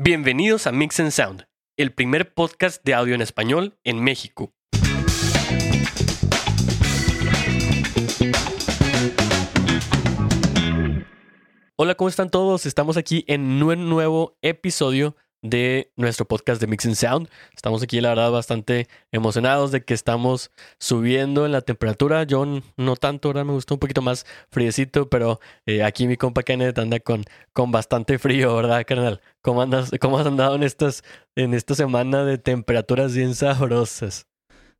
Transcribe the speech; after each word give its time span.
Bienvenidos 0.00 0.68
a 0.68 0.70
Mix 0.70 1.00
and 1.00 1.10
Sound, 1.10 1.48
el 1.76 1.92
primer 1.92 2.32
podcast 2.32 2.84
de 2.84 2.94
audio 2.94 3.16
en 3.16 3.20
español 3.20 3.80
en 3.82 4.00
México. 4.00 4.54
Hola, 11.74 11.96
¿cómo 11.96 12.08
están 12.08 12.30
todos? 12.30 12.64
Estamos 12.64 12.96
aquí 12.96 13.24
en 13.26 13.60
un 13.60 13.88
nuevo 13.90 14.38
episodio 14.40 15.16
de 15.42 15.92
nuestro 15.96 16.26
podcast 16.26 16.60
de 16.60 16.66
Mix 16.66 16.86
and 16.86 16.94
Sound. 16.94 17.28
Estamos 17.54 17.82
aquí, 17.82 18.00
la 18.00 18.10
verdad, 18.10 18.30
bastante 18.30 18.88
emocionados 19.12 19.70
de 19.70 19.84
que 19.84 19.94
estamos 19.94 20.50
subiendo 20.78 21.46
en 21.46 21.52
la 21.52 21.60
temperatura. 21.60 22.24
Yo 22.24 22.44
no 22.76 22.96
tanto, 22.96 23.28
ahora 23.28 23.44
me 23.44 23.52
gustó 23.52 23.74
un 23.74 23.80
poquito 23.80 24.02
más 24.02 24.26
friecito, 24.50 25.08
pero 25.08 25.40
eh, 25.66 25.82
aquí 25.82 26.06
mi 26.06 26.16
compa 26.16 26.42
Kenneth 26.42 26.78
anda 26.78 27.00
con, 27.00 27.24
con 27.52 27.70
bastante 27.70 28.18
frío, 28.18 28.56
¿verdad, 28.56 28.84
carnal? 28.86 29.20
¿Cómo, 29.42 29.62
andas, 29.62 29.90
¿Cómo 30.00 30.18
has 30.18 30.26
andado 30.26 30.54
en, 30.56 30.62
estas, 30.62 31.02
en 31.36 31.54
esta 31.54 31.74
semana 31.74 32.24
de 32.24 32.38
temperaturas 32.38 33.14
bien 33.14 33.34
sabrosas? 33.34 34.26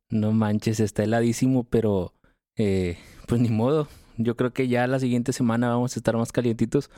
No 0.09 0.31
manches, 0.31 0.79
está 0.79 1.03
heladísimo, 1.03 1.63
pero 1.63 2.13
eh, 2.57 2.97
pues 3.27 3.39
ni 3.39 3.49
modo. 3.49 3.87
Yo 4.17 4.35
creo 4.35 4.51
que 4.51 4.67
ya 4.67 4.85
la 4.87 4.99
siguiente 4.99 5.31
semana 5.31 5.69
vamos 5.69 5.95
a 5.95 5.99
estar 5.99 6.17
más 6.17 6.33
calientitos. 6.33 6.89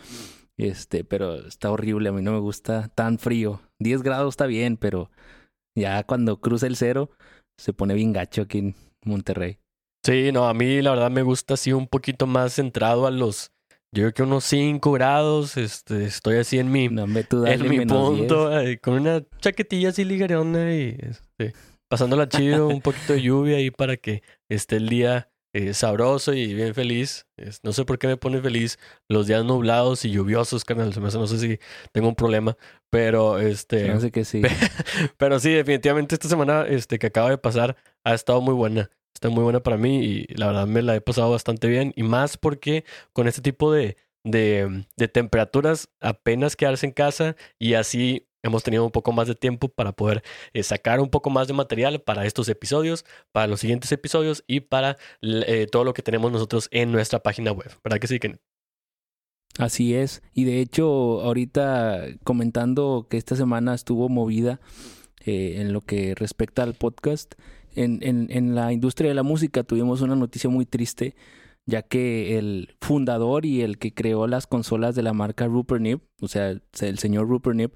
Este, 0.60 1.04
pero 1.04 1.48
está 1.48 1.72
horrible, 1.72 2.10
a 2.10 2.12
mí 2.12 2.22
no 2.22 2.34
me 2.34 2.40
gusta 2.40 2.90
tan 2.90 3.18
frío. 3.18 3.62
10 3.80 4.04
grados 4.04 4.34
está 4.34 4.46
bien, 4.46 4.78
pero 4.78 5.10
ya 5.78 6.04
cuando 6.04 6.40
cruza 6.40 6.68
el 6.68 6.76
cero 6.76 7.10
se 7.60 7.74
pone 7.74 7.94
bien 7.94 8.14
gacho 8.14 8.44
aquí 8.44 8.60
en 8.60 8.76
Monterrey. 9.06 9.58
Sí, 10.06 10.32
no, 10.32 10.48
a 10.48 10.54
mí 10.54 10.82
la 10.82 10.92
verdad 10.92 11.12
me 11.12 11.22
gusta 11.22 11.54
así 11.54 11.74
un 11.74 11.88
poquito 11.88 12.26
más 12.26 12.54
centrado 12.54 13.06
a 13.06 13.12
los, 13.12 13.52
yo 13.94 14.04
creo 14.04 14.14
que 14.14 14.24
unos 14.24 14.46
5 14.46 14.92
grados, 14.92 15.58
este, 15.58 16.06
estoy 16.06 16.38
así 16.38 16.58
en 16.58 16.72
mi, 16.72 16.90
no, 16.90 17.04
en 17.04 17.70
mi 17.70 17.86
punto, 17.86 18.52
con 18.82 18.96
una 18.96 19.24
chaquetilla 19.40 19.90
así 19.90 20.04
ligerona 20.04 20.74
y 20.74 20.98
este, 21.00 21.54
pasándola 21.90 22.28
chido, 22.28 22.68
un 22.68 22.82
poquito 22.82 23.14
de 23.14 23.22
lluvia 23.22 23.58
ahí 23.58 23.70
para 23.70 23.98
que 23.98 24.24
esté 24.50 24.78
el 24.78 24.90
día 24.90 25.31
eh, 25.54 25.74
sabroso 25.74 26.34
y 26.34 26.54
bien 26.54 26.74
feliz. 26.74 27.28
no 27.64 27.74
sé 27.74 27.86
por 27.86 28.00
qué 28.00 28.08
me 28.08 28.18
pone 28.18 28.42
feliz 28.42 28.80
los 29.10 29.28
días 29.28 29.44
nublados 29.44 30.06
y 30.06 30.12
lluviosos, 30.12 30.64
carnal. 30.64 30.94
no 30.98 31.28
sé 31.28 31.40
si 31.40 31.60
tengo 31.92 32.08
un 32.08 32.16
problema, 32.16 32.58
pero 32.90 33.40
este. 33.40 33.88
No 33.90 34.00
sé 34.00 34.12
que 34.12 34.26
sí. 34.26 34.42
Pero 35.18 35.40
sí, 35.40 35.52
definitivamente 35.52 36.16
esta 36.16 36.30
semana 36.30 36.66
este, 36.68 37.00
que 37.00 37.08
acaba 37.08 37.30
de 37.30 37.38
pasar 37.38 37.76
ha 38.04 38.14
estado 38.14 38.42
muy 38.42 38.54
buena. 38.54 38.90
Está 39.14 39.30
muy 39.30 39.44
buena 39.44 39.62
para 39.62 39.78
mí 39.78 40.04
y 40.04 40.26
la 40.36 40.48
verdad 40.48 40.68
me 40.68 40.82
la 40.82 40.96
he 40.96 41.02
pasado 41.02 41.30
bastante 41.32 41.68
bien. 41.68 41.94
Y 41.96 42.04
más 42.04 42.38
porque 42.38 42.86
con 43.14 43.28
este 43.28 43.42
tipo 43.42 43.72
de, 43.72 43.98
de, 44.24 44.86
de 44.98 45.08
temperaturas 45.08 45.90
apenas 46.00 46.56
quedarse 46.56 46.86
en 46.86 46.92
casa 46.94 47.36
y 47.60 47.74
así 47.76 48.28
hemos 48.44 48.64
tenido 48.64 48.86
un 48.86 48.92
poco 48.92 49.12
más 49.12 49.28
de 49.28 49.36
tiempo 49.36 49.70
para 49.70 49.92
poder 49.92 50.24
eh, 50.54 50.64
sacar 50.64 51.00
un 51.00 51.10
poco 51.10 51.30
más 51.30 51.48
de 51.48 51.54
material 51.54 52.02
para 52.02 52.26
estos 52.26 52.50
episodios, 52.50 53.06
para 53.32 53.48
los 53.48 53.60
siguientes 53.60 53.92
episodios 53.92 54.44
y 54.48 54.62
para 54.62 54.98
eh, 55.22 55.68
todo 55.72 55.84
lo 55.84 55.94
que 55.94 56.02
tenemos 56.02 56.32
nosotros 56.32 56.68
en 56.72 56.92
nuestra 56.92 57.20
página 57.20 57.52
web. 57.52 57.72
¿Verdad 57.84 58.00
que 58.00 58.08
sí, 58.08 58.20
Ken? 58.20 58.40
Así 59.58 59.94
es. 59.94 60.22
Y 60.34 60.46
de 60.46 60.62
hecho, 60.62 61.22
ahorita 61.22 62.06
comentando 62.24 63.08
que 63.10 63.18
esta 63.18 63.36
semana 63.36 63.74
estuvo 63.74 64.10
movida 64.10 64.62
eh, 65.26 65.56
en 65.58 65.74
lo 65.74 65.82
que 65.82 66.16
respecta 66.16 66.64
al 66.64 66.74
podcast, 66.74 67.36
en, 67.76 68.00
en, 68.02 68.28
en 68.30 68.56
la 68.56 68.74
industria 68.74 69.10
de 69.10 69.16
la 69.16 69.24
música 69.24 69.64
tuvimos 69.64 70.02
una 70.02 70.16
noticia 70.16 70.50
muy 70.50 70.66
triste 70.66 71.16
ya 71.66 71.82
que 71.84 72.38
el 72.38 72.76
fundador 72.82 73.46
y 73.46 73.62
el 73.62 73.78
que 73.78 73.94
creó 73.94 74.28
las 74.28 74.48
consolas 74.48 74.96
de 74.96 75.04
la 75.04 75.14
marca 75.14 75.48
Rupert 75.48 75.82
Nip, 75.82 76.02
o 76.22 76.28
sea, 76.28 76.50
el 76.50 77.00
señor 77.00 77.28
Rupert 77.28 77.56
Nip, 77.56 77.76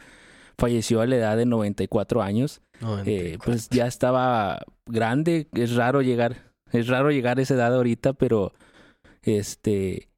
falleció 0.58 1.02
a 1.02 1.08
la 1.08 1.16
edad 1.18 1.38
de 1.38 1.46
94 1.46 2.22
años. 2.22 2.62
Eh, 3.06 3.38
pues 3.44 3.70
ya 3.70 3.88
estaba 3.88 4.62
grande, 4.86 5.48
es 5.54 5.76
raro 5.76 6.02
llegar, 6.02 6.52
es 6.72 6.88
raro 6.88 7.12
llegar 7.12 7.40
a 7.40 7.42
esa 7.42 7.54
edad 7.54 7.74
ahorita, 7.74 8.14
pero 8.14 8.54
este 9.24 10.10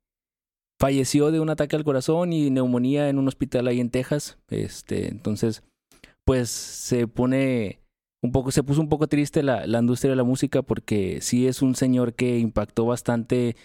falleció 0.80 1.32
de 1.32 1.40
un 1.40 1.50
ataque 1.50 1.76
al 1.76 1.84
corazón 1.84 2.34
y 2.34 2.50
neumonía 2.50 3.10
en 3.10 3.18
un 3.18 3.28
hospital 3.28 3.68
ahí 3.68 3.80
en 3.80 3.90
Texas. 3.90 4.38
Este, 4.50 5.08
entonces, 5.08 5.64
pues 6.26 6.50
se 6.50 7.08
pone 7.08 7.80
un 8.24 8.32
poco, 8.32 8.52
se 8.52 8.64
puso 8.64 8.82
un 8.82 8.90
poco 8.90 9.08
triste 9.08 9.44
la, 9.44 9.66
la 9.66 9.80
industria 9.80 10.12
de 10.12 10.18
la 10.18 10.24
música 10.24 10.62
porque 10.62 11.20
sí 11.22 11.48
es 11.48 11.62
un 11.62 11.76
señor 11.76 12.14
que 12.14 12.38
impactó 12.40 12.86
bastante 12.86 13.56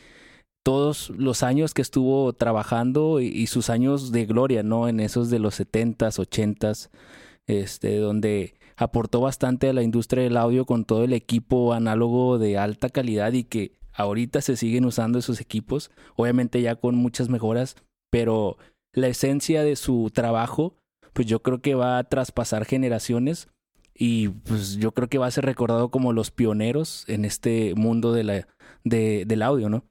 todos 0.62 1.10
los 1.10 1.42
años 1.42 1.74
que 1.74 1.82
estuvo 1.82 2.32
trabajando 2.32 3.20
y, 3.20 3.46
sus 3.46 3.70
años 3.70 4.12
de 4.12 4.26
gloria, 4.26 4.62
¿no? 4.62 4.88
En 4.88 5.00
esos 5.00 5.30
de 5.30 5.38
los 5.38 5.56
setentas, 5.56 6.18
ochentas, 6.18 6.90
este, 7.46 7.98
donde 7.98 8.54
aportó 8.76 9.20
bastante 9.20 9.68
a 9.68 9.72
la 9.72 9.82
industria 9.82 10.22
del 10.24 10.36
audio 10.36 10.64
con 10.64 10.84
todo 10.84 11.04
el 11.04 11.12
equipo 11.12 11.72
análogo 11.72 12.38
de 12.38 12.58
alta 12.58 12.88
calidad 12.90 13.32
y 13.32 13.44
que 13.44 13.72
ahorita 13.92 14.40
se 14.40 14.56
siguen 14.56 14.84
usando 14.84 15.18
esos 15.18 15.40
equipos, 15.40 15.90
obviamente 16.16 16.62
ya 16.62 16.76
con 16.76 16.94
muchas 16.94 17.28
mejoras, 17.28 17.76
pero 18.10 18.56
la 18.94 19.08
esencia 19.08 19.64
de 19.64 19.76
su 19.76 20.10
trabajo, 20.12 20.76
pues 21.12 21.26
yo 21.26 21.42
creo 21.42 21.60
que 21.60 21.74
va 21.74 21.98
a 21.98 22.04
traspasar 22.04 22.64
generaciones 22.64 23.48
y 23.94 24.28
pues 24.28 24.76
yo 24.76 24.92
creo 24.92 25.08
que 25.08 25.18
va 25.18 25.26
a 25.26 25.30
ser 25.30 25.44
recordado 25.44 25.90
como 25.90 26.12
los 26.12 26.30
pioneros 26.30 27.04
en 27.08 27.24
este 27.24 27.74
mundo 27.74 28.12
de 28.12 28.24
la, 28.24 28.48
de, 28.84 29.24
del 29.26 29.42
audio, 29.42 29.68
¿no? 29.68 29.84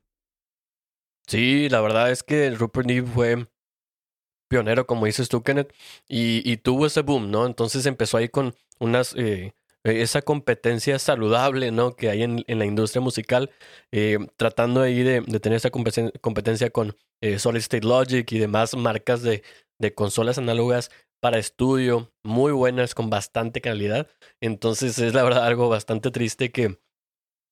Sí, 1.28 1.70
la 1.70 1.82
verdad 1.82 2.12
es 2.12 2.24
que 2.24 2.50
Rupert 2.52 2.88
Neve 2.88 3.08
fue 3.08 3.48
pionero, 4.50 4.86
como 4.86 5.06
dices 5.06 5.30
tú, 5.30 5.44
Kenneth, 5.44 5.74
y, 6.08 6.42
y 6.50 6.58
tuvo 6.58 6.86
ese 6.86 7.02
boom, 7.02 7.32
¿no? 7.32 7.46
Entonces 7.46 7.86
empezó 7.86 8.18
ahí 8.18 8.30
con 8.30 8.56
unas... 8.80 9.14
Eh, 9.16 9.54
esa 9.84 10.22
competencia 10.22 11.00
saludable 11.00 11.72
¿no? 11.72 11.96
que 11.96 12.10
hay 12.10 12.22
en, 12.22 12.44
la 12.48 12.66
industria 12.66 13.02
musical, 13.02 13.50
eh, 13.92 14.20
tratando 14.38 14.82
ahí 14.82 15.02
de, 15.02 15.22
de, 15.22 15.40
tener 15.40 15.58
esa 15.58 15.72
competencia 15.72 16.70
con 16.70 16.96
eh, 17.22 17.40
Solid 17.40 17.62
State 17.62 17.88
Logic 17.88 18.32
y 18.32 18.38
demás 18.38 18.76
marcas 18.76 19.24
de, 19.24 19.44
de 19.80 19.94
consolas 19.94 20.38
análogas 20.38 20.92
para 21.20 21.38
estudio, 21.38 22.12
muy 22.24 22.52
buenas, 22.52 22.96
con 22.96 23.10
bastante 23.10 23.62
calidad. 23.62 24.08
Entonces 24.40 24.98
es 25.00 25.14
la 25.14 25.24
verdad 25.24 25.46
algo 25.46 25.70
bastante 25.70 26.12
triste 26.12 26.52
que, 26.52 26.80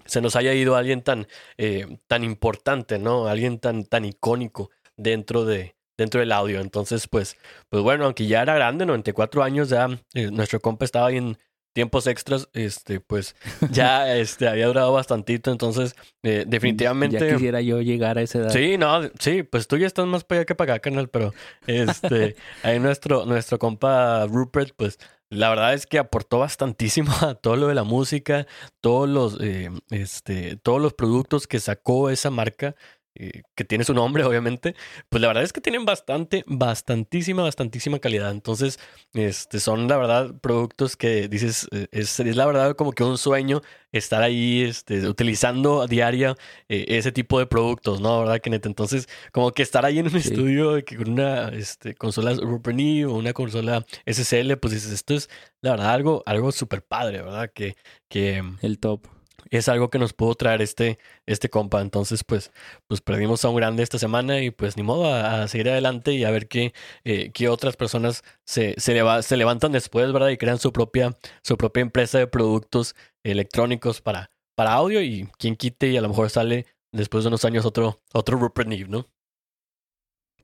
se 0.05 0.21
nos 0.21 0.35
haya 0.35 0.53
ido 0.53 0.75
alguien 0.75 1.01
tan, 1.01 1.27
eh, 1.57 1.97
tan 2.07 2.23
importante, 2.23 2.99
¿no? 2.99 3.27
Alguien 3.27 3.59
tan, 3.59 3.85
tan 3.85 4.05
icónico 4.05 4.71
dentro 4.97 5.45
de 5.45 5.75
dentro 5.99 6.21
del 6.21 6.31
audio. 6.31 6.61
Entonces, 6.61 7.07
pues, 7.07 7.37
pues 7.69 7.83
bueno, 7.83 8.05
aunque 8.05 8.25
ya 8.25 8.41
era 8.41 8.55
grande, 8.55 8.85
94 8.85 9.43
años, 9.43 9.69
ya 9.69 9.87
eh, 10.13 10.31
nuestro 10.31 10.59
compa 10.61 10.85
estaba 10.85 11.07
ahí 11.07 11.17
en 11.17 11.37
tiempos 11.73 12.07
extras, 12.07 12.49
este, 12.53 12.99
pues 12.99 13.35
ya 13.71 14.15
este, 14.17 14.47
había 14.47 14.67
durado 14.67 14.93
bastantito, 14.93 15.51
entonces 15.51 15.95
eh, 16.23 16.45
definitivamente... 16.47 17.19
Ya 17.19 17.33
quisiera 17.33 17.61
yo 17.61 17.81
llegar 17.81 18.17
a 18.17 18.21
esa 18.21 18.39
edad. 18.39 18.49
Sí, 18.49 18.77
no, 18.77 19.01
sí, 19.19 19.43
pues 19.43 19.67
tú 19.67 19.77
ya 19.77 19.87
estás 19.87 20.07
más 20.07 20.23
para 20.23 20.39
allá 20.39 20.45
que 20.45 20.55
para 20.55 20.73
acá, 20.73 20.81
canal, 20.81 21.09
pero 21.09 21.33
este, 21.67 22.35
ahí 22.63 22.79
nuestro, 22.79 23.25
nuestro 23.25 23.59
compa 23.59 24.25
Rupert, 24.25 24.73
pues 24.75 24.97
la 25.29 25.49
verdad 25.49 25.73
es 25.73 25.85
que 25.85 25.99
aportó 25.99 26.39
bastantísimo 26.39 27.11
a 27.21 27.35
todo 27.35 27.55
lo 27.55 27.67
de 27.67 27.75
la 27.75 27.83
música, 27.83 28.47
todos 28.81 29.07
los, 29.07 29.39
eh, 29.41 29.69
este, 29.91 30.57
todos 30.57 30.81
los 30.81 30.93
productos 30.93 31.47
que 31.47 31.59
sacó 31.59 32.09
esa 32.09 32.29
marca. 32.31 32.75
Eh, 33.21 33.43
que 33.53 33.65
tiene 33.65 33.83
su 33.83 33.93
nombre, 33.93 34.23
obviamente, 34.25 34.75
pues 35.09 35.21
la 35.21 35.27
verdad 35.27 35.43
es 35.43 35.51
que 35.51 35.59
tienen 35.59 35.83
bastante, 35.83 36.45
bastantísima, 36.47 37.43
bastantísima 37.43 37.99
calidad. 37.99 38.31
Entonces, 38.31 38.79
este, 39.13 39.59
son 39.59 39.89
la 39.89 39.97
verdad 39.97 40.35
productos 40.39 40.95
que 40.95 41.27
dices, 41.27 41.67
eh, 41.71 41.87
es, 41.91 42.17
es 42.21 42.35
la 42.37 42.45
verdad 42.45 42.75
como 42.77 42.93
que 42.93 43.03
un 43.03 43.17
sueño 43.17 43.61
estar 43.91 44.23
ahí 44.23 44.61
este, 44.63 45.05
utilizando 45.05 45.81
a 45.81 45.87
diario 45.87 46.37
eh, 46.69 46.85
ese 46.87 47.11
tipo 47.11 47.39
de 47.39 47.45
productos, 47.45 47.99
¿no? 47.99 48.21
¿Verdad, 48.21 48.39
Kenneth? 48.39 48.65
Entonces, 48.65 49.09
como 49.33 49.51
que 49.51 49.63
estar 49.63 49.83
ahí 49.85 49.99
en 49.99 50.07
un 50.07 50.15
estudio 50.15 50.83
que 50.85 50.95
con 50.95 51.09
una 51.11 51.49
este, 51.49 51.95
consola 51.95 52.33
Rupert 52.35 52.79
o 53.05 53.15
una 53.15 53.33
consola 53.33 53.85
SSL, 54.05 54.55
pues 54.57 54.73
dices, 54.73 54.93
esto 54.93 55.13
es 55.13 55.29
la 55.61 55.71
verdad 55.71 55.89
algo, 55.93 56.23
algo 56.25 56.53
súper 56.53 56.83
padre, 56.83 57.21
¿verdad? 57.21 57.51
Que, 57.53 57.75
que... 58.07 58.43
El 58.61 58.79
top 58.79 59.18
es 59.49 59.69
algo 59.69 59.89
que 59.89 59.99
nos 59.99 60.13
pudo 60.13 60.35
traer 60.35 60.61
este, 60.61 60.99
este 61.25 61.49
compa. 61.49 61.81
Entonces, 61.81 62.23
pues, 62.23 62.51
pues 62.87 63.01
perdimos 63.01 63.43
a 63.45 63.49
un 63.49 63.55
grande 63.55 63.83
esta 63.83 63.99
semana 63.99 64.41
y 64.41 64.51
pues 64.51 64.77
ni 64.77 64.83
modo 64.83 65.13
a, 65.13 65.47
seguir 65.47 65.69
adelante 65.69 66.13
y 66.13 66.23
a 66.23 66.31
ver 66.31 66.47
qué, 66.47 66.73
eh, 67.03 67.31
qué 67.33 67.49
otras 67.49 67.75
personas 67.75 68.23
se, 68.45 68.75
se, 68.77 69.01
se, 69.21 69.37
levantan 69.37 69.71
después, 69.71 70.11
¿verdad? 70.11 70.29
Y 70.29 70.37
crean 70.37 70.59
su 70.59 70.71
propia, 70.71 71.17
su 71.43 71.57
propia 71.57 71.81
empresa 71.81 72.19
de 72.19 72.27
productos 72.27 72.95
electrónicos 73.23 74.01
para, 74.01 74.31
para 74.55 74.73
audio 74.73 75.01
y 75.01 75.27
quien 75.37 75.55
quite 75.55 75.87
y 75.89 75.97
a 75.97 76.01
lo 76.01 76.09
mejor 76.09 76.29
sale 76.29 76.65
después 76.91 77.23
de 77.23 77.29
unos 77.29 77.45
años 77.45 77.65
otro, 77.65 78.01
otro 78.13 78.37
Rupert 78.37 78.67
Neve, 78.67 78.89
¿no? 78.89 79.07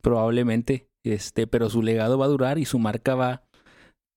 Probablemente, 0.01 0.89
este, 1.03 1.47
pero 1.47 1.69
su 1.69 1.81
legado 1.81 2.17
va 2.17 2.25
a 2.25 2.29
durar 2.29 2.59
y 2.59 2.65
su 2.65 2.77
marca 2.77 3.15
va 3.15 3.44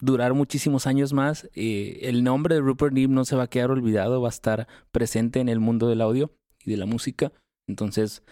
durar 0.01 0.35
muchísimos 0.35 0.87
años 0.87 1.13
más. 1.13 1.49
Eh, 1.55 2.01
el 2.03 2.25
nombre 2.25 2.55
de 2.55 2.61
Rupert 2.61 2.93
Neve 2.93 3.13
no 3.13 3.25
se 3.25 3.37
va 3.37 3.45
a 3.45 3.51
quedar 3.51 3.71
olvidado, 3.71 4.21
va 4.21 4.29
a 4.29 4.31
estar 4.31 4.69
presente 4.93 5.41
en 5.41 5.49
el 5.49 5.61
mundo 5.61 5.89
del 5.89 6.01
audio 6.01 6.33
y 6.65 6.71
de 6.71 6.77
la 6.77 6.87
música. 6.87 7.33
Entonces, 7.67 8.23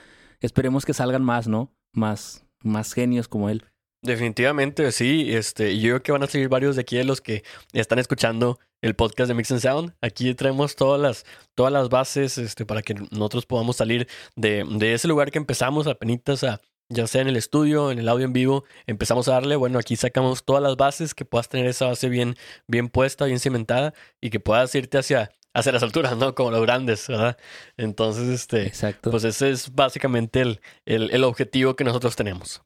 esperemos 0.41 0.85
que 0.85 0.95
salgan 0.95 1.23
más, 1.23 1.49
¿no? 1.49 1.75
Más, 1.93 2.45
más 2.63 2.93
genios 2.93 3.29
como 3.29 3.51
él. 3.51 3.65
Definitivamente, 4.03 4.93
sí. 4.93 5.33
Este, 5.35 5.79
yo 5.79 5.91
creo 5.91 6.03
que 6.03 6.13
van 6.13 6.23
a 6.23 6.27
seguir 6.27 6.49
varios 6.49 6.77
de 6.77 6.83
aquí 6.83 6.97
de 6.97 7.05
los 7.05 7.21
que 7.21 7.43
están 7.73 7.99
escuchando 7.99 8.59
el 8.83 8.95
podcast 8.95 9.29
de 9.29 9.35
Mix 9.35 9.51
and 9.51 9.61
Sound. 9.61 9.95
Aquí 10.01 10.35
traemos 10.35 10.77
todas 10.77 11.01
las, 11.01 11.25
todas 11.55 11.73
las 11.73 11.89
bases 11.89 12.39
este, 12.39 12.65
para 12.65 12.83
que 12.83 12.95
nosotros 12.95 13.47
podamos 13.47 13.77
salir 13.77 14.07
de, 14.37 14.65
de 14.79 14.95
ese 14.95 15.09
lugar 15.09 15.31
que 15.31 15.39
empezamos 15.39 15.87
apenas 15.87 16.45
a, 16.45 16.61
ya 16.89 17.07
sea 17.07 17.23
en 17.23 17.29
el 17.29 17.37
estudio, 17.37 17.91
en 17.91 17.99
el 17.99 18.09
audio 18.09 18.27
en 18.27 18.33
vivo, 18.33 18.65
empezamos 18.87 19.29
a 19.29 19.33
darle, 19.33 19.57
bueno, 19.57 19.79
aquí 19.79 19.97
sacamos 19.97 20.45
todas 20.45 20.63
las 20.63 20.77
bases, 20.77 21.15
que 21.15 21.25
puedas 21.25 21.49
tener 21.49 21.67
esa 21.67 21.87
base 21.87 22.09
bien, 22.09 22.37
bien 22.67 22.89
puesta, 22.89 23.25
bien 23.25 23.41
cimentada 23.41 23.95
y 24.21 24.31
que 24.31 24.41
puedas 24.41 24.75
irte 24.75 24.99
hacia, 24.99 25.31
hacia 25.55 25.73
las 25.73 25.83
alturas, 25.83 26.17
¿no? 26.17 26.35
Como 26.35 26.51
los 26.51 26.63
grandes, 26.63 27.09
¿verdad? 27.09 27.37
Entonces, 27.77 28.29
este, 28.29 28.67
Exacto. 28.67 29.11
pues 29.11 29.25
ese 29.25 29.51
es 29.51 29.75
básicamente 29.75 30.41
el, 30.41 30.61
el, 30.85 31.11
el 31.11 31.25
objetivo 31.25 31.75
que 31.77 31.85
nosotros 31.85 32.15
tenemos. 32.17 32.63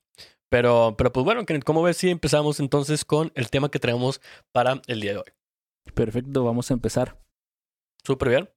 Pero, 0.50 0.96
pero 0.98 1.12
pues 1.12 1.24
bueno, 1.24 1.44
¿cómo 1.64 1.82
ves 1.82 1.96
si 1.96 2.10
empezamos 2.10 2.58
entonces 2.58 3.04
con 3.04 3.30
el 3.36 3.50
tema 3.50 3.70
que 3.70 3.78
traemos 3.78 4.20
para 4.52 4.82
el 4.88 5.00
día 5.00 5.12
de 5.12 5.18
hoy? 5.18 5.32
Perfecto, 5.94 6.44
vamos 6.44 6.70
a 6.70 6.74
empezar. 6.74 7.18
Súper 8.04 8.28
bien. 8.28 8.50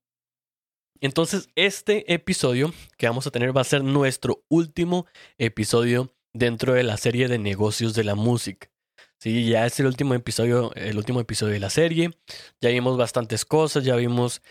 Entonces, 1.01 1.49
este 1.55 2.13
episodio 2.13 2.73
que 2.97 3.07
vamos 3.07 3.27
a 3.27 3.31
tener 3.31 3.55
va 3.55 3.61
a 3.61 3.65
ser 3.65 3.83
nuestro 3.83 4.43
último 4.49 5.05
episodio 5.37 6.13
dentro 6.33 6.73
de 6.73 6.83
la 6.83 6.97
serie 6.97 7.27
de 7.27 7.39
negocios 7.39 7.93
de 7.93 8.03
la 8.03 8.15
música. 8.15 8.69
Sí, 9.19 9.47
ya 9.47 9.65
es 9.65 9.79
el 9.79 9.85
último 9.85 10.15
episodio, 10.15 10.73
el 10.75 10.97
último 10.97 11.19
episodio 11.21 11.53
de 11.53 11.59
la 11.59 11.69
serie. 11.69 12.11
Ya 12.61 12.69
vimos 12.69 12.97
bastantes 12.97 13.45
cosas, 13.45 13.85
ya 13.85 13.95
vimos 13.95 14.41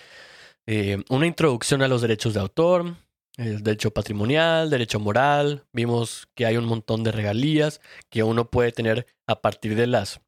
eh, 0.67 1.03
una 1.11 1.27
introducción 1.27 1.83
a 1.83 1.89
los 1.89 2.01
derechos 2.01 2.35
de 2.35 2.41
autor, 2.41 2.97
el 3.37 3.63
derecho 3.63 3.91
patrimonial, 3.91 4.71
derecho 4.71 5.01
moral. 5.01 5.67
Vimos 5.73 6.29
que 6.35 6.47
hay 6.47 6.57
un 6.57 6.65
montón 6.65 7.03
de 7.05 7.13
regalías 7.13 7.81
que 8.11 8.23
uno 8.23 8.51
puede 8.51 8.73
tener 8.73 9.07
a 9.27 9.43
partir 9.43 9.75
de 9.75 9.87
las 9.87 10.21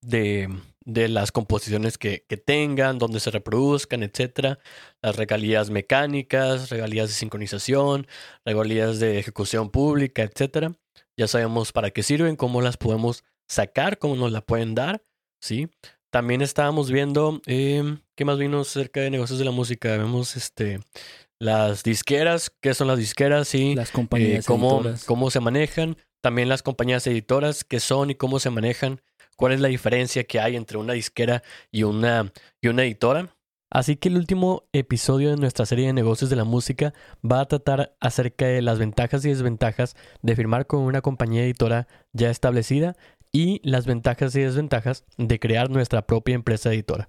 de, 0.00 0.48
de 0.92 1.08
las 1.08 1.32
composiciones 1.32 1.98
que, 1.98 2.24
que, 2.28 2.36
tengan, 2.36 2.98
donde 2.98 3.20
se 3.20 3.30
reproduzcan, 3.30 4.02
etcétera. 4.02 4.58
Las 5.02 5.16
regalías 5.16 5.70
mecánicas, 5.70 6.70
regalías 6.70 7.08
de 7.08 7.14
sincronización, 7.14 8.06
regalías 8.44 8.98
de 8.98 9.18
ejecución 9.18 9.70
pública, 9.70 10.22
etcétera. 10.22 10.72
Ya 11.16 11.28
sabemos 11.28 11.72
para 11.72 11.90
qué 11.90 12.02
sirven, 12.02 12.36
cómo 12.36 12.62
las 12.62 12.76
podemos 12.76 13.24
sacar, 13.48 13.98
cómo 13.98 14.16
nos 14.16 14.32
la 14.32 14.40
pueden 14.40 14.74
dar, 14.74 15.02
¿sí? 15.40 15.68
También 16.10 16.42
estábamos 16.42 16.90
viendo 16.90 17.40
eh, 17.46 17.98
qué 18.16 18.24
más 18.24 18.38
vino 18.38 18.60
acerca 18.60 19.00
de 19.00 19.10
negocios 19.10 19.38
de 19.38 19.44
la 19.44 19.50
música. 19.52 19.96
Vemos 19.96 20.36
este 20.36 20.80
las 21.40 21.82
disqueras, 21.82 22.52
qué 22.60 22.74
son 22.74 22.88
las 22.88 22.98
disqueras 22.98 23.54
y 23.54 23.74
las 23.74 23.90
compañías 23.90 24.44
eh, 24.44 24.46
cómo, 24.46 24.76
editoras. 24.76 25.04
cómo 25.04 25.30
se 25.30 25.40
manejan. 25.40 25.96
También 26.20 26.48
las 26.48 26.62
compañías 26.62 27.06
editoras, 27.06 27.64
qué 27.64 27.80
son 27.80 28.10
y 28.10 28.14
cómo 28.14 28.40
se 28.40 28.50
manejan. 28.50 29.00
Cuál 29.40 29.52
es 29.54 29.60
la 29.60 29.68
diferencia 29.68 30.24
que 30.24 30.38
hay 30.38 30.54
entre 30.54 30.76
una 30.76 30.92
disquera 30.92 31.42
y 31.72 31.84
una, 31.84 32.30
y 32.60 32.68
una 32.68 32.84
editora. 32.84 33.34
Así 33.70 33.96
que 33.96 34.10
el 34.10 34.18
último 34.18 34.68
episodio 34.74 35.30
de 35.30 35.38
nuestra 35.38 35.64
serie 35.64 35.86
de 35.86 35.94
negocios 35.94 36.28
de 36.28 36.36
la 36.36 36.44
música 36.44 36.92
va 37.24 37.40
a 37.40 37.46
tratar 37.46 37.96
acerca 38.00 38.44
de 38.44 38.60
las 38.60 38.78
ventajas 38.78 39.24
y 39.24 39.30
desventajas 39.30 39.96
de 40.20 40.36
firmar 40.36 40.66
con 40.66 40.80
una 40.80 41.00
compañía 41.00 41.42
editora 41.42 41.88
ya 42.12 42.28
establecida 42.28 42.98
y 43.32 43.66
las 43.66 43.86
ventajas 43.86 44.36
y 44.36 44.40
desventajas 44.40 45.06
de 45.16 45.40
crear 45.40 45.70
nuestra 45.70 46.02
propia 46.02 46.34
empresa 46.34 46.70
editora. 46.70 47.08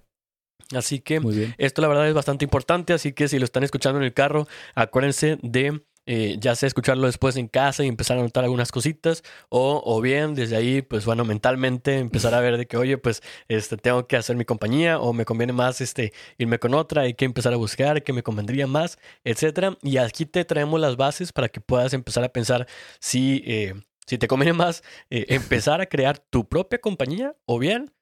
Así 0.74 1.00
que 1.00 1.20
esto 1.58 1.82
la 1.82 1.88
verdad 1.88 2.08
es 2.08 2.14
bastante 2.14 2.46
importante, 2.46 2.94
así 2.94 3.12
que 3.12 3.28
si 3.28 3.38
lo 3.38 3.44
están 3.44 3.62
escuchando 3.62 3.98
en 3.98 4.04
el 4.04 4.14
carro, 4.14 4.48
acuérdense 4.74 5.38
de 5.42 5.82
eh, 6.06 6.36
ya 6.40 6.54
sea 6.54 6.66
escucharlo 6.66 7.06
después 7.06 7.36
en 7.36 7.48
casa 7.48 7.84
y 7.84 7.88
empezar 7.88 8.18
a 8.18 8.22
notar 8.22 8.44
algunas 8.44 8.72
cositas, 8.72 9.22
o, 9.48 9.82
o, 9.84 10.00
bien 10.00 10.34
desde 10.34 10.56
ahí, 10.56 10.82
pues 10.82 11.04
bueno, 11.04 11.24
mentalmente 11.24 11.98
empezar 11.98 12.34
a 12.34 12.40
ver 12.40 12.56
de 12.56 12.66
que, 12.66 12.76
oye, 12.76 12.98
pues 12.98 13.22
este, 13.48 13.76
tengo 13.76 14.06
que 14.06 14.16
hacer 14.16 14.36
mi 14.36 14.44
compañía, 14.44 14.98
o 14.98 15.12
me 15.12 15.24
conviene 15.24 15.52
más 15.52 15.80
este, 15.80 16.12
irme 16.38 16.58
con 16.58 16.74
otra, 16.74 17.02
hay 17.02 17.14
que 17.14 17.24
empezar 17.24 17.52
a 17.52 17.56
buscar 17.56 18.02
qué 18.02 18.12
me 18.12 18.22
convendría 18.22 18.66
más, 18.66 18.98
etcétera. 19.24 19.76
Y 19.82 19.98
aquí 19.98 20.26
te 20.26 20.44
traemos 20.44 20.80
las 20.80 20.96
bases 20.96 21.32
para 21.32 21.48
que 21.48 21.60
puedas 21.60 21.92
empezar 21.94 22.24
a 22.24 22.28
pensar 22.30 22.66
si, 23.00 23.42
eh, 23.46 23.74
si 24.06 24.18
te 24.18 24.28
conviene 24.28 24.52
más 24.52 24.82
eh, 25.10 25.26
empezar 25.28 25.80
a 25.80 25.86
crear 25.86 26.18
tu 26.18 26.48
propia 26.48 26.80
compañía, 26.80 27.36
o 27.46 27.58
bien 27.58 27.92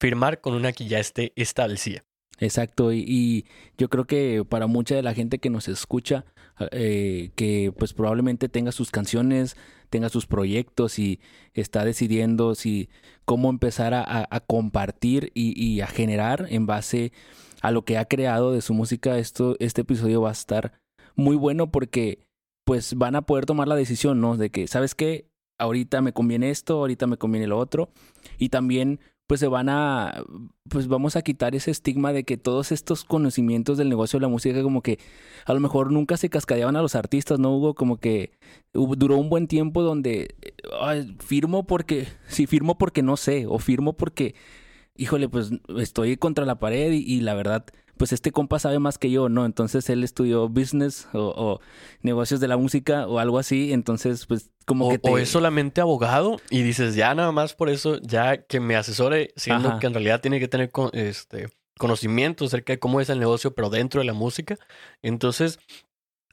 firmar 0.00 0.40
con 0.40 0.54
una 0.54 0.72
que 0.72 0.86
ya 0.86 0.98
esté 0.98 1.32
establecida. 1.36 2.04
Exacto, 2.42 2.92
y, 2.92 3.46
yo 3.78 3.88
creo 3.88 4.04
que 4.04 4.44
para 4.44 4.66
mucha 4.66 4.96
de 4.96 5.02
la 5.02 5.14
gente 5.14 5.38
que 5.38 5.48
nos 5.48 5.68
escucha, 5.68 6.24
eh, 6.72 7.30
que 7.36 7.72
pues 7.78 7.92
probablemente 7.92 8.48
tenga 8.48 8.72
sus 8.72 8.90
canciones, 8.90 9.56
tenga 9.90 10.08
sus 10.08 10.26
proyectos 10.26 10.98
y 10.98 11.20
está 11.54 11.84
decidiendo 11.84 12.56
si 12.56 12.88
cómo 13.24 13.48
empezar 13.48 13.94
a, 13.94 14.26
a 14.28 14.40
compartir 14.40 15.30
y, 15.34 15.54
y, 15.56 15.82
a 15.82 15.86
generar 15.86 16.46
en 16.50 16.66
base 16.66 17.12
a 17.60 17.70
lo 17.70 17.84
que 17.84 17.96
ha 17.96 18.06
creado 18.06 18.50
de 18.50 18.60
su 18.60 18.74
música, 18.74 19.18
esto, 19.18 19.54
este 19.60 19.82
episodio 19.82 20.22
va 20.22 20.30
a 20.30 20.32
estar 20.32 20.72
muy 21.14 21.36
bueno 21.36 21.70
porque 21.70 22.26
pues 22.64 22.94
van 22.94 23.14
a 23.14 23.22
poder 23.22 23.46
tomar 23.46 23.68
la 23.68 23.76
decisión, 23.76 24.20
¿no? 24.20 24.36
De 24.36 24.50
que, 24.50 24.66
¿sabes 24.66 24.96
qué? 24.96 25.28
Ahorita 25.58 26.02
me 26.02 26.12
conviene 26.12 26.50
esto, 26.50 26.78
ahorita 26.78 27.06
me 27.06 27.18
conviene 27.18 27.46
lo 27.46 27.58
otro. 27.58 27.90
Y 28.36 28.48
también 28.48 28.98
pues 29.32 29.40
se 29.40 29.48
van 29.48 29.70
a, 29.70 30.24
pues 30.68 30.88
vamos 30.88 31.16
a 31.16 31.22
quitar 31.22 31.54
ese 31.54 31.70
estigma 31.70 32.12
de 32.12 32.22
que 32.24 32.36
todos 32.36 32.70
estos 32.70 33.02
conocimientos 33.02 33.78
del 33.78 33.88
negocio 33.88 34.18
de 34.18 34.26
la 34.26 34.28
música 34.28 34.62
como 34.62 34.82
que 34.82 34.98
a 35.46 35.54
lo 35.54 35.60
mejor 35.60 35.90
nunca 35.90 36.18
se 36.18 36.28
cascadeaban 36.28 36.76
a 36.76 36.82
los 36.82 36.94
artistas, 36.94 37.38
¿no? 37.38 37.56
Hubo 37.56 37.74
como 37.74 37.96
que 37.96 38.32
duró 38.74 39.16
un 39.16 39.30
buen 39.30 39.48
tiempo 39.48 39.82
donde 39.82 40.34
ay, 40.82 41.16
firmo 41.18 41.66
porque, 41.66 42.08
sí, 42.28 42.46
firmo 42.46 42.76
porque 42.76 43.02
no 43.02 43.16
sé, 43.16 43.46
o 43.48 43.58
firmo 43.58 43.94
porque, 43.94 44.34
híjole, 44.98 45.30
pues 45.30 45.50
estoy 45.78 46.18
contra 46.18 46.44
la 46.44 46.58
pared 46.58 46.92
y, 46.92 46.98
y 46.98 47.22
la 47.22 47.32
verdad, 47.32 47.64
pues 47.96 48.12
este 48.12 48.32
compa 48.32 48.58
sabe 48.58 48.78
más 48.78 48.98
que 48.98 49.10
yo, 49.10 49.28
¿no? 49.28 49.44
Entonces 49.44 49.88
él 49.90 50.04
estudió 50.04 50.48
business 50.48 51.08
o, 51.12 51.32
o 51.36 51.60
negocios 52.00 52.40
de 52.40 52.48
la 52.48 52.56
música 52.56 53.06
o 53.06 53.18
algo 53.18 53.38
así, 53.38 53.72
entonces 53.72 54.26
pues 54.26 54.50
como 54.66 54.88
o, 54.88 54.90
que 54.90 54.98
te... 54.98 55.10
o, 55.10 55.18
es 55.18 55.28
solamente 55.28 55.80
abogado 55.80 56.40
y 56.50 56.62
dices, 56.62 56.94
ya 56.94 57.14
nada 57.14 57.32
más 57.32 57.54
por 57.54 57.68
eso, 57.68 58.00
ya 58.00 58.42
que 58.42 58.60
me 58.60 58.76
asesore, 58.76 59.32
siendo 59.36 59.68
Ajá. 59.68 59.78
que 59.78 59.86
en 59.86 59.94
realidad 59.94 60.20
tiene 60.20 60.40
que 60.40 60.48
tener 60.48 60.70
con, 60.70 60.90
este, 60.92 61.48
conocimiento 61.78 62.44
acerca 62.44 62.72
de 62.72 62.78
cómo 62.78 63.00
es 63.00 63.08
el 63.08 63.18
negocio, 63.18 63.54
pero 63.54 63.70
dentro 63.70 64.00
de 64.00 64.06
la 64.06 64.12
música. 64.12 64.56
Entonces, 65.02 65.58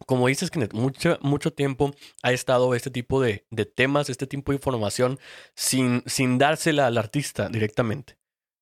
como 0.06 0.28
dices, 0.28 0.52
que 0.52 0.70
mucho, 0.74 1.18
mucho 1.22 1.52
tiempo 1.52 1.92
ha 2.22 2.32
estado 2.32 2.74
este 2.76 2.92
tipo 2.92 3.22
de, 3.22 3.46
de 3.50 3.66
temas, 3.66 4.10
este 4.10 4.28
tipo 4.28 4.52
de 4.52 4.58
información, 4.58 5.20
sin, 5.56 6.04
sin 6.06 6.38
dársela 6.38 6.88
al 6.88 6.98
artista 6.98 7.50
directamente. 7.50 8.19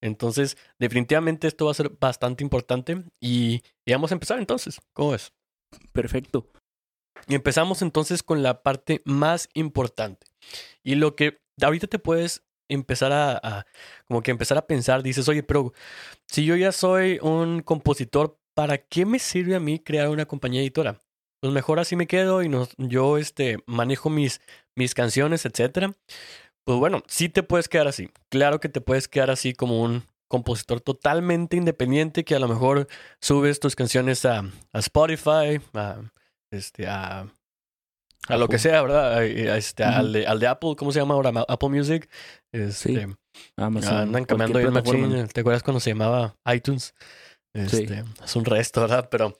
Entonces, 0.07 0.57
definitivamente 0.79 1.47
esto 1.47 1.65
va 1.65 1.71
a 1.71 1.75
ser 1.75 1.89
bastante 1.99 2.43
importante 2.43 3.03
y, 3.19 3.61
y 3.85 3.91
vamos 3.91 4.11
a 4.11 4.15
empezar 4.15 4.39
entonces. 4.39 4.79
¿Cómo 4.93 5.11
ves? 5.11 5.33
Perfecto. 5.91 6.47
Y 7.27 7.35
empezamos 7.35 7.81
entonces 7.81 8.23
con 8.23 8.43
la 8.43 8.63
parte 8.63 9.01
más 9.05 9.49
importante. 9.53 10.27
Y 10.83 10.95
lo 10.95 11.15
que 11.15 11.39
ahorita 11.61 11.87
te 11.87 11.99
puedes 11.99 12.43
empezar 12.69 13.11
a, 13.11 13.39
a, 13.41 13.65
como 14.07 14.21
que 14.21 14.31
empezar 14.31 14.57
a 14.57 14.67
pensar, 14.67 15.03
dices, 15.03 15.27
oye, 15.29 15.43
pero 15.43 15.73
si 16.27 16.45
yo 16.45 16.55
ya 16.55 16.71
soy 16.71 17.19
un 17.21 17.61
compositor, 17.61 18.39
¿para 18.53 18.77
qué 18.77 19.05
me 19.05 19.19
sirve 19.19 19.55
a 19.55 19.59
mí 19.59 19.79
crear 19.79 20.09
una 20.09 20.25
compañía 20.25 20.61
editora? 20.61 20.99
Pues 21.39 21.53
mejor 21.53 21.79
así 21.79 21.95
me 21.95 22.07
quedo 22.07 22.41
y 22.41 22.49
no, 22.49 22.67
yo 22.77 23.17
este, 23.17 23.57
manejo 23.67 24.09
mis, 24.09 24.41
mis 24.75 24.95
canciones, 24.95 25.45
etcétera. 25.45 25.93
Pues 26.67 26.79
bueno, 26.79 27.01
sí 27.07 27.29
te 27.29 27.43
puedes 27.43 27.69
quedar 27.69 27.87
así. 27.87 28.09
Claro 28.27 28.59
que 28.59 28.67
te 28.67 28.81
puedes 28.81 29.07
quedar 29.07 29.31
así 29.31 29.53
como 29.53 29.81
un 29.81 30.03
compositor 30.27 30.81
totalmente 30.81 31.55
independiente 31.55 32.25
que 32.25 32.35
a 32.35 32.39
lo 32.39 32.49
mejor 32.49 32.89
subes 33.21 33.61
tus 33.61 33.73
canciones 33.73 34.25
a, 34.25 34.39
a 34.73 34.79
Spotify, 34.79 35.61
a, 35.73 36.01
este, 36.51 36.85
a, 36.85 37.19
a 37.19 37.21
Apple. 37.21 38.37
lo 38.37 38.49
que 38.49 38.59
sea, 38.59 38.81
¿verdad? 38.81 39.23
Este, 39.23 39.83
uh 39.83 39.85
-huh. 39.85 39.93
al, 39.95 40.11
de, 40.11 40.27
al, 40.27 40.39
de, 40.41 40.47
Apple, 40.47 40.75
¿cómo 40.77 40.91
se 40.91 40.99
llama 40.99 41.13
ahora? 41.13 41.31
Apple 41.47 41.69
Music. 41.69 42.09
Este, 42.51 43.05
sí. 43.07 43.15
Amazon, 43.55 43.95
andan 43.99 44.25
cambiando 44.25 44.59
ahí 44.59 44.67
machine. 44.69 45.27
¿Te 45.27 45.39
acuerdas 45.39 45.63
cuando 45.63 45.79
se 45.79 45.91
llamaba 45.91 46.35
iTunes? 46.53 46.93
Este, 47.53 47.87
sí. 47.87 48.03
Es 48.25 48.35
un 48.35 48.43
resto, 48.43 48.81
¿verdad? 48.81 49.07
Pero 49.09 49.39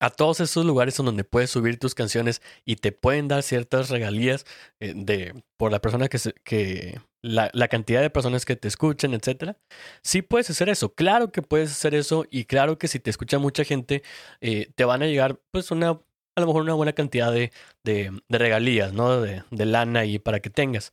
a 0.00 0.10
todos 0.10 0.40
esos 0.40 0.64
lugares 0.64 0.94
son 0.94 1.06
donde 1.06 1.24
puedes 1.24 1.50
subir 1.50 1.78
tus 1.78 1.94
canciones 1.94 2.42
y 2.64 2.76
te 2.76 2.92
pueden 2.92 3.28
dar 3.28 3.42
ciertas 3.42 3.90
regalías 3.90 4.44
eh, 4.80 4.92
de 4.94 5.42
por 5.56 5.72
la 5.72 5.80
persona 5.80 6.08
que 6.08 6.18
se, 6.18 6.32
que 6.44 7.00
la, 7.22 7.50
la, 7.52 7.68
cantidad 7.68 8.00
de 8.00 8.10
personas 8.10 8.44
que 8.44 8.56
te 8.56 8.68
escuchen, 8.68 9.14
etcétera. 9.14 9.56
Sí 10.02 10.22
puedes 10.22 10.50
hacer 10.50 10.68
eso, 10.68 10.94
claro 10.94 11.32
que 11.32 11.42
puedes 11.42 11.72
hacer 11.72 11.94
eso 11.94 12.26
y 12.30 12.44
claro 12.44 12.78
que 12.78 12.88
si 12.88 13.00
te 13.00 13.10
escucha 13.10 13.38
mucha 13.38 13.64
gente 13.64 14.02
eh, 14.40 14.70
te 14.74 14.84
van 14.84 15.02
a 15.02 15.06
llegar 15.06 15.40
pues 15.50 15.70
una 15.70 16.00
a 16.38 16.40
lo 16.40 16.46
mejor 16.46 16.62
una 16.62 16.74
buena 16.74 16.92
cantidad 16.92 17.32
de, 17.32 17.50
de, 17.84 18.12
de 18.28 18.38
regalías, 18.38 18.92
¿no? 18.92 19.20
De, 19.20 19.42
de 19.50 19.66
lana 19.66 20.04
y 20.04 20.20
para 20.20 20.38
que 20.38 20.50
tengas. 20.50 20.92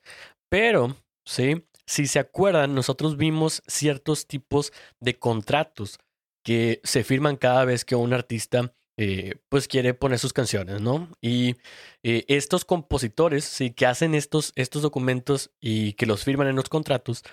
Pero, 0.50 0.96
sí, 1.24 1.64
si 1.86 2.08
se 2.08 2.18
acuerdan, 2.18 2.74
nosotros 2.74 3.16
vimos 3.16 3.62
ciertos 3.68 4.26
tipos 4.26 4.74
de 5.00 5.20
contratos 5.20 6.00
que 6.44 6.82
se 6.84 7.04
firman 7.04 7.38
cada 7.38 7.64
vez 7.66 7.86
que 7.86 7.96
un 7.96 8.14
artista 8.14 8.74
eh, 8.98 9.36
pues 9.50 9.68
quiere 9.68 9.94
poner 9.94 10.20
sus 10.20 10.32
canciones, 10.32 10.82
¿no? 10.82 11.10
Y 11.22 11.58
eh, 12.04 12.24
estos 12.28 12.64
compositores, 12.64 13.44
sí, 13.44 13.72
que 13.72 13.86
hacen 13.86 14.16
estos, 14.16 14.54
estos 14.56 14.82
documentos 14.82 15.52
y 15.60 15.94
que 15.94 16.06
los 16.06 16.24
firman 16.24 16.48
en 16.48 16.56
los 16.56 16.70
contratos, 16.70 17.24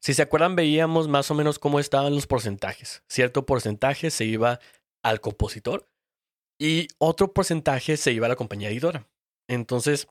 si 0.00 0.14
se 0.14 0.22
acuerdan, 0.22 0.54
veíamos 0.54 1.08
más 1.08 1.30
o 1.30 1.34
menos 1.34 1.58
cómo 1.58 1.80
estaban 1.80 2.14
los 2.14 2.26
porcentajes. 2.26 3.02
Cierto 3.08 3.46
porcentaje 3.46 4.10
se 4.10 4.24
iba 4.26 4.60
al 5.02 5.20
compositor 5.20 5.88
y 6.60 6.88
otro 6.98 7.32
porcentaje 7.32 7.96
se 7.96 8.12
iba 8.12 8.26
a 8.26 8.28
la 8.28 8.36
compañía 8.36 8.68
editora. 8.68 9.08
Entonces, 9.48 10.08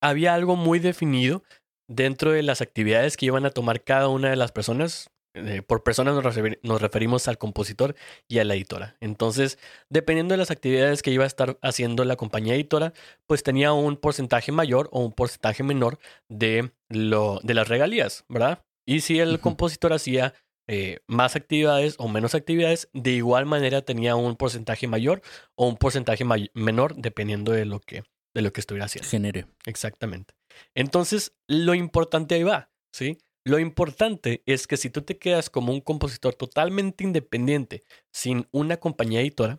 había 0.00 0.34
algo 0.34 0.56
muy 0.56 0.78
definido 0.78 1.42
dentro 1.88 2.32
de 2.32 2.42
las 2.42 2.62
actividades 2.62 3.16
que 3.16 3.26
iban 3.26 3.44
a 3.44 3.50
tomar 3.50 3.84
cada 3.84 4.08
una 4.08 4.30
de 4.30 4.36
las 4.36 4.52
personas 4.52 5.10
eh, 5.34 5.62
por 5.62 5.82
personas 5.82 6.14
nos, 6.14 6.80
referimos 6.80 7.28
al 7.28 7.38
compositor 7.38 7.94
y 8.26 8.38
a 8.38 8.44
la 8.44 8.54
editora. 8.54 8.96
Entonces, 9.00 9.58
dependiendo 9.88 10.32
de 10.32 10.38
las 10.38 10.50
actividades 10.50 11.02
que 11.02 11.12
iba 11.12 11.24
a 11.24 11.28
estar 11.28 11.58
haciendo 11.62 12.04
la 12.04 12.16
compañía 12.16 12.54
editora, 12.54 12.92
pues 13.26 13.42
tenía 13.42 13.72
un 13.72 13.96
porcentaje 13.96 14.50
mayor 14.50 14.88
o 14.92 15.00
un 15.00 15.12
porcentaje 15.12 15.62
menor 15.62 15.98
de, 16.28 16.72
lo, 16.88 17.38
de 17.42 17.54
las 17.54 17.68
regalías, 17.68 18.24
¿verdad? 18.28 18.64
Y 18.86 19.02
si 19.02 19.20
el 19.20 19.38
compositor 19.38 19.92
hacía 19.92 20.34
eh, 20.66 21.00
más 21.06 21.36
actividades 21.36 21.94
o 21.98 22.08
menos 22.08 22.34
actividades, 22.34 22.88
de 22.92 23.12
igual 23.12 23.46
manera 23.46 23.82
tenía 23.82 24.16
un 24.16 24.36
porcentaje 24.36 24.88
mayor 24.88 25.22
o 25.54 25.68
un 25.68 25.76
porcentaje 25.76 26.24
menor, 26.54 26.96
dependiendo 26.96 27.52
de 27.52 27.66
lo 27.66 27.80
que, 27.80 28.02
de 28.34 28.42
lo 28.42 28.52
que 28.52 28.60
estuviera 28.60 28.86
haciendo. 28.86 29.08
Genere. 29.08 29.46
Exactamente. 29.66 30.34
Entonces, 30.74 31.36
lo 31.46 31.74
importante 31.74 32.34
ahí 32.34 32.42
va, 32.42 32.70
¿sí? 32.92 33.18
Lo 33.44 33.58
importante 33.58 34.42
es 34.46 34.66
que 34.66 34.76
si 34.76 34.90
tú 34.90 35.02
te 35.02 35.18
quedas 35.18 35.48
como 35.48 35.72
un 35.72 35.80
compositor 35.80 36.34
totalmente 36.34 37.04
independiente, 37.04 37.82
sin 38.12 38.46
una 38.52 38.76
compañía 38.76 39.20
editora, 39.20 39.58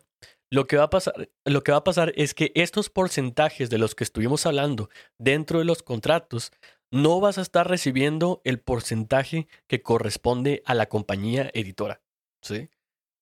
lo 0.50 0.66
que 0.66 0.76
va 0.76 0.84
a 0.84 0.90
pasar, 0.90 1.30
lo 1.44 1.64
que 1.64 1.72
va 1.72 1.78
a 1.78 1.84
pasar 1.84 2.12
es 2.14 2.34
que 2.34 2.52
estos 2.54 2.90
porcentajes 2.90 3.70
de 3.70 3.78
los 3.78 3.94
que 3.94 4.04
estuvimos 4.04 4.46
hablando 4.46 4.90
dentro 5.18 5.58
de 5.58 5.64
los 5.64 5.82
contratos, 5.82 6.52
no 6.92 7.20
vas 7.20 7.38
a 7.38 7.42
estar 7.42 7.68
recibiendo 7.68 8.42
el 8.44 8.60
porcentaje 8.60 9.48
que 9.66 9.82
corresponde 9.82 10.62
a 10.66 10.74
la 10.74 10.90
compañía 10.90 11.50
editora. 11.54 12.02
¿Sí? 12.42 12.68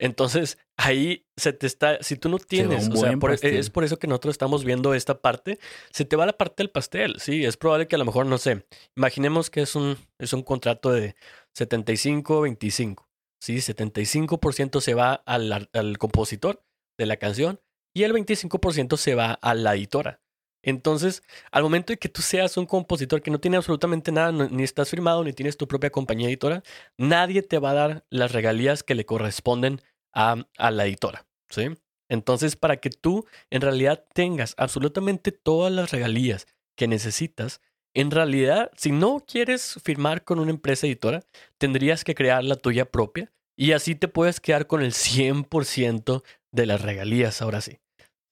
Entonces, 0.01 0.57
ahí 0.79 1.27
se 1.37 1.53
te 1.53 1.67
está, 1.67 2.03
si 2.03 2.17
tú 2.17 2.31
no 2.31 2.39
tienes, 2.39 2.89
o 2.89 2.97
sea, 2.97 3.13
es 3.43 3.69
por 3.69 3.85
eso 3.85 3.99
que 3.99 4.07
nosotros 4.07 4.33
estamos 4.33 4.65
viendo 4.65 4.95
esta 4.95 5.21
parte, 5.21 5.59
se 5.91 6.07
te 6.07 6.17
va 6.17 6.25
la 6.25 6.39
parte 6.39 6.63
del 6.63 6.71
pastel, 6.71 7.17
sí, 7.21 7.45
es 7.45 7.59
probable 7.59 7.87
que 7.87 7.97
a 7.97 7.99
lo 7.99 8.07
mejor, 8.07 8.25
no 8.25 8.39
sé, 8.39 8.67
imaginemos 8.97 9.51
que 9.51 9.61
es 9.61 9.75
un, 9.77 9.99
es 10.19 10.33
un 10.33 10.43
contrato 10.43 10.91
de 10.91 11.17
75-25, 11.55 13.07
sí, 13.43 13.57
75% 13.57 14.81
se 14.81 14.95
va 14.95 15.13
al, 15.13 15.69
al 15.71 15.99
compositor 15.99 16.65
de 16.99 17.05
la 17.05 17.19
canción 17.19 17.61
y 17.95 18.05
el 18.05 18.15
25% 18.15 18.97
se 18.97 19.15
va 19.15 19.35
a 19.35 19.55
la 19.55 19.75
editora. 19.75 20.23
Entonces, 20.63 21.23
al 21.53 21.63
momento 21.63 21.93
de 21.93 21.99
que 21.99 22.09
tú 22.09 22.21
seas 22.23 22.57
un 22.57 22.67
compositor 22.67 23.23
que 23.23 23.31
no 23.31 23.41
tiene 23.41 23.57
absolutamente 23.57 24.13
nada, 24.13 24.31
ni 24.33 24.63
estás 24.63 24.91
firmado, 24.91 25.25
ni 25.25 25.33
tienes 25.33 25.57
tu 25.57 25.67
propia 25.67 25.91
compañía 25.91 26.29
editora, 26.29 26.63
nadie 26.99 27.43
te 27.43 27.59
va 27.59 27.71
a 27.71 27.75
dar 27.75 28.05
las 28.11 28.33
regalías 28.33 28.83
que 28.83 28.95
le 28.95 29.07
corresponden 29.07 29.81
a, 30.13 30.37
la 30.71 30.87
editora. 30.87 31.27
¿sí? 31.49 31.69
Entonces, 32.09 32.57
para 32.57 32.79
que 32.79 32.91
tú 32.91 33.27
en 33.51 33.61
realidad 33.61 34.05
tengas 34.13 34.55
absolutamente 34.59 35.33
todas 35.33 35.73
las 35.73 35.91
regalías 35.91 36.47
que 36.77 36.89
necesitas, 36.89 37.61
en 37.95 38.11
realidad, 38.11 38.71
si 38.77 38.93
no 38.93 39.25
quieres 39.27 39.79
firmar 39.83 40.25
con 40.25 40.39
una 40.39 40.51
empresa 40.51 40.87
editora, 40.87 41.23
tendrías 41.59 42.05
que 42.05 42.15
crear 42.15 42.45
la 42.45 42.57
tuya 42.57 42.85
propia 42.85 43.33
y 43.57 43.73
así 43.73 43.95
te 43.95 44.09
puedes 44.09 44.41
quedar 44.41 44.67
con 44.67 44.83
el 44.83 44.93
100% 44.93 46.23
de 46.53 46.67
las 46.67 46.83
regalías, 46.83 47.43
ahora 47.43 47.61
sí. 47.61 47.79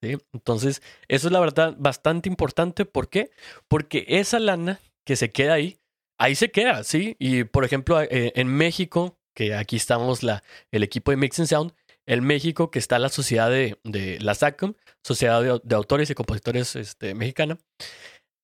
Entonces, 0.01 0.81
eso 1.09 1.27
es 1.29 1.33
la 1.33 1.41
verdad 1.41 1.75
bastante 1.79 2.29
importante. 2.29 2.85
¿Por 2.85 3.09
qué? 3.09 3.31
Porque 3.67 4.05
esa 4.09 4.39
lana 4.39 4.81
que 5.05 5.17
se 5.17 5.31
queda 5.31 5.55
ahí, 5.55 5.79
ahí 6.19 6.35
se 6.35 6.51
queda, 6.51 6.85
¿sí? 6.85 7.17
Y 7.19 7.45
por 7.45 7.65
ejemplo, 7.65 8.01
eh, 8.01 8.33
en 8.35 8.49
México, 8.49 9.18
que 9.39 9.55
aquí 9.55 9.77
estamos 9.77 10.25
la, 10.25 10.43
el 10.73 10.83
equipo 10.83 11.13
de 11.13 11.17
Mix 11.17 11.39
and 11.39 11.47
Sound, 11.47 11.73
en 12.07 12.25
México, 12.25 12.73
que 12.73 12.81
está 12.81 12.99
la 12.99 13.09
sociedad 13.09 13.49
de, 13.49 13.79
de 13.85 14.19
la 14.19 14.35
SACOM, 14.35 14.75
Sociedad 15.05 15.61
de, 15.63 15.75
Autores 15.77 16.11
y 16.11 16.15
Compositores 16.15 16.75
este, 16.75 17.15
Mexicana. 17.15 17.57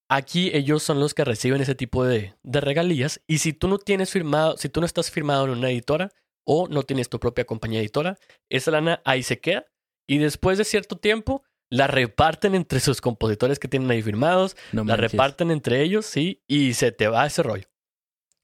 Aquí 0.09 0.53
ellos 0.55 0.85
son 0.85 1.01
los 1.01 1.13
que 1.13 1.25
reciben 1.25 1.61
ese 1.61 1.75
tipo 1.75 2.05
de, 2.05 2.37
de 2.45 2.61
regalías. 2.61 3.21
Y 3.27 3.39
si 3.39 3.53
tú 3.53 3.67
no 3.67 3.79
tienes 3.79 4.13
firmado, 4.13 4.57
si 4.57 4.69
tú 4.69 4.79
no 4.79 4.87
estás 4.87 5.11
firmado 5.11 5.47
en 5.47 5.51
una 5.51 5.69
editora 5.69 6.13
o 6.47 6.69
no 6.69 6.85
tienes 6.85 7.09
tu 7.09 7.19
propia 7.19 7.45
compañía 7.45 7.81
editora, 7.81 8.17
esa 8.49 8.71
lana 8.71 9.03
ahí 9.05 9.25
se 9.25 9.41
queda 9.41 9.67
y 10.07 10.19
después 10.19 10.59
de 10.59 10.65
cierto 10.65 10.97
tiempo 10.97 11.43
la 11.71 11.89
reparten 11.89 12.55
entre 12.55 12.79
sus 12.79 13.01
compositores 13.01 13.59
que 13.59 13.67
tienen 13.67 13.91
ahí 13.91 14.03
firmados, 14.03 14.57
la 14.71 14.95
reparten 14.95 15.51
entre 15.51 15.83
ellos, 15.83 16.07
sí, 16.07 16.45
y 16.47 16.75
se 16.75 16.93
te 16.93 17.09
va 17.09 17.27
ese 17.27 17.43
rollo. 17.43 17.67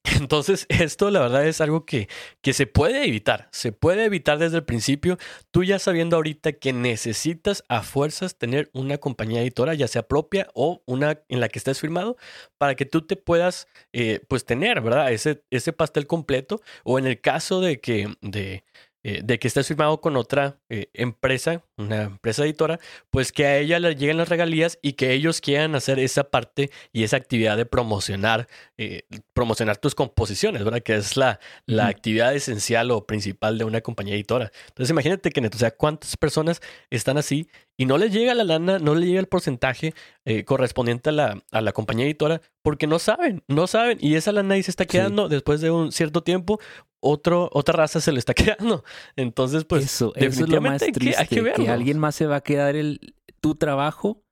Entonces, 0.05 0.67
esto 0.69 1.11
la 1.11 1.21
verdad 1.21 1.47
es 1.47 1.61
algo 1.61 1.85
que, 1.85 2.09
que 2.41 2.53
se 2.53 2.67
puede 2.67 3.07
evitar. 3.07 3.49
Se 3.53 3.73
puede 3.73 4.05
evitar 4.05 4.39
desde 4.39 4.57
el 4.59 4.65
principio, 4.65 5.19
tú 5.51 5.65
ya 5.65 5.79
sabiendo 5.79 6.17
ahorita 6.17 6.53
que 6.53 6.73
necesitas 6.73 7.65
a 7.69 7.83
fuerzas 7.83 8.37
tener 8.37 8.71
una 8.73 8.99
compañía 8.99 9.43
editora, 9.43 9.75
ya 9.75 9.89
sea 9.89 10.09
propia 10.09 10.49
o 10.55 10.83
una 10.87 11.21
en 11.29 11.41
la 11.41 11.49
que 11.49 11.59
estés 11.59 11.81
firmado, 11.81 12.17
para 12.59 12.75
que 12.75 12.87
tú 12.87 13.03
te 13.07 13.17
puedas, 13.17 13.69
eh, 13.93 14.21
pues, 14.29 14.45
tener, 14.45 14.81
¿verdad? 14.81 15.13
Ese, 15.13 15.43
ese 15.51 15.73
pastel 15.73 16.07
completo. 16.07 16.61
O 16.85 16.99
en 16.99 17.07
el 17.07 17.21
caso 17.21 17.61
de 17.61 17.81
que, 17.81 18.15
de, 18.23 18.65
eh, 19.03 19.23
de 19.25 19.39
que 19.39 19.49
estés 19.49 19.67
firmado 19.67 20.01
con 20.03 20.17
otra 20.17 20.59
eh, 20.69 20.91
empresa, 20.93 21.65
una 21.79 22.03
empresa 22.03 22.45
editora, 22.45 22.79
pues 23.09 23.33
que 23.33 23.47
a 23.47 23.57
ella 23.57 23.79
le 23.79 23.95
lleguen 23.95 24.19
las 24.19 24.29
regalías 24.29 24.79
y 24.83 24.93
que 24.93 25.13
ellos 25.13 25.41
quieran 25.41 25.75
hacer 25.75 25.99
esa 25.99 26.25
parte 26.25 26.71
y 26.93 27.05
esa 27.05 27.17
actividad 27.17 27.57
de 27.57 27.65
promocionar, 27.65 28.47
eh, 28.77 29.05
promocionar 29.33 29.79
tus 29.79 29.95
composiciones, 29.95 30.63
¿verdad? 30.65 30.83
Que 30.83 30.97
es 30.97 31.17
la, 31.17 31.41
la 31.65 31.87
actividad 31.87 32.35
esencial 32.35 32.91
o 32.91 33.07
principal 33.07 33.57
de 33.57 33.65
una 33.65 33.81
compañía 33.81 34.15
editora. 34.15 34.53
Entonces 34.69 34.91
imagínate 34.91 35.31
que, 35.31 35.47
o 35.47 35.59
sea, 35.59 35.71
cuántas 35.71 36.19
personas 36.19 36.61
están 36.91 37.17
así 37.17 37.49
y 37.79 37.87
no 37.87 37.97
les 37.97 38.13
llega 38.13 38.35
la 38.35 38.45
lana, 38.45 38.79
no 38.79 38.95
le 38.95 39.07
llega 39.07 39.21
el 39.21 39.29
porcentaje 39.29 39.95
correspondiente 40.45 41.11
a 41.11 41.13
la, 41.13 41.43
a 41.51 41.61
la 41.61 41.73
compañía 41.73 42.07
editora 42.07 42.41
porque 42.63 42.87
no 42.87 42.99
saben, 42.99 43.43
no 43.49 43.67
saben. 43.67 43.99
Y 44.01 44.15
esa 44.15 44.33
lana 44.33 44.55
ahí 44.55 44.63
se 44.63 44.71
está 44.71 44.87
quedando 44.87 45.29
después 45.29 45.61
de 45.61 45.71
un 45.71 45.93
cierto 45.93 46.23
tiempo 46.23 46.61
otro, 47.01 47.49
otra 47.53 47.75
raza 47.75 48.01
se 48.01 48.13
le 48.13 48.19
está 48.19 48.35
quedando. 48.35 48.85
Entonces, 49.17 49.65
pues, 49.65 49.85
eso, 49.85 50.13
eso 50.17 50.45
es 50.45 50.49
lo 50.49 50.61
más 50.61 50.81
triste, 50.81 51.17
hay 51.17 51.27
que, 51.27 51.53
que, 51.53 51.69
alguien 51.69 51.99
más 51.99 52.15
se 52.15 52.27
va 52.27 52.37
a 52.37 52.41
quedar 52.43 52.77
el, 52.77 53.15
tu 53.41 53.55
trabajo. 53.55 54.23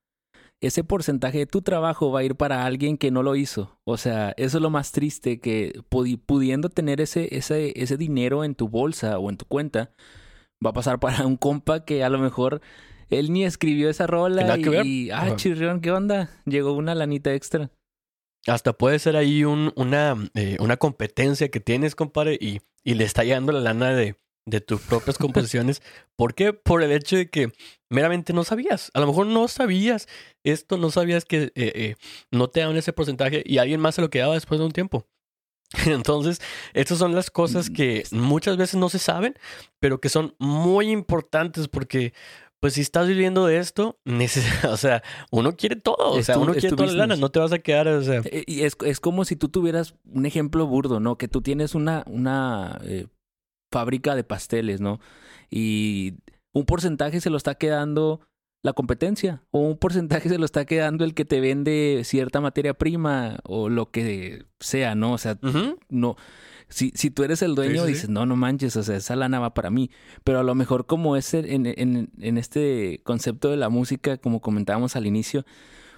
Ese 0.60 0.82
porcentaje 0.82 1.38
de 1.38 1.46
tu 1.46 1.62
trabajo 1.62 2.10
va 2.10 2.20
a 2.20 2.24
ir 2.24 2.34
para 2.34 2.66
alguien 2.66 2.98
que 2.98 3.12
no 3.12 3.22
lo 3.22 3.36
hizo. 3.36 3.78
O 3.84 3.96
sea, 3.96 4.34
eso 4.36 4.58
es 4.58 4.62
lo 4.62 4.70
más 4.70 4.90
triste, 4.90 5.38
que 5.38 5.82
pudiendo 5.88 6.68
tener 6.68 7.00
ese, 7.00 7.36
ese, 7.36 7.80
ese 7.80 7.96
dinero 7.96 8.42
en 8.42 8.56
tu 8.56 8.68
bolsa 8.68 9.20
o 9.20 9.30
en 9.30 9.36
tu 9.36 9.44
cuenta, 9.44 9.92
va 10.64 10.70
a 10.70 10.72
pasar 10.72 10.98
para 10.98 11.24
un 11.26 11.36
compa 11.36 11.84
que 11.84 12.02
a 12.02 12.08
lo 12.08 12.18
mejor 12.18 12.60
él 13.10 13.32
ni 13.32 13.44
escribió 13.44 13.90
esa 13.90 14.06
rola 14.06 14.56
y, 14.58 15.10
ah, 15.10 15.36
chirrión, 15.36 15.80
¿qué 15.80 15.90
onda? 15.90 16.30
Llegó 16.44 16.72
una 16.72 16.94
lanita 16.94 17.32
extra. 17.34 17.70
Hasta 18.46 18.72
puede 18.72 18.98
ser 18.98 19.16
ahí 19.16 19.44
un, 19.44 19.72
una, 19.76 20.16
eh, 20.34 20.56
una 20.60 20.76
competencia 20.76 21.50
que 21.50 21.60
tienes, 21.60 21.94
compadre, 21.94 22.38
y, 22.40 22.60
y 22.84 22.94
le 22.94 23.04
está 23.04 23.24
llegando 23.24 23.52
la 23.52 23.60
lana 23.60 23.90
de, 23.94 24.16
de 24.48 24.60
tus 24.60 24.80
propias 24.80 25.18
composiciones. 25.18 25.82
¿Por 26.16 26.34
qué? 26.34 26.52
Por 26.52 26.82
el 26.82 26.92
hecho 26.92 27.16
de 27.16 27.28
que 27.28 27.52
meramente 27.90 28.32
no 28.32 28.44
sabías. 28.44 28.90
A 28.94 29.00
lo 29.00 29.06
mejor 29.06 29.26
no 29.26 29.48
sabías 29.48 30.08
esto, 30.44 30.76
no 30.78 30.90
sabías 30.90 31.24
que 31.24 31.44
eh, 31.44 31.52
eh, 31.54 31.94
no 32.30 32.48
te 32.48 32.60
daban 32.60 32.76
ese 32.76 32.92
porcentaje 32.92 33.42
y 33.44 33.58
alguien 33.58 33.80
más 33.80 33.94
se 33.94 34.00
lo 34.00 34.10
quedaba 34.10 34.34
después 34.34 34.58
de 34.60 34.66
un 34.66 34.72
tiempo. 34.72 35.06
Entonces, 35.86 36.40
estas 36.72 36.98
son 36.98 37.14
las 37.14 37.30
cosas 37.30 37.70
mm, 37.70 37.72
que 37.74 38.04
muchas 38.12 38.56
veces 38.56 38.76
no 38.76 38.88
se 38.88 38.98
saben, 38.98 39.34
pero 39.80 40.00
que 40.00 40.08
son 40.08 40.34
muy 40.38 40.90
importantes 40.90 41.68
porque 41.68 42.14
pues 42.60 42.74
si 42.74 42.80
estás 42.80 43.06
viviendo 43.06 43.46
de 43.46 43.58
esto, 43.58 43.98
o 44.70 44.76
sea, 44.76 45.02
uno 45.30 45.56
quiere 45.56 45.76
todo, 45.76 46.12
o 46.12 46.22
sea, 46.22 46.38
uno 46.38 46.52
quiere 46.52 46.70
toda 46.70 46.86
la 46.86 47.06
lana, 47.06 47.16
no 47.16 47.30
te 47.30 47.38
vas 47.38 47.52
a 47.52 47.58
quedar, 47.58 47.88
o 47.88 48.02
sea. 48.02 48.22
Eh, 48.24 48.44
y 48.46 48.62
es, 48.62 48.76
es, 48.84 49.00
como 49.00 49.24
si 49.24 49.36
tú 49.36 49.48
tuvieras 49.48 49.94
un 50.12 50.26
ejemplo 50.26 50.66
burdo, 50.66 51.00
¿no? 51.00 51.16
Que 51.16 51.28
tú 51.28 51.40
tienes 51.40 51.74
una, 51.74 52.04
una 52.06 52.80
eh, 52.82 53.06
fábrica 53.72 54.14
de 54.14 54.24
pasteles, 54.24 54.80
¿no? 54.80 55.00
Y 55.50 56.14
un 56.52 56.64
porcentaje 56.64 57.20
se 57.20 57.30
lo 57.30 57.36
está 57.36 57.54
quedando 57.54 58.20
la 58.64 58.72
competencia, 58.72 59.44
o 59.50 59.60
un 59.60 59.78
porcentaje 59.78 60.28
se 60.28 60.38
lo 60.38 60.44
está 60.44 60.64
quedando 60.64 61.04
el 61.04 61.14
que 61.14 61.24
te 61.24 61.40
vende 61.40 62.02
cierta 62.04 62.40
materia 62.40 62.74
prima, 62.74 63.38
o 63.44 63.68
lo 63.68 63.90
que 63.90 64.46
sea, 64.58 64.94
¿no? 64.94 65.12
O 65.12 65.18
sea, 65.18 65.38
no 65.88 66.16
si, 66.68 66.92
si 66.94 67.10
tú 67.10 67.24
eres 67.24 67.42
el 67.42 67.54
dueño, 67.54 67.86
dices, 67.86 68.08
no, 68.08 68.26
no 68.26 68.36
manches, 68.36 68.76
o 68.76 68.82
sea, 68.82 68.96
esa 68.96 69.16
lana 69.16 69.40
va 69.40 69.54
para 69.54 69.70
mí. 69.70 69.90
Pero 70.24 70.40
a 70.40 70.42
lo 70.42 70.54
mejor 70.54 70.86
como 70.86 71.16
es 71.16 71.32
en, 71.34 71.66
en, 71.66 72.10
en 72.20 72.38
este 72.38 73.00
concepto 73.04 73.50
de 73.50 73.56
la 73.56 73.68
música, 73.68 74.18
como 74.18 74.40
comentábamos 74.40 74.94
al 74.94 75.06
inicio, 75.06 75.46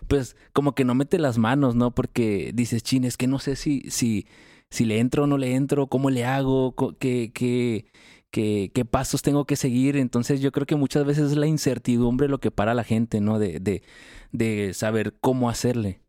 pues 0.06 0.36
como 0.52 0.74
que 0.74 0.84
no 0.84 0.94
mete 0.94 1.18
las 1.18 1.38
manos, 1.38 1.74
¿no? 1.74 1.92
Porque 1.94 2.52
dices, 2.54 2.82
chin, 2.82 3.04
es 3.04 3.16
que 3.16 3.26
no 3.26 3.38
sé 3.38 3.56
si, 3.56 3.82
si, 3.90 4.26
si 4.70 4.84
le 4.84 4.98
entro 5.00 5.24
o 5.24 5.26
no 5.26 5.38
le 5.38 5.54
entro, 5.54 5.88
cómo 5.88 6.10
le 6.10 6.24
hago, 6.24 6.74
qué, 6.98 7.32
qué, 7.34 7.86
qué, 8.30 8.70
qué 8.72 8.84
pasos 8.84 9.22
tengo 9.22 9.44
que 9.46 9.56
seguir. 9.56 9.96
Entonces 9.96 10.40
yo 10.40 10.52
creo 10.52 10.66
que 10.66 10.76
muchas 10.76 11.04
veces 11.04 11.32
es 11.32 11.36
la 11.36 11.46
incertidumbre 11.46 12.28
lo 12.28 12.38
que 12.38 12.50
para 12.50 12.72
a 12.72 12.74
la 12.74 12.84
gente, 12.84 13.20
¿no? 13.20 13.38
De, 13.38 13.58
de, 13.58 13.82
de 14.30 14.72
saber 14.74 15.14
cómo 15.20 15.50
hacerle. 15.50 16.00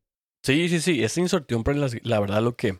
Sí, 0.44 0.70
sí, 0.70 0.82
sí, 0.82 1.04
esa 1.04 1.20
incertidumbre 1.20 1.76
la, 1.76 1.90
la 2.04 2.20
verdad 2.20 2.42
lo 2.42 2.56
que 2.56 2.80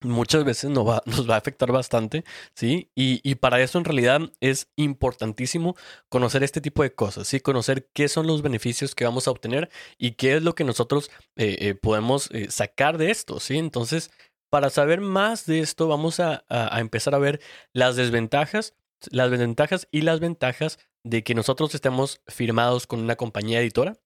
muchas 0.00 0.44
veces 0.44 0.70
nos 0.70 0.86
va, 0.86 1.02
a 1.34 1.36
afectar 1.36 1.72
bastante, 1.72 2.24
¿sí? 2.54 2.90
Y, 2.94 3.20
y, 3.28 3.36
para 3.36 3.60
eso 3.60 3.78
en 3.78 3.84
realidad 3.84 4.20
es 4.40 4.68
importantísimo 4.76 5.76
conocer 6.08 6.42
este 6.42 6.60
tipo 6.60 6.82
de 6.82 6.94
cosas, 6.94 7.28
¿sí? 7.28 7.40
Conocer 7.40 7.88
qué 7.92 8.08
son 8.08 8.26
los 8.26 8.42
beneficios 8.42 8.94
que 8.94 9.04
vamos 9.04 9.28
a 9.28 9.30
obtener 9.30 9.70
y 9.98 10.12
qué 10.12 10.36
es 10.36 10.42
lo 10.42 10.54
que 10.54 10.64
nosotros 10.64 11.10
eh, 11.36 11.56
eh, 11.60 11.74
podemos 11.74 12.30
eh, 12.32 12.50
sacar 12.50 12.98
de 12.98 13.10
esto, 13.10 13.40
¿sí? 13.40 13.58
Entonces, 13.58 14.10
para 14.50 14.70
saber 14.70 15.00
más 15.00 15.46
de 15.46 15.60
esto, 15.60 15.88
vamos 15.88 16.20
a, 16.20 16.44
a, 16.48 16.76
a 16.76 16.80
empezar 16.80 17.14
a 17.14 17.18
ver 17.18 17.40
las 17.72 17.96
desventajas, 17.96 18.74
las 19.10 19.30
desventajas 19.30 19.88
y 19.90 20.02
las 20.02 20.20
ventajas 20.20 20.78
de 21.04 21.22
que 21.22 21.34
nosotros 21.34 21.74
estemos 21.74 22.20
firmados 22.26 22.86
con 22.86 23.00
una 23.00 23.16
compañía 23.16 23.60
editora 23.60 23.98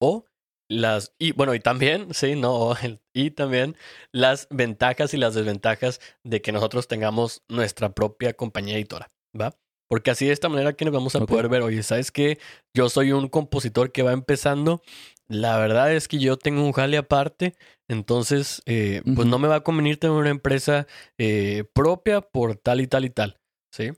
o 0.00 0.24
las 0.70 1.12
y 1.18 1.32
bueno 1.32 1.54
y 1.54 1.60
también 1.60 2.14
sí 2.14 2.36
no 2.36 2.74
y 3.12 3.32
también 3.32 3.76
las 4.12 4.46
ventajas 4.50 5.12
y 5.12 5.16
las 5.16 5.34
desventajas 5.34 6.00
de 6.24 6.40
que 6.40 6.52
nosotros 6.52 6.86
tengamos 6.86 7.42
nuestra 7.48 7.92
propia 7.92 8.32
compañía 8.34 8.76
editora 8.76 9.10
va 9.38 9.56
porque 9.88 10.12
así 10.12 10.26
de 10.26 10.32
esta 10.32 10.48
manera 10.48 10.72
que 10.74 10.84
nos 10.84 10.94
vamos 10.94 11.16
a 11.16 11.18
okay. 11.18 11.26
poder 11.26 11.48
ver 11.48 11.62
oye 11.62 11.82
sabes 11.82 12.12
que 12.12 12.38
yo 12.74 12.88
soy 12.88 13.10
un 13.10 13.28
compositor 13.28 13.90
que 13.90 14.04
va 14.04 14.12
empezando 14.12 14.80
la 15.28 15.58
verdad 15.58 15.92
es 15.92 16.06
que 16.06 16.18
yo 16.18 16.36
tengo 16.36 16.64
un 16.64 16.72
jale 16.72 16.98
aparte 16.98 17.56
entonces 17.88 18.62
eh, 18.66 19.02
uh 19.04 19.08
-huh. 19.08 19.16
pues 19.16 19.26
no 19.26 19.40
me 19.40 19.48
va 19.48 19.56
a 19.56 19.64
convenir 19.64 19.98
tener 19.98 20.16
una 20.16 20.30
empresa 20.30 20.86
eh, 21.18 21.64
propia 21.74 22.20
por 22.20 22.54
tal 22.54 22.80
y 22.80 22.86
tal 22.86 23.04
y 23.04 23.10
tal 23.10 23.40
sí 23.74 23.90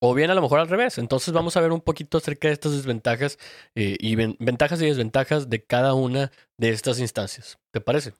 o 0.00 0.14
bien 0.14 0.30
a 0.30 0.34
lo 0.34 0.42
mejor 0.42 0.60
al 0.60 0.68
revés. 0.68 0.98
Entonces 0.98 1.32
vamos 1.34 1.56
a 1.56 1.60
ver 1.60 1.72
un 1.72 1.80
poquito 1.80 2.18
acerca 2.18 2.48
de 2.48 2.54
estas 2.54 2.72
desventajas 2.72 3.38
eh, 3.74 3.96
y 3.98 4.14
ven 4.14 4.36
ventajas 4.38 4.80
y 4.82 4.86
desventajas 4.86 5.48
de 5.48 5.64
cada 5.64 5.94
una 5.94 6.30
de 6.56 6.70
estas 6.70 7.00
instancias. 7.00 7.58
¿Te 7.72 7.80
parece? 7.80 8.14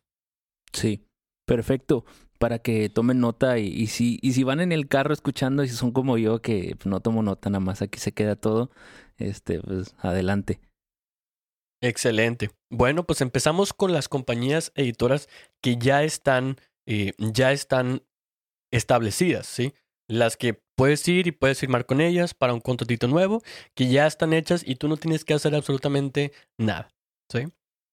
Sí, 0.73 1.07
perfecto. 1.47 2.05
Para 2.39 2.61
que 2.61 2.89
tomen 2.89 3.21
nota 3.21 3.59
y, 3.59 3.67
y, 3.67 3.89
si, 3.89 4.19
y 4.23 4.33
si 4.33 4.45
van 4.45 4.61
en 4.61 4.71
el 4.71 4.87
carro 4.87 5.13
escuchando 5.13 5.65
y 5.65 5.69
si 5.69 5.75
son 5.75 5.91
como 5.91 6.19
yo 6.19 6.41
que 6.41 6.77
no 6.85 7.01
tomo 7.01 7.23
nota, 7.23 7.51
nada 7.51 7.61
más 7.61 7.83
aquí 7.83 7.99
se 7.99 8.13
queda 8.13 8.37
todo, 8.37 8.71
este, 9.17 9.61
pues 9.61 9.95
adelante. 9.99 10.61
Excelente. 11.81 12.51
Bueno, 12.71 13.05
pues 13.05 13.21
empezamos 13.21 13.73
con 13.73 13.93
las 13.93 14.09
compañías 14.09 14.73
editoras 14.75 15.29
que 15.61 15.77
ya 15.77 16.03
están, 16.03 16.57
eh, 16.87 17.13
ya 17.19 17.53
están 17.53 18.03
establecidas, 18.73 19.47
¿sí? 19.47 19.75
Las 20.09 20.37
que 20.37 20.61
puedes 20.79 21.07
ir 21.09 21.27
y 21.27 21.33
puedes 21.33 21.59
firmar 21.59 21.87
con 21.87 22.01
ellas 22.01 22.35
para 22.35 22.55
un 22.55 22.61
contratito 22.61 23.09
nuevo, 23.09 23.43
que 23.75 23.89
ya 23.89 24.07
están 24.07 24.33
hechas 24.33 24.63
y 24.65 24.77
tú 24.77 24.87
no 24.87 24.97
tienes 24.97 25.25
que 25.25 25.35
hacer 25.35 25.57
absolutamente 25.57 26.33
nada. 26.57 26.95
¿sí? 27.29 27.49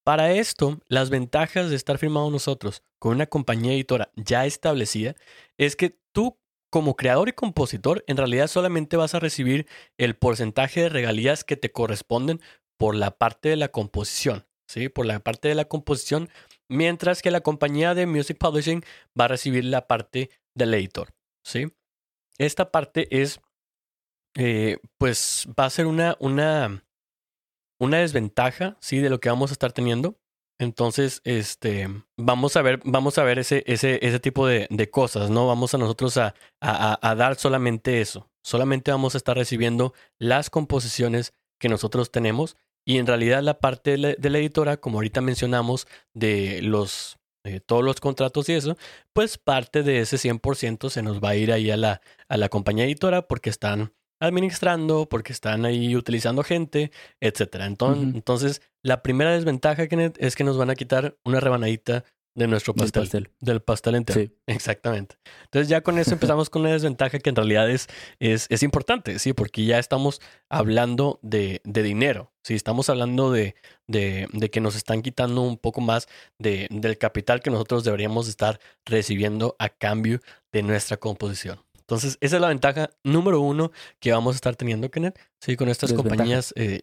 Para 0.06 0.32
esto, 0.34 0.80
las 0.88 1.10
ventajas 1.10 1.72
de 1.72 1.78
estar 1.78 1.98
firmado 1.98 2.30
nosotros 2.30 2.84
con 3.00 3.14
una 3.16 3.26
compañía 3.26 3.74
editora 3.74 4.12
ya 4.16 4.46
establecida 4.46 5.16
es 5.58 5.76
que 5.76 5.98
tú 6.12 6.38
como 6.70 6.96
creador 6.96 7.28
y 7.28 7.34
compositor 7.34 8.04
en 8.06 8.18
realidad 8.18 8.48
solamente 8.48 8.98
vas 8.98 9.16
a 9.16 9.20
recibir 9.20 9.66
el 9.98 10.16
porcentaje 10.16 10.82
de 10.82 10.90
regalías 10.90 11.44
que 11.44 11.58
te 11.58 11.72
corresponden 11.72 12.40
por 12.78 12.94
la 12.94 13.18
parte 13.18 13.50
de 13.50 13.56
la 13.56 13.70
composición, 13.70 14.46
¿sí? 14.68 14.90
Por 14.90 15.08
la 15.08 15.22
parte 15.22 15.48
de 15.48 15.56
la 15.56 15.66
composición, 15.66 16.30
mientras 16.70 17.24
que 17.24 17.32
la 17.32 17.42
compañía 17.42 17.96
de 17.96 18.06
Music 18.06 18.38
Publishing 18.38 18.84
va 19.20 19.26
a 19.26 19.30
recibir 19.30 19.66
la 19.66 19.88
parte 19.88 20.30
del 20.54 20.74
editor, 20.76 21.16
¿sí? 21.44 21.72
Esta 22.38 22.72
parte 22.72 23.08
es, 23.22 23.40
eh, 24.36 24.78
pues 24.98 25.48
va 25.58 25.66
a 25.66 25.70
ser 25.70 25.88
una, 25.88 26.18
una, 26.20 26.84
una 27.80 27.98
desventaja, 27.98 28.78
¿sí? 28.80 29.00
De 29.00 29.10
lo 29.10 29.20
que 29.20 29.30
vamos 29.30 29.52
a 29.52 29.54
estar 29.54 29.72
teniendo. 29.72 30.18
Entonces, 30.58 31.22
este, 31.26 31.90
vamos 32.18 32.56
a 32.56 32.62
ver, 32.62 32.80
vamos 32.86 33.18
a 33.18 33.24
ver 33.24 33.40
ese, 33.40 33.64
ese, 33.68 34.00
ese 34.02 34.20
tipo 34.20 34.48
de, 34.48 34.68
de 34.70 34.90
cosas, 34.90 35.30
¿no? 35.30 35.48
Vamos 35.48 35.74
a 35.74 35.78
nosotros 35.78 36.16
a, 36.18 36.34
a, 36.62 37.10
a, 37.10 37.16
dar 37.16 37.36
solamente 37.36 38.00
eso. 38.00 38.30
Solamente 38.42 38.92
vamos 38.92 39.16
a 39.16 39.18
estar 39.18 39.36
recibiendo 39.36 39.94
las 40.18 40.50
composiciones 40.50 41.34
que 41.60 41.68
nosotros 41.68 42.12
tenemos. 42.12 42.56
Y 42.86 43.00
en 43.00 43.08
realidad 43.08 43.42
la 43.42 43.60
parte 43.60 43.92
de 43.92 43.98
la, 43.98 44.14
de 44.14 44.30
la 44.30 44.38
editora, 44.38 44.78
como 44.78 45.00
ahorita 45.00 45.20
mencionamos, 45.20 45.88
de 46.14 46.62
los 46.62 47.18
eh, 47.46 47.60
todos 47.60 47.84
los 47.84 48.00
contratos 48.00 48.50
y 48.50 48.54
eso, 48.54 48.78
pues 49.14 49.38
parte 49.38 49.84
de 49.84 50.00
ese 50.00 50.18
100% 50.18 50.90
se 50.90 51.02
nos 51.02 51.20
va 51.24 51.30
a 51.30 51.36
ir 51.36 51.52
ahí 51.52 51.72
a 51.72 51.78
la, 51.78 52.02
a 52.28 52.38
la 52.38 52.50
compañía 52.50 52.86
editora 52.86 53.28
porque 53.28 53.50
están 53.50 53.94
administrando, 54.20 55.08
porque 55.08 55.34
están 55.34 55.66
ahí 55.66 55.96
utilizando 55.96 56.44
gente, 56.44 56.92
etcétera. 57.20 57.66
Entonces, 57.66 58.04
uh 58.04 58.08
-huh. 58.08 58.16
entonces, 58.16 58.62
la 58.82 59.02
primera 59.02 59.34
desventaja 59.34 59.88
Kenneth, 59.88 60.18
es 60.20 60.36
que 60.36 60.44
nos 60.44 60.58
van 60.58 60.70
a 60.70 60.76
quitar 60.76 61.18
una 61.24 61.40
rebanadita 61.40 62.04
de 62.36 62.48
nuestro 62.48 62.76
pastel, 62.76 63.04
pastel. 63.04 63.30
del 63.40 63.62
pastel 63.62 63.96
entero. 63.96 64.20
Sí. 64.22 64.32
Exactamente. 64.46 65.16
Entonces 65.46 65.70
ya 65.70 65.82
con 65.82 65.98
eso 65.98 66.12
empezamos 66.12 66.50
con 66.50 66.62
una 66.62 66.72
desventaja 66.74 67.18
que 67.20 67.30
en 67.30 67.36
realidad 67.36 67.70
es, 67.70 67.88
es, 68.20 68.46
es 68.50 68.62
importante, 68.62 69.20
sí, 69.20 69.34
porque 69.34 69.66
ya 69.66 69.80
estamos 69.80 70.22
hablando 70.50 71.20
de, 71.24 71.62
de 71.64 71.82
dinero, 71.82 72.32
sí, 72.44 72.54
estamos 72.54 72.90
hablando 72.90 73.32
de, 73.32 73.56
de, 73.88 74.28
de, 74.34 74.50
que 74.50 74.60
nos 74.62 74.76
están 74.76 75.02
quitando 75.02 75.42
un 75.42 75.58
poco 75.58 75.82
más 75.82 76.08
de, 76.38 76.68
del 76.70 76.98
capital 76.98 77.42
que 77.42 77.50
nosotros 77.50 77.84
deberíamos 77.84 78.28
estar 78.28 78.60
recibiendo 78.86 79.56
a 79.58 79.70
cambio 79.70 80.20
de 80.52 80.62
nuestra 80.62 80.98
composición. 80.98 81.60
Entonces, 81.80 82.18
esa 82.20 82.38
es 82.38 82.42
la 82.42 82.48
ventaja 82.48 82.90
número 83.04 83.40
uno 83.40 83.72
que 84.00 84.12
vamos 84.12 84.34
a 84.34 84.38
estar 84.38 84.56
teniendo, 84.56 84.90
Kenneth, 84.90 85.20
sí, 85.40 85.56
con 85.56 85.70
estas 85.70 85.92
desventaja. 85.92 86.16
compañías. 86.18 86.54
Eh, 86.58 86.82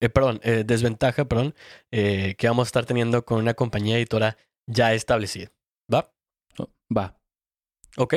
eh, 0.00 0.08
perdón, 0.08 0.40
eh, 0.42 0.64
desventaja, 0.66 1.24
perdón, 1.26 1.54
eh, 1.92 2.34
que 2.36 2.48
vamos 2.48 2.66
a 2.66 2.68
estar 2.68 2.84
teniendo 2.84 3.24
con 3.24 3.38
una 3.38 3.54
compañía 3.54 3.96
editora 3.96 4.36
ya 4.66 4.94
establecida. 4.94 5.50
¿Va? 5.92 6.12
Oh, 6.58 6.68
va. 6.96 7.18
Ok. 7.96 8.14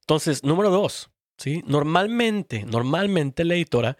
Entonces, 0.00 0.44
número 0.44 0.70
dos, 0.70 1.10
¿sí? 1.38 1.62
Normalmente, 1.66 2.64
normalmente 2.64 3.44
la 3.44 3.54
editora 3.54 3.96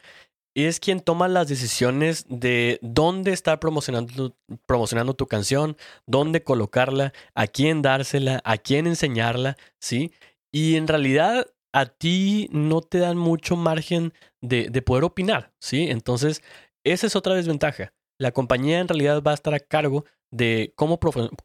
es 0.54 0.80
quien 0.80 1.00
toma 1.00 1.28
las 1.28 1.48
decisiones 1.48 2.26
de 2.28 2.78
dónde 2.82 3.32
estar 3.32 3.60
promocionando, 3.60 4.36
promocionando 4.66 5.14
tu 5.14 5.26
canción, 5.26 5.76
dónde 6.06 6.42
colocarla, 6.42 7.12
a 7.34 7.46
quién 7.46 7.82
dársela, 7.82 8.40
a 8.44 8.58
quién 8.58 8.86
enseñarla, 8.86 9.56
¿sí? 9.80 10.12
Y 10.52 10.76
en 10.76 10.88
realidad 10.88 11.46
a 11.72 11.86
ti 11.86 12.48
no 12.50 12.80
te 12.80 12.98
dan 12.98 13.16
mucho 13.16 13.54
margen 13.56 14.12
de, 14.40 14.68
de 14.70 14.82
poder 14.82 15.04
opinar, 15.04 15.52
¿sí? 15.60 15.88
Entonces, 15.88 16.42
esa 16.84 17.06
es 17.06 17.14
otra 17.14 17.34
desventaja. 17.34 17.92
La 18.18 18.32
compañía 18.32 18.80
en 18.80 18.88
realidad 18.88 19.22
va 19.22 19.30
a 19.30 19.34
estar 19.34 19.54
a 19.54 19.60
cargo 19.60 20.04
de 20.30 20.72
cómo, 20.76 20.98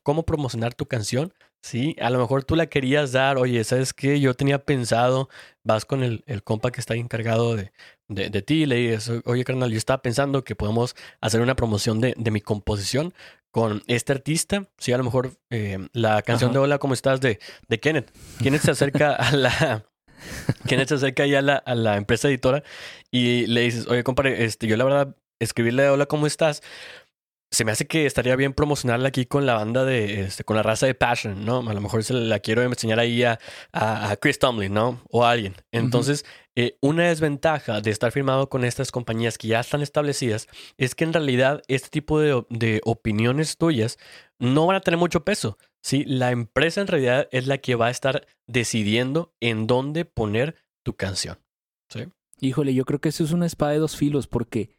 cómo 0.03 0.23
promocionar 0.23 0.73
tu 0.73 0.85
canción. 0.85 1.33
Sí, 1.61 1.95
a 1.99 2.11
lo 2.11 2.19
mejor 2.19 2.43
tú 2.43 2.55
la 2.55 2.67
querías 2.67 3.11
dar, 3.11 3.37
oye, 3.37 3.63
¿sabes 3.63 3.91
qué? 3.91 4.19
Yo 4.19 4.35
tenía 4.35 4.63
pensado, 4.63 5.29
vas 5.63 5.83
con 5.85 6.03
el, 6.03 6.23
el 6.27 6.43
compa 6.43 6.71
que 6.71 6.79
está 6.79 6.93
encargado 6.93 7.55
de, 7.55 7.71
de, 8.07 8.29
de, 8.29 8.41
ti, 8.43 8.67
le 8.67 8.75
dices, 8.75 9.23
oye, 9.25 9.43
carnal, 9.43 9.71
yo 9.71 9.77
estaba 9.77 10.03
pensando 10.03 10.43
que 10.43 10.55
podemos 10.55 10.95
hacer 11.21 11.41
una 11.41 11.55
promoción 11.55 12.01
de, 12.01 12.13
de 12.17 12.29
mi 12.29 12.39
composición 12.39 13.15
con 13.49 13.81
este 13.87 14.13
artista. 14.13 14.67
Sí, 14.77 14.93
a 14.93 14.97
lo 14.99 15.05
mejor 15.05 15.31
eh, 15.49 15.87
la 15.93 16.21
canción 16.21 16.51
Ajá. 16.51 16.59
de 16.59 16.63
Hola, 16.63 16.77
¿cómo 16.77 16.93
estás? 16.93 17.19
De, 17.19 17.39
de 17.67 17.79
Kenneth. 17.79 18.11
Kenneth 18.43 18.61
se 18.61 18.71
acerca 18.71 19.15
a 19.15 19.31
la... 19.35 19.85
Kenneth 20.67 20.89
se 20.89 20.95
acerca 20.95 21.25
ya 21.25 21.39
a 21.39 21.41
la, 21.41 21.55
a 21.55 21.73
la 21.73 21.97
empresa 21.97 22.27
editora 22.27 22.63
y 23.09 23.47
le 23.47 23.61
dices, 23.61 23.87
oye, 23.87 24.03
compadre, 24.03 24.43
este, 24.45 24.67
yo 24.67 24.77
la 24.77 24.83
verdad 24.83 25.15
escribirle 25.39 25.89
Hola, 25.89 26.05
¿cómo 26.05 26.27
estás? 26.27 26.61
Se 27.51 27.63
me 27.63 27.71
hace 27.71 27.85
que 27.85 28.05
estaría 28.05 28.35
bien 28.35 28.53
promocionarla 28.53 29.07
aquí 29.09 29.25
con 29.25 29.45
la 29.45 29.53
banda 29.53 29.85
de, 29.85 30.21
este, 30.21 30.43
con 30.43 30.57
la 30.57 30.63
raza 30.63 30.87
de 30.87 30.95
Passion, 30.95 31.45
¿no? 31.45 31.59
A 31.69 31.73
lo 31.73 31.81
mejor 31.81 32.03
se 32.03 32.13
la 32.13 32.39
quiero 32.39 32.63
enseñar 32.63 32.99
ahí 32.99 33.23
a, 33.23 33.39
a, 33.71 34.11
a 34.11 34.17
Chris 34.17 34.39
Tomlin, 34.39 34.73
¿no? 34.73 35.01
O 35.09 35.23
a 35.23 35.31
alguien. 35.31 35.55
Entonces, 35.71 36.23
uh 36.23 36.25
-huh. 36.25 36.41
eh, 36.55 36.77
una 36.81 37.07
desventaja 37.07 37.81
de 37.81 37.91
estar 37.91 38.11
firmado 38.11 38.49
con 38.49 38.65
estas 38.65 38.91
compañías 38.91 39.37
que 39.37 39.47
ya 39.47 39.59
están 39.61 39.81
establecidas 39.81 40.47
es 40.77 40.95
que 40.95 41.05
en 41.05 41.13
realidad 41.13 41.61
este 41.67 41.89
tipo 41.89 42.19
de, 42.19 42.43
de 42.49 42.81
opiniones 42.83 43.57
tuyas 43.57 43.97
no 44.39 44.65
van 44.65 44.77
a 44.77 44.81
tener 44.81 44.97
mucho 44.97 45.23
peso. 45.23 45.57
¿sí? 45.81 46.03
La 46.05 46.31
empresa 46.31 46.81
en 46.81 46.87
realidad 46.87 47.29
es 47.31 47.47
la 47.47 47.59
que 47.59 47.75
va 47.75 47.87
a 47.87 47.91
estar 47.91 48.27
decidiendo 48.47 49.33
en 49.39 49.67
dónde 49.67 50.03
poner 50.03 50.55
tu 50.83 50.95
canción. 50.95 51.37
¿sí? 51.89 52.07
Híjole, 52.41 52.73
yo 52.73 52.83
creo 52.85 52.99
que 52.99 53.09
eso 53.09 53.23
es 53.23 53.31
una 53.31 53.45
espada 53.45 53.71
de 53.71 53.79
dos 53.79 53.95
filos 53.95 54.27
porque 54.27 54.71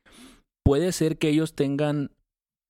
puede 0.64 0.92
ser 0.92 1.16
que 1.16 1.28
ellos 1.28 1.54
tengan 1.54 2.10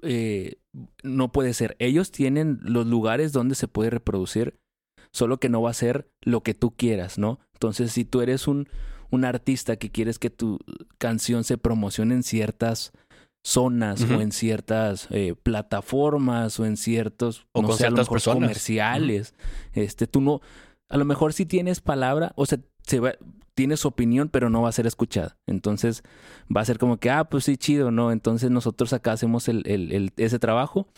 eh, 0.06 0.58
no 1.02 1.32
puede 1.32 1.54
ser. 1.54 1.76
Ellos 1.78 2.10
tienen 2.10 2.58
los 2.62 2.86
lugares 2.86 3.32
donde 3.32 3.54
se 3.54 3.68
puede 3.68 3.90
reproducir, 3.90 4.58
solo 5.12 5.38
que 5.38 5.48
no 5.48 5.62
va 5.62 5.70
a 5.70 5.74
ser 5.74 6.08
lo 6.22 6.42
que 6.42 6.54
tú 6.54 6.74
quieras, 6.76 7.18
¿no? 7.18 7.40
Entonces, 7.54 7.92
si 7.92 8.04
tú 8.04 8.20
eres 8.20 8.48
un, 8.48 8.68
un 9.10 9.24
artista 9.24 9.76
que 9.76 9.90
quieres 9.90 10.18
que 10.18 10.30
tu 10.30 10.58
canción 10.98 11.44
se 11.44 11.58
promocione 11.58 12.14
en 12.14 12.22
ciertas 12.22 12.92
zonas 13.44 14.00
uh 14.02 14.06
-huh. 14.06 14.18
o 14.18 14.20
en 14.20 14.32
ciertas 14.32 15.06
eh, 15.10 15.34
plataformas 15.40 16.58
o 16.58 16.66
en 16.66 16.76
ciertos 16.76 17.46
o 17.52 17.62
no 17.62 17.68
con 17.68 17.76
sé, 17.76 17.84
ciertas 17.84 18.08
personas 18.08 18.40
comerciales, 18.40 19.32
uh 19.32 19.78
-huh. 19.78 19.82
este, 19.82 20.06
tú 20.08 20.20
no, 20.20 20.40
a 20.88 20.96
lo 20.96 21.04
mejor 21.04 21.32
si 21.32 21.46
tienes 21.46 21.80
palabra, 21.80 22.32
o 22.34 22.44
sea, 22.44 22.58
se 22.86 23.00
va, 23.00 23.14
tiene 23.54 23.76
su 23.76 23.88
opinión, 23.88 24.28
pero 24.28 24.50
no 24.50 24.62
va 24.62 24.68
a 24.68 24.72
ser 24.72 24.86
escuchada. 24.86 25.36
Entonces 25.46 26.02
va 26.54 26.60
a 26.60 26.64
ser 26.64 26.78
como 26.78 26.98
que, 26.98 27.10
ah, 27.10 27.24
pues 27.24 27.44
sí, 27.44 27.56
chido, 27.56 27.90
¿no? 27.90 28.12
Entonces 28.12 28.50
nosotros 28.50 28.92
acá 28.92 29.12
hacemos 29.12 29.48
el, 29.48 29.62
el, 29.66 30.12
ese 30.16 30.38
trabajo. 30.38 30.88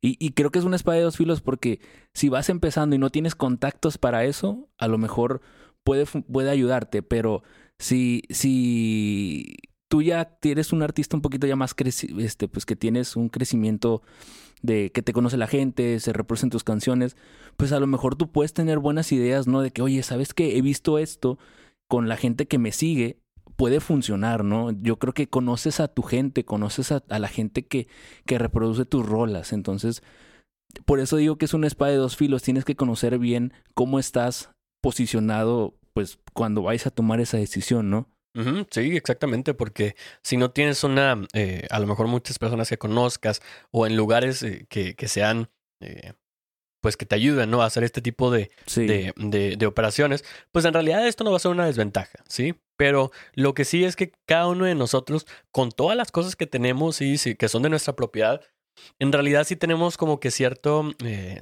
Y, 0.00 0.16
y, 0.24 0.30
creo 0.30 0.50
que 0.50 0.60
es 0.60 0.64
una 0.64 0.76
espada 0.76 0.98
de 0.98 1.02
dos 1.02 1.16
filos 1.16 1.40
porque 1.40 1.80
si 2.14 2.28
vas 2.28 2.48
empezando 2.50 2.94
y 2.94 3.00
no 3.00 3.10
tienes 3.10 3.34
contactos 3.34 3.98
para 3.98 4.24
eso, 4.24 4.68
a 4.78 4.86
lo 4.86 4.96
mejor 4.96 5.40
puede, 5.82 6.06
puede 6.06 6.50
ayudarte, 6.50 7.02
pero 7.02 7.42
si, 7.78 8.22
si 8.30 9.56
tú 9.88 10.02
ya 10.02 10.26
tienes 10.26 10.72
un 10.72 10.82
artista 10.82 11.16
un 11.16 11.22
poquito 11.22 11.46
ya 11.46 11.56
más 11.56 11.74
crecido, 11.74 12.20
este, 12.20 12.46
pues 12.46 12.66
que 12.66 12.76
tienes 12.76 13.16
un 13.16 13.28
crecimiento 13.28 14.02
de 14.62 14.90
que 14.92 15.02
te 15.02 15.12
conoce 15.12 15.36
la 15.36 15.46
gente, 15.46 15.98
se 16.00 16.12
reproducen 16.12 16.50
tus 16.50 16.64
canciones, 16.64 17.16
pues 17.56 17.72
a 17.72 17.80
lo 17.80 17.86
mejor 17.86 18.16
tú 18.16 18.30
puedes 18.30 18.52
tener 18.52 18.78
buenas 18.78 19.12
ideas, 19.12 19.46
¿no? 19.46 19.60
De 19.62 19.70
que, 19.70 19.82
oye, 19.82 20.02
¿sabes 20.02 20.34
qué? 20.34 20.56
He 20.56 20.62
visto 20.62 20.98
esto 20.98 21.38
con 21.88 22.08
la 22.08 22.16
gente 22.16 22.46
que 22.46 22.58
me 22.58 22.72
sigue, 22.72 23.18
puede 23.56 23.80
funcionar, 23.80 24.44
¿no? 24.44 24.70
Yo 24.70 24.98
creo 24.98 25.14
que 25.14 25.28
conoces 25.28 25.80
a 25.80 25.88
tu 25.88 26.02
gente, 26.02 26.44
conoces 26.44 26.92
a, 26.92 27.02
la 27.08 27.28
gente 27.28 27.66
que, 27.66 27.88
que 28.26 28.38
reproduce 28.38 28.84
tus 28.84 29.06
rolas, 29.06 29.52
entonces, 29.52 30.02
por 30.84 31.00
eso 31.00 31.16
digo 31.16 31.38
que 31.38 31.46
es 31.46 31.54
una 31.54 31.66
espada 31.66 31.92
de 31.92 31.98
dos 31.98 32.16
filos, 32.16 32.42
tienes 32.42 32.64
que 32.64 32.76
conocer 32.76 33.18
bien 33.18 33.52
cómo 33.74 33.98
estás 33.98 34.50
posicionado, 34.82 35.74
pues, 35.94 36.18
cuando 36.34 36.62
vais 36.62 36.86
a 36.86 36.90
tomar 36.90 37.20
esa 37.20 37.38
decisión, 37.38 37.90
¿no? 37.90 38.08
Sí, 38.70 38.96
exactamente, 38.96 39.54
porque 39.54 39.96
si 40.22 40.36
no 40.36 40.50
tienes 40.50 40.84
una, 40.84 41.26
eh, 41.32 41.66
a 41.70 41.78
lo 41.80 41.86
mejor 41.86 42.06
muchas 42.06 42.38
personas 42.38 42.68
que 42.68 42.78
conozcas 42.78 43.40
o 43.70 43.86
en 43.86 43.96
lugares 43.96 44.42
eh, 44.42 44.66
que, 44.68 44.94
que, 44.94 45.08
sean, 45.08 45.50
eh, 45.80 46.12
pues 46.80 46.96
que 46.96 47.06
te 47.06 47.14
ayuden, 47.16 47.50
¿no? 47.50 47.62
A 47.62 47.66
hacer 47.66 47.84
este 47.84 48.00
tipo 48.00 48.30
de, 48.30 48.50
de, 48.76 49.56
de, 49.56 49.66
operaciones, 49.66 50.24
pues 50.52 50.64
en 50.64 50.74
realidad 50.74 51.06
esto 51.06 51.24
no 51.24 51.30
va 51.30 51.36
a 51.36 51.40
ser 51.40 51.50
una 51.50 51.66
desventaja, 51.66 52.22
¿sí? 52.28 52.54
Pero 52.76 53.10
lo 53.34 53.54
que 53.54 53.64
sí 53.64 53.84
es 53.84 53.96
que 53.96 54.12
cada 54.26 54.46
uno 54.46 54.64
de 54.64 54.74
nosotros, 54.74 55.26
con 55.50 55.72
todas 55.72 55.96
las 55.96 56.12
cosas 56.12 56.36
que 56.36 56.46
tenemos, 56.46 56.96
sí, 56.96 57.18
sí 57.18 57.34
que 57.34 57.48
son 57.48 57.62
de 57.62 57.70
nuestra 57.70 57.96
propiedad, 57.96 58.40
en 59.00 59.12
realidad 59.12 59.44
sí 59.44 59.56
tenemos 59.56 59.96
como 59.96 60.20
que 60.20 60.30
cierto, 60.30 60.92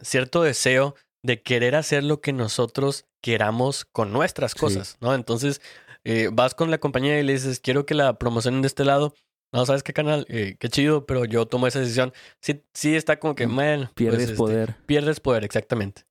cierto 0.03 0.43
deseo 0.43 0.95
de 1.23 1.43
querer 1.43 1.75
hacer 1.75 2.05
lo 2.05 2.23
que 2.23 2.33
nosotros 2.33 3.05
queramos 3.21 3.85
con 3.85 4.13
nuestras 4.13 4.55
cosas, 4.55 4.97
¿no? 5.01 5.15
Entonces, 5.15 5.61
eh, 6.09 6.31
vas 6.33 6.55
con 6.55 6.71
la 6.71 6.79
compañía 6.79 7.19
y 7.19 7.25
le 7.25 7.33
dices, 7.33 7.59
quiero 7.59 7.85
que 7.85 7.95
la 7.95 8.17
promocionen 8.17 8.63
de 8.63 8.69
este 8.69 8.85
lado. 8.85 9.13
No, 9.53 9.67
¿sabes 9.67 9.83
qué 9.83 9.93
canal? 9.93 10.25
Eh, 10.29 10.57
qué 10.61 10.69
chido, 10.69 11.05
pero 11.05 11.25
yo 11.25 11.47
tomo 11.47 11.67
esa 11.67 11.81
decisión. 11.81 12.13
Sí, 12.41 12.63
sí 12.73 12.95
está 12.95 13.19
como 13.19 13.35
que, 13.35 13.49
mm, 13.49 13.51
man. 13.53 13.79
Pues, 13.81 13.93
pierdes 13.95 14.23
este, 14.23 14.37
poder. 14.37 14.77
pierdes 14.87 15.19
poder, 15.19 15.43
exactamente. 15.43 16.07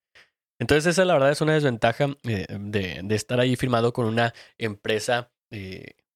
Entonces, 0.60 0.86
esa 0.86 1.06
la 1.06 1.14
verdad 1.14 1.32
es 1.32 1.40
una 1.40 1.54
desventaja 1.54 2.10
eh, 2.24 2.46
de, 2.50 3.00
de, 3.06 3.16
estar 3.16 3.40
ahí 3.40 3.56
firmado 3.56 3.94
con 3.94 4.06
una 4.06 4.34
empresa 4.58 5.32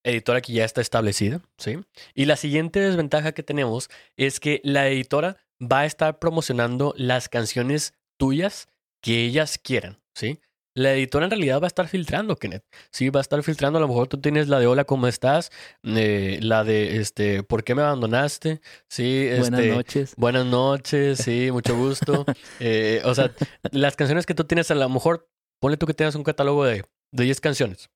editora 0.04 0.42
que 0.42 0.52
ya 0.52 0.66
está 0.66 0.82
establecida, 0.82 1.42
¿sí? 1.58 1.80
Y 2.14 2.26
la 2.26 2.36
siguiente 2.36 2.82
desventaja 2.82 3.32
que 3.32 3.44
tenemos 3.44 3.90
es 4.18 4.42
que 4.42 4.60
la 4.66 4.90
editora 4.90 5.38
va 5.62 5.82
a 5.82 5.86
estar 5.86 6.20
promocionando 6.20 6.94
las 6.98 7.30
canciones 7.30 7.94
tuyas 8.18 8.68
que 9.02 9.24
ellas 9.24 9.58
quieran, 9.58 10.02
¿sí? 10.14 10.42
La 10.74 10.94
editora 10.94 11.26
en 11.26 11.32
realidad 11.32 11.60
va 11.62 11.66
a 11.66 11.68
estar 11.68 11.88
filtrando, 11.88 12.36
Kenneth. 12.36 12.64
Sí, 12.92 13.10
va 13.10 13.20
a 13.20 13.22
estar 13.22 13.42
filtrando. 13.44 13.78
A 13.78 13.82
lo 13.82 13.88
mejor 13.88 14.08
tú 14.08 14.20
tienes 14.20 14.48
la 14.48 14.60
de 14.60 14.68
hola, 14.68 14.86
¿cómo 14.86 15.08
estás? 15.08 15.52
Eh, 15.84 16.40
la 16.42 16.64
de 16.64 16.98
este, 16.98 17.44
¿por 17.44 17.64
qué 17.64 17.76
me 17.76 17.82
abandonaste? 17.82 18.62
Sí, 18.88 19.26
este, 19.28 19.40
buenas 19.40 19.66
noches. 19.66 20.14
Buenas 20.18 20.46
noches, 20.46 21.20
sí, 21.20 21.50
mucho 21.52 21.76
gusto. 21.76 22.26
Eh, 22.62 23.02
o 23.06 23.16
sea, 23.16 23.32
las 23.72 23.96
canciones 23.96 24.26
que 24.26 24.34
tú 24.34 24.44
tienes, 24.44 24.70
a 24.72 24.76
lo 24.76 24.90
mejor, 24.90 25.30
ponle 25.60 25.78
tú 25.78 25.86
que 25.86 25.94
tengas 25.94 26.16
un 26.16 26.24
catálogo 26.24 26.66
de, 26.66 26.84
de 27.12 27.24
10 27.24 27.40
canciones 27.40 27.90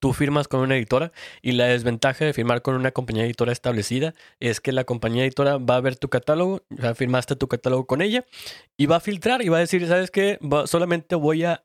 tú 0.00 0.12
firmas 0.12 0.48
con 0.48 0.60
una 0.60 0.76
editora 0.76 1.12
y 1.42 1.52
la 1.52 1.66
desventaja 1.66 2.24
de 2.24 2.32
firmar 2.32 2.62
con 2.62 2.74
una 2.74 2.90
compañía 2.90 3.24
editora 3.24 3.52
establecida 3.52 4.14
es 4.40 4.60
que 4.60 4.72
la 4.72 4.84
compañía 4.84 5.24
editora 5.24 5.58
va 5.58 5.76
a 5.76 5.80
ver 5.80 5.96
tu 5.96 6.08
catálogo, 6.08 6.62
ya 6.70 6.94
firmaste 6.94 7.36
tu 7.36 7.46
catálogo 7.46 7.86
con 7.86 8.02
ella 8.02 8.24
y 8.76 8.86
va 8.86 8.96
a 8.96 9.00
filtrar 9.00 9.42
y 9.42 9.48
va 9.48 9.58
a 9.58 9.60
decir, 9.60 9.86
¿sabes 9.86 10.10
qué? 10.10 10.38
solamente 10.64 11.14
voy 11.14 11.44
a, 11.44 11.62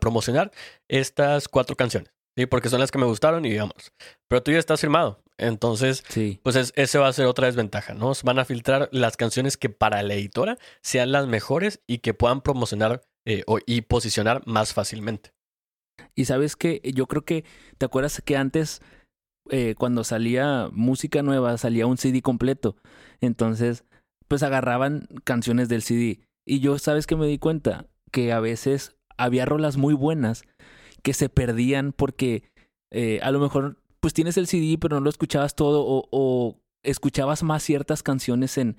promocionar 0.00 0.52
estas 0.88 1.48
cuatro 1.48 1.76
canciones, 1.76 2.12
¿sí? 2.36 2.46
Porque 2.46 2.68
son 2.68 2.80
las 2.80 2.90
que 2.90 2.98
me 2.98 3.06
gustaron 3.06 3.44
y 3.44 3.50
digamos, 3.50 3.92
pero 4.28 4.42
tú 4.42 4.52
ya 4.52 4.58
estás 4.58 4.80
firmado. 4.80 5.22
Entonces, 5.38 6.04
pues 6.42 6.72
ese 6.76 6.98
va 6.98 7.08
a 7.08 7.12
ser 7.12 7.26
otra 7.26 7.46
desventaja, 7.46 7.94
¿no? 7.94 8.12
Van 8.22 8.38
a 8.38 8.44
filtrar 8.44 8.88
las 8.92 9.16
canciones 9.16 9.56
que 9.56 9.70
para 9.70 10.02
la 10.02 10.14
editora 10.14 10.58
sean 10.82 11.10
las 11.10 11.26
mejores 11.26 11.80
y 11.86 11.98
que 11.98 12.14
puedan 12.14 12.42
promocionar 12.42 13.02
eh, 13.24 13.44
y 13.66 13.80
posicionar 13.82 14.42
más 14.46 14.72
fácilmente. 14.72 15.32
Y 16.14 16.26
sabes 16.26 16.56
que 16.56 16.80
yo 16.94 17.06
creo 17.06 17.22
que, 17.24 17.44
¿te 17.78 17.86
acuerdas 17.86 18.22
que 18.24 18.36
antes, 18.36 18.82
eh, 19.50 19.74
cuando 19.76 20.04
salía 20.04 20.68
música 20.72 21.22
nueva, 21.22 21.56
salía 21.58 21.86
un 21.86 21.98
CD 21.98 22.22
completo? 22.22 22.76
Entonces, 23.20 23.84
pues 24.28 24.42
agarraban 24.42 25.08
canciones 25.24 25.68
del 25.68 25.82
CD. 25.82 26.20
Y 26.46 26.60
yo, 26.60 26.78
¿sabes 26.78 27.06
que 27.06 27.16
me 27.16 27.26
di 27.26 27.38
cuenta? 27.38 27.86
Que 28.10 28.32
a 28.32 28.40
veces 28.40 28.96
había 29.16 29.44
rolas 29.44 29.76
muy 29.76 29.94
buenas 29.94 30.44
que 31.02 31.14
se 31.14 31.28
perdían 31.28 31.92
porque 31.92 32.44
eh, 32.90 33.20
a 33.22 33.30
lo 33.30 33.40
mejor 33.40 33.76
pues 34.00 34.14
tienes 34.14 34.36
el 34.36 34.46
CD 34.46 34.78
pero 34.78 34.96
no 34.96 35.04
lo 35.04 35.10
escuchabas 35.10 35.54
todo 35.54 35.84
o, 35.84 36.08
o 36.10 36.60
escuchabas 36.82 37.42
más 37.42 37.62
ciertas 37.62 38.02
canciones 38.02 38.56
en 38.58 38.76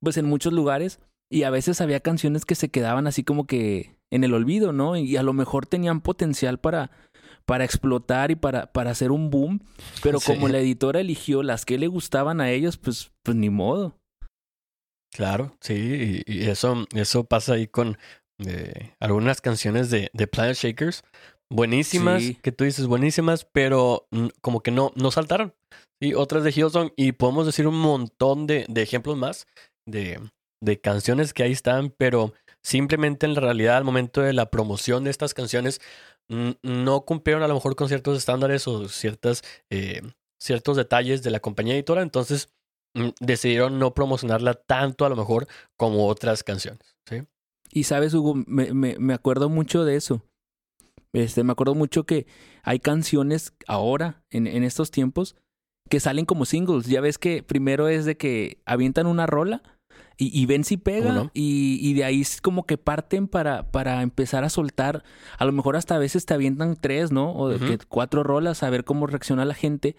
pues 0.00 0.16
en 0.16 0.26
muchos 0.26 0.52
lugares 0.52 1.00
y 1.30 1.42
a 1.42 1.50
veces 1.50 1.80
había 1.80 2.00
canciones 2.00 2.44
que 2.44 2.54
se 2.54 2.68
quedaban 2.68 3.06
así 3.06 3.24
como 3.24 3.46
que 3.46 3.95
en 4.12 4.24
el 4.24 4.34
olvido, 4.34 4.72
¿no? 4.72 4.96
Y 4.96 5.16
a 5.16 5.22
lo 5.22 5.32
mejor 5.32 5.66
tenían 5.66 6.00
potencial 6.00 6.58
para, 6.58 6.90
para 7.44 7.64
explotar 7.64 8.30
y 8.30 8.36
para, 8.36 8.72
para 8.72 8.90
hacer 8.90 9.10
un 9.10 9.30
boom, 9.30 9.60
pero 10.02 10.20
como 10.20 10.48
la 10.48 10.58
editora 10.58 11.00
eligió 11.00 11.42
las 11.42 11.64
que 11.64 11.78
le 11.78 11.86
gustaban 11.86 12.40
a 12.40 12.50
ellos, 12.50 12.76
pues, 12.76 13.12
pues 13.22 13.36
ni 13.36 13.50
modo. 13.50 13.96
Claro, 15.14 15.56
sí, 15.60 16.22
y, 16.26 16.48
eso, 16.48 16.84
eso 16.94 17.24
pasa 17.24 17.54
ahí 17.54 17.66
con 17.66 17.96
eh, 18.44 18.92
algunas 19.00 19.40
canciones 19.40 19.90
de, 19.90 20.10
de 20.12 20.26
Planet 20.26 20.56
Shakers, 20.56 21.04
buenísimas, 21.50 22.22
que 22.42 22.52
tú 22.52 22.64
dices 22.64 22.86
buenísimas, 22.86 23.46
pero 23.50 24.08
como 24.40 24.60
que 24.60 24.70
no, 24.70 24.92
no 24.94 25.10
saltaron. 25.10 25.54
Y 26.02 26.12
otras 26.12 26.44
de 26.44 26.50
Hillsong, 26.50 26.92
y 26.96 27.12
podemos 27.12 27.46
decir 27.46 27.66
un 27.66 27.78
montón 27.78 28.46
de, 28.46 28.66
de 28.68 28.82
ejemplos 28.82 29.16
más 29.16 29.46
de, 29.88 30.20
de 30.62 30.80
canciones 30.80 31.32
que 31.32 31.44
ahí 31.44 31.52
están, 31.52 31.94
pero 31.96 32.34
simplemente 32.66 33.26
en 33.26 33.34
la 33.34 33.40
realidad 33.40 33.76
al 33.76 33.84
momento 33.84 34.22
de 34.22 34.32
la 34.32 34.50
promoción 34.50 35.04
de 35.04 35.10
estas 35.10 35.34
canciones 35.34 35.80
no 36.28 37.00
cumplieron 37.02 37.44
a 37.44 37.48
lo 37.48 37.54
mejor 37.54 37.76
con 37.76 37.86
ciertos 37.86 38.18
estándares 38.18 38.66
o 38.66 38.88
ciertas, 38.88 39.44
eh, 39.70 40.02
ciertos 40.40 40.76
detalles 40.76 41.22
de 41.22 41.30
la 41.30 41.38
compañía 41.38 41.76
editora, 41.76 42.02
entonces 42.02 42.48
mm, 42.94 43.10
decidieron 43.20 43.78
no 43.78 43.94
promocionarla 43.94 44.54
tanto 44.54 45.04
a 45.04 45.08
lo 45.08 45.14
mejor 45.14 45.46
como 45.76 46.08
otras 46.08 46.42
canciones. 46.42 46.96
¿sí? 47.08 47.22
Y 47.70 47.84
sabes, 47.84 48.14
Hugo, 48.14 48.34
me, 48.34 48.74
me, 48.74 48.96
me 48.98 49.14
acuerdo 49.14 49.48
mucho 49.48 49.84
de 49.84 49.94
eso. 49.94 50.24
Este, 51.12 51.44
me 51.44 51.52
acuerdo 51.52 51.76
mucho 51.76 52.04
que 52.04 52.26
hay 52.64 52.80
canciones 52.80 53.54
ahora, 53.68 54.24
en, 54.28 54.48
en 54.48 54.64
estos 54.64 54.90
tiempos, 54.90 55.36
que 55.88 56.00
salen 56.00 56.26
como 56.26 56.44
singles. 56.44 56.86
Ya 56.86 57.00
ves 57.00 57.16
que 57.16 57.44
primero 57.44 57.86
es 57.86 58.06
de 58.06 58.16
que 58.16 58.60
avientan 58.66 59.06
una 59.06 59.28
rola 59.28 59.62
y, 60.18 60.46
ven 60.46 60.64
si 60.64 60.78
pega 60.78 61.30
y, 61.34 61.78
y, 61.82 61.94
de 61.94 62.04
ahí 62.04 62.22
es 62.22 62.40
como 62.40 62.64
que 62.64 62.78
parten 62.78 63.28
para, 63.28 63.70
para 63.70 64.00
empezar 64.02 64.44
a 64.44 64.48
soltar. 64.48 65.04
A 65.38 65.44
lo 65.44 65.52
mejor 65.52 65.76
hasta 65.76 65.94
a 65.94 65.98
veces 65.98 66.24
te 66.24 66.32
avientan 66.32 66.76
tres, 66.76 67.12
¿no? 67.12 67.34
O 67.34 67.48
de 67.48 67.58
que 67.58 67.78
cuatro 67.86 68.22
rolas 68.22 68.62
a 68.62 68.70
ver 68.70 68.84
cómo 68.84 69.06
reacciona 69.06 69.44
la 69.44 69.54
gente. 69.54 69.96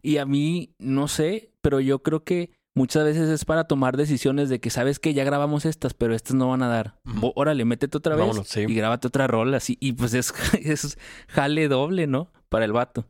Y 0.00 0.18
a 0.18 0.26
mí, 0.26 0.74
no 0.78 1.08
sé, 1.08 1.50
pero 1.60 1.80
yo 1.80 2.04
creo 2.04 2.22
que 2.22 2.52
muchas 2.76 3.04
veces 3.04 3.28
es 3.28 3.44
para 3.44 3.64
tomar 3.64 3.96
decisiones 3.96 4.48
de 4.48 4.60
que 4.60 4.70
sabes 4.70 5.00
que 5.00 5.12
ya 5.12 5.24
grabamos 5.24 5.64
estas, 5.64 5.92
pero 5.92 6.14
estas 6.14 6.34
no 6.34 6.48
van 6.48 6.62
a 6.62 6.68
dar. 6.68 7.00
Órale, 7.34 7.64
métete 7.64 7.98
otra 7.98 8.14
vez 8.14 8.56
y 8.56 8.74
grábate 8.74 9.08
otra 9.08 9.26
rola. 9.26 9.56
Así, 9.56 9.76
y 9.80 9.92
pues 9.92 10.14
es, 10.14 10.32
es 10.62 10.98
jale 11.26 11.66
doble, 11.66 12.06
¿no? 12.06 12.30
Para 12.48 12.64
el 12.64 12.72
vato. 12.72 13.06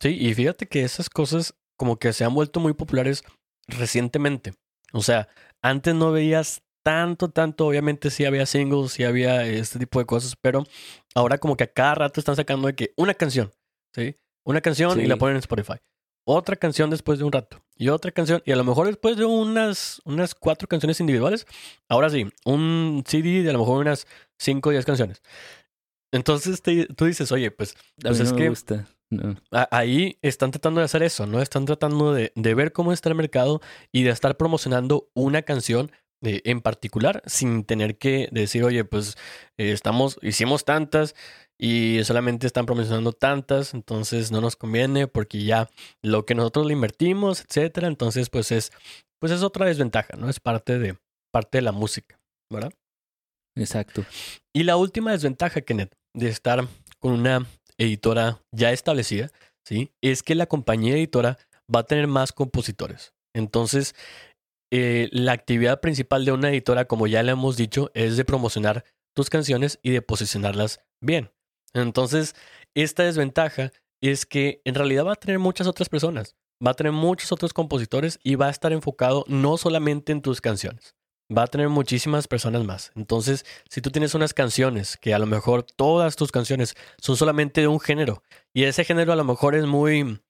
Sí, 0.00 0.10
y 0.10 0.32
fíjate 0.34 0.68
que 0.68 0.84
esas 0.84 1.10
cosas 1.10 1.54
como 1.76 1.98
que 1.98 2.12
se 2.12 2.24
han 2.24 2.34
vuelto 2.34 2.60
muy 2.60 2.74
populares 2.74 3.24
recientemente. 3.66 4.54
O 4.92 5.02
sea, 5.02 5.28
antes 5.62 5.94
no 5.94 6.12
veías 6.12 6.62
tanto, 6.82 7.28
tanto, 7.28 7.66
obviamente 7.66 8.10
sí 8.10 8.24
había 8.24 8.46
singles, 8.46 8.92
sí 8.92 9.04
había 9.04 9.46
este 9.46 9.78
tipo 9.78 9.98
de 9.98 10.06
cosas, 10.06 10.36
pero 10.40 10.64
ahora 11.14 11.38
como 11.38 11.56
que 11.56 11.64
a 11.64 11.72
cada 11.72 11.94
rato 11.94 12.20
están 12.20 12.36
sacando 12.36 12.66
de 12.66 12.74
que 12.74 12.92
una 12.96 13.14
canción, 13.14 13.52
¿sí? 13.94 14.16
Una 14.44 14.60
canción 14.60 14.98
y 15.00 15.06
la 15.06 15.16
ponen 15.16 15.36
en 15.36 15.40
Spotify. 15.40 15.74
Otra 16.24 16.56
canción 16.56 16.90
después 16.90 17.18
de 17.18 17.24
un 17.24 17.32
rato. 17.32 17.62
Y 17.74 17.88
otra 17.88 18.10
canción. 18.10 18.42
Y 18.44 18.52
a 18.52 18.56
lo 18.56 18.64
mejor 18.64 18.86
después 18.86 19.16
de 19.16 19.24
unas, 19.24 20.02
unas 20.04 20.34
cuatro 20.34 20.68
canciones 20.68 21.00
individuales. 21.00 21.46
Ahora 21.88 22.10
sí, 22.10 22.26
un 22.44 23.02
CD 23.06 23.42
de 23.42 23.50
a 23.50 23.52
lo 23.54 23.60
mejor 23.60 23.80
unas 23.80 24.06
cinco 24.38 24.68
o 24.68 24.72
diez 24.72 24.84
canciones. 24.84 25.22
Entonces 26.12 26.62
tú 26.62 27.04
dices, 27.04 27.32
oye, 27.32 27.50
pues, 27.50 27.74
pues 28.00 28.20
es 28.20 28.32
que 28.32 28.52
Ahí 29.70 30.18
están 30.22 30.50
tratando 30.50 30.80
de 30.80 30.84
hacer 30.84 31.02
eso, 31.02 31.26
¿no? 31.26 31.40
Están 31.40 31.64
tratando 31.64 32.12
de, 32.12 32.32
ver 32.34 32.72
cómo 32.72 32.92
está 32.92 33.08
el 33.08 33.14
mercado 33.14 33.60
y 33.92 34.02
de 34.02 34.10
estar 34.10 34.36
promocionando 34.36 35.08
una 35.14 35.42
canción 35.42 35.90
eh, 36.22 36.42
en 36.44 36.60
particular 36.60 37.22
sin 37.26 37.64
tener 37.64 37.96
que 37.96 38.28
decir, 38.32 38.64
oye, 38.64 38.84
pues 38.84 39.16
eh, 39.56 39.72
estamos, 39.72 40.18
hicimos 40.20 40.64
tantas 40.64 41.14
y 41.56 42.00
solamente 42.04 42.46
están 42.46 42.66
promocionando 42.66 43.12
tantas, 43.12 43.72
entonces 43.72 44.30
no 44.30 44.40
nos 44.40 44.56
conviene 44.56 45.06
porque 45.06 45.44
ya 45.44 45.68
lo 46.02 46.26
que 46.26 46.34
nosotros 46.34 46.66
le 46.66 46.74
invertimos, 46.74 47.40
etcétera, 47.40 47.88
entonces 47.88 48.30
pues 48.30 48.52
es, 48.52 48.72
pues 49.20 49.32
es 49.32 49.42
otra 49.42 49.66
desventaja, 49.66 50.16
¿no? 50.16 50.28
Es 50.28 50.38
parte 50.38 50.78
de, 50.78 50.98
parte 51.32 51.58
de 51.58 51.62
la 51.62 51.72
música, 51.72 52.20
¿verdad? 52.50 52.72
Exacto. 53.56 54.04
Y 54.52 54.64
la 54.64 54.76
última 54.76 55.12
desventaja, 55.12 55.60
Kenneth, 55.62 55.94
de 56.14 56.28
estar 56.28 56.66
con 57.00 57.12
una 57.12 57.46
editora 57.78 58.42
ya 58.52 58.72
establecida, 58.72 59.30
¿sí? 59.66 59.92
Es 60.02 60.22
que 60.22 60.34
la 60.34 60.46
compañía 60.46 60.94
editora 60.94 61.38
va 61.74 61.80
a 61.80 61.86
tener 61.86 62.06
más 62.06 62.32
compositores. 62.32 63.14
Entonces, 63.34 63.94
eh, 64.72 65.08
la 65.12 65.32
actividad 65.32 65.80
principal 65.80 66.24
de 66.24 66.32
una 66.32 66.50
editora, 66.50 66.86
como 66.86 67.06
ya 67.06 67.22
le 67.22 67.32
hemos 67.32 67.56
dicho, 67.56 67.90
es 67.94 68.16
de 68.16 68.24
promocionar 68.24 68.84
tus 69.14 69.30
canciones 69.30 69.78
y 69.82 69.90
de 69.90 70.02
posicionarlas 70.02 70.80
bien. 71.02 71.30
Entonces, 71.74 72.34
esta 72.76 73.04
desventaja 73.04 73.72
es 74.02 74.26
que 74.26 74.60
en 74.64 74.74
realidad 74.74 75.06
va 75.06 75.12
a 75.12 75.16
tener 75.16 75.38
muchas 75.38 75.66
otras 75.66 75.88
personas, 75.88 76.36
va 76.64 76.72
a 76.72 76.74
tener 76.74 76.92
muchos 76.92 77.32
otros 77.32 77.52
compositores 77.52 78.18
y 78.22 78.34
va 78.34 78.46
a 78.46 78.50
estar 78.50 78.72
enfocado 78.72 79.24
no 79.26 79.56
solamente 79.56 80.12
en 80.12 80.22
tus 80.22 80.40
canciones, 80.40 80.94
va 81.36 81.44
a 81.44 81.46
tener 81.46 81.68
muchísimas 81.68 82.26
personas 82.28 82.64
más. 82.64 82.92
Entonces, 82.96 83.44
si 83.68 83.80
tú 83.80 83.90
tienes 83.90 84.14
unas 84.14 84.34
canciones 84.34 84.96
que 84.96 85.14
a 85.14 85.18
lo 85.18 85.26
mejor 85.26 85.62
todas 85.62 86.16
tus 86.16 86.32
canciones 86.32 86.74
son 87.00 87.16
solamente 87.16 87.60
de 87.60 87.68
un 87.68 87.80
género 87.80 88.22
y 88.52 88.64
ese 88.64 88.84
género 88.84 89.12
a 89.12 89.16
lo 89.16 89.24
mejor 89.24 89.54
es 89.54 89.66
muy, 89.66 90.20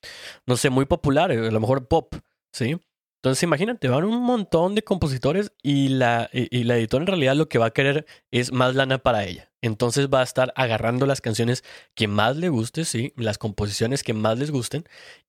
no 0.47 0.57
sé, 0.57 0.71
muy 0.71 0.87
popular, 0.87 1.31
a 1.31 1.51
lo 1.51 1.61
mejor 1.61 1.87
pop, 1.89 2.15
¿sí? 2.53 2.79
Entonces 3.19 3.43
imagínate, 3.43 3.89
van 3.89 4.05
un 4.05 4.23
montón 4.23 4.77
de 4.77 4.83
compositores 4.83 5.53
y 5.61 5.89
la, 5.89 6.31
y, 6.33 6.63
la 6.63 6.77
editora 6.77 7.03
en 7.03 7.09
realidad 7.09 7.35
lo 7.35 7.49
que 7.49 7.59
va 7.59 7.67
a 7.67 7.71
querer 7.73 8.07
es 8.31 8.53
más 8.53 8.77
lana 8.77 8.99
para 8.99 9.25
ella. 9.25 9.51
Entonces 9.61 10.09
va 10.09 10.21
a 10.21 10.23
estar 10.23 10.53
agarrando 10.55 11.05
las 11.05 11.21
canciones 11.21 11.65
que 11.97 12.07
más 12.07 12.37
le 12.37 12.49
guste, 12.49 12.85
sí, 12.85 13.13
las 13.17 13.37
composiciones 13.37 14.05
que 14.05 14.15
más 14.15 14.39
les 14.39 14.53
gusten. 14.53 14.85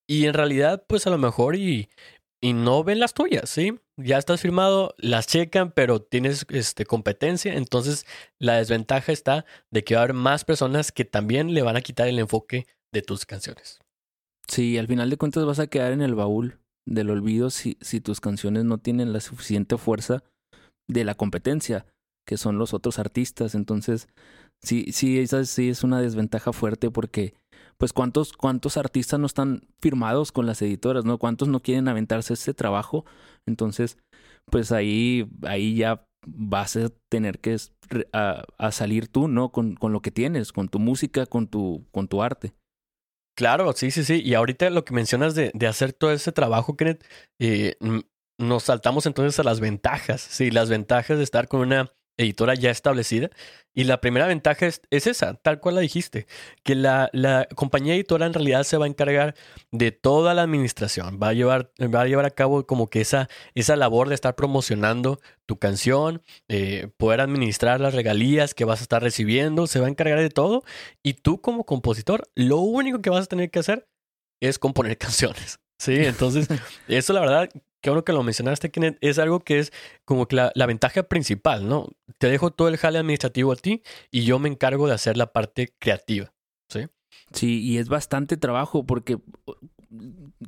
Y 0.06 0.26
en 0.26 0.34
realidad, 0.34 0.84
pues 0.86 1.08
a 1.08 1.10
lo 1.10 1.18
mejor 1.18 1.56
y, 1.56 1.88
y 2.40 2.54
no 2.54 2.82
ven 2.84 3.00
las 3.00 3.14
tuyas, 3.14 3.50
¿sí? 3.50 3.78
Ya 3.96 4.18
estás 4.18 4.40
firmado, 4.40 4.94
las 4.98 5.26
checan, 5.26 5.72
pero 5.72 6.00
tienes 6.00 6.46
este, 6.48 6.86
competencia. 6.86 7.54
Entonces 7.54 8.06
la 8.38 8.56
desventaja 8.56 9.12
está 9.12 9.44
de 9.70 9.84
que 9.84 9.94
va 9.94 10.00
a 10.00 10.04
haber 10.04 10.14
más 10.14 10.44
personas 10.44 10.90
que 10.90 11.04
también 11.04 11.52
le 11.52 11.62
van 11.62 11.76
a 11.76 11.82
quitar 11.82 12.08
el 12.08 12.18
enfoque 12.18 12.66
de 12.92 13.02
tus 13.02 13.26
canciones. 13.26 13.80
Sí, 14.48 14.78
al 14.78 14.86
final 14.86 15.10
de 15.10 15.16
cuentas 15.16 15.44
vas 15.44 15.58
a 15.58 15.66
quedar 15.66 15.92
en 15.92 16.02
el 16.02 16.14
baúl 16.14 16.58
del 16.86 17.10
olvido 17.10 17.50
si, 17.50 17.76
si 17.80 18.00
tus 18.00 18.20
canciones 18.20 18.64
no 18.64 18.78
tienen 18.78 19.12
la 19.12 19.20
suficiente 19.20 19.76
fuerza 19.76 20.24
de 20.88 21.04
la 21.04 21.14
competencia, 21.14 21.86
que 22.26 22.36
son 22.36 22.58
los 22.58 22.74
otros 22.74 22.98
artistas. 22.98 23.54
Entonces, 23.54 24.08
sí, 24.60 24.92
sí, 24.92 25.18
esa 25.20 25.44
sí 25.44 25.68
es 25.68 25.84
una 25.84 26.00
desventaja 26.00 26.52
fuerte 26.52 26.90
porque, 26.90 27.34
pues, 27.80 27.94
¿cuántos, 27.94 28.34
cuántos 28.34 28.76
artistas 28.76 29.18
no 29.18 29.24
están 29.24 29.62
firmados 29.80 30.32
con 30.32 30.44
las 30.44 30.60
editoras, 30.60 31.06
¿no? 31.06 31.16
¿Cuántos 31.16 31.48
no 31.48 31.60
quieren 31.60 31.88
aventarse 31.88 32.34
ese 32.34 32.52
trabajo? 32.52 33.06
Entonces, 33.46 33.96
pues 34.50 34.70
ahí, 34.70 35.26
ahí 35.44 35.76
ya 35.76 36.04
vas 36.26 36.76
a 36.76 36.90
tener 37.10 37.38
que 37.38 37.56
a, 38.12 38.70
salir 38.70 39.08
tú, 39.08 39.28
¿no? 39.28 39.50
Con, 39.50 39.76
con, 39.76 39.94
lo 39.94 40.02
que 40.02 40.10
tienes, 40.10 40.52
con 40.52 40.68
tu 40.68 40.78
música, 40.78 41.24
con 41.24 41.48
tu, 41.48 41.86
con 41.90 42.06
tu 42.06 42.22
arte. 42.22 42.52
Claro, 43.34 43.72
sí, 43.72 43.90
sí, 43.90 44.04
sí. 44.04 44.20
Y 44.22 44.34
ahorita 44.34 44.68
lo 44.68 44.84
que 44.84 44.92
mencionas 44.92 45.34
de, 45.34 45.50
de 45.54 45.66
hacer 45.66 45.94
todo 45.94 46.12
ese 46.12 46.32
trabajo, 46.32 46.76
Kenneth, 46.76 47.02
eh, 47.40 47.76
nos 48.38 48.64
saltamos 48.64 49.06
entonces 49.06 49.40
a 49.40 49.42
las 49.42 49.58
ventajas. 49.58 50.20
Sí, 50.20 50.50
las 50.50 50.68
ventajas 50.68 51.16
de 51.16 51.24
estar 51.24 51.48
con 51.48 51.60
una 51.60 51.90
editora 52.20 52.54
ya 52.54 52.70
establecida. 52.70 53.30
Y 53.72 53.84
la 53.84 54.00
primera 54.00 54.26
ventaja 54.26 54.66
es, 54.66 54.82
esa, 54.90 55.34
tal 55.34 55.60
cual 55.60 55.76
la 55.76 55.80
dijiste, 55.80 56.26
que 56.64 56.74
la, 56.74 57.08
la, 57.12 57.46
compañía 57.54 57.94
editora 57.94 58.26
en 58.26 58.34
realidad 58.34 58.64
se 58.64 58.76
va 58.76 58.86
a 58.86 58.88
encargar 58.88 59.36
de 59.70 59.92
toda 59.92 60.34
la 60.34 60.42
administración, 60.42 61.20
va 61.22 61.28
a 61.28 61.32
llevar, 61.34 61.70
va 61.78 62.00
a, 62.02 62.06
llevar 62.06 62.24
a 62.24 62.30
cabo 62.30 62.66
como 62.66 62.88
que 62.88 63.00
esa, 63.00 63.28
esa 63.54 63.76
labor 63.76 64.08
de 64.08 64.16
estar 64.16 64.34
promocionando 64.34 65.20
tu 65.46 65.58
canción, 65.58 66.20
eh, 66.48 66.88
poder 66.96 67.20
administrar 67.20 67.80
las 67.80 67.94
regalías 67.94 68.54
que 68.54 68.64
vas 68.64 68.80
a 68.80 68.82
estar 68.82 69.02
recibiendo, 69.02 69.68
se 69.68 69.78
va 69.78 69.86
a 69.86 69.90
encargar 69.90 70.18
de 70.18 70.30
todo. 70.30 70.64
Y 71.04 71.14
tú 71.14 71.40
como 71.40 71.64
compositor, 71.64 72.28
lo 72.34 72.58
único 72.58 73.00
que 73.00 73.10
vas 73.10 73.24
a 73.24 73.28
tener 73.28 73.50
que 73.50 73.60
hacer 73.60 73.88
es 74.40 74.58
componer 74.58 74.98
canciones. 74.98 75.60
Sí, 75.78 75.94
entonces, 75.94 76.48
eso 76.88 77.12
la 77.12 77.20
verdad 77.20 77.50
qué 77.80 77.90
bueno 77.90 78.04
que 78.04 78.12
lo 78.12 78.22
mencionaste, 78.22 78.70
Kenneth, 78.70 78.98
es 79.00 79.18
algo 79.18 79.40
que 79.40 79.58
es 79.58 79.72
como 80.04 80.26
que 80.26 80.36
la, 80.36 80.66
ventaja 80.66 81.02
principal, 81.04 81.68
¿no? 81.68 81.88
Te 82.18 82.28
dejo 82.28 82.50
todo 82.50 82.68
el 82.68 82.76
jale 82.76 82.98
administrativo 82.98 83.52
a 83.52 83.56
ti 83.56 83.82
y 84.10 84.24
yo 84.24 84.38
me 84.38 84.48
encargo 84.48 84.86
de 84.86 84.94
hacer 84.94 85.16
la 85.16 85.32
parte 85.32 85.74
creativa, 85.78 86.32
¿sí? 86.68 86.86
Sí, 87.32 87.60
y 87.62 87.78
es 87.78 87.88
bastante 87.88 88.36
trabajo 88.36 88.84
porque 88.84 89.18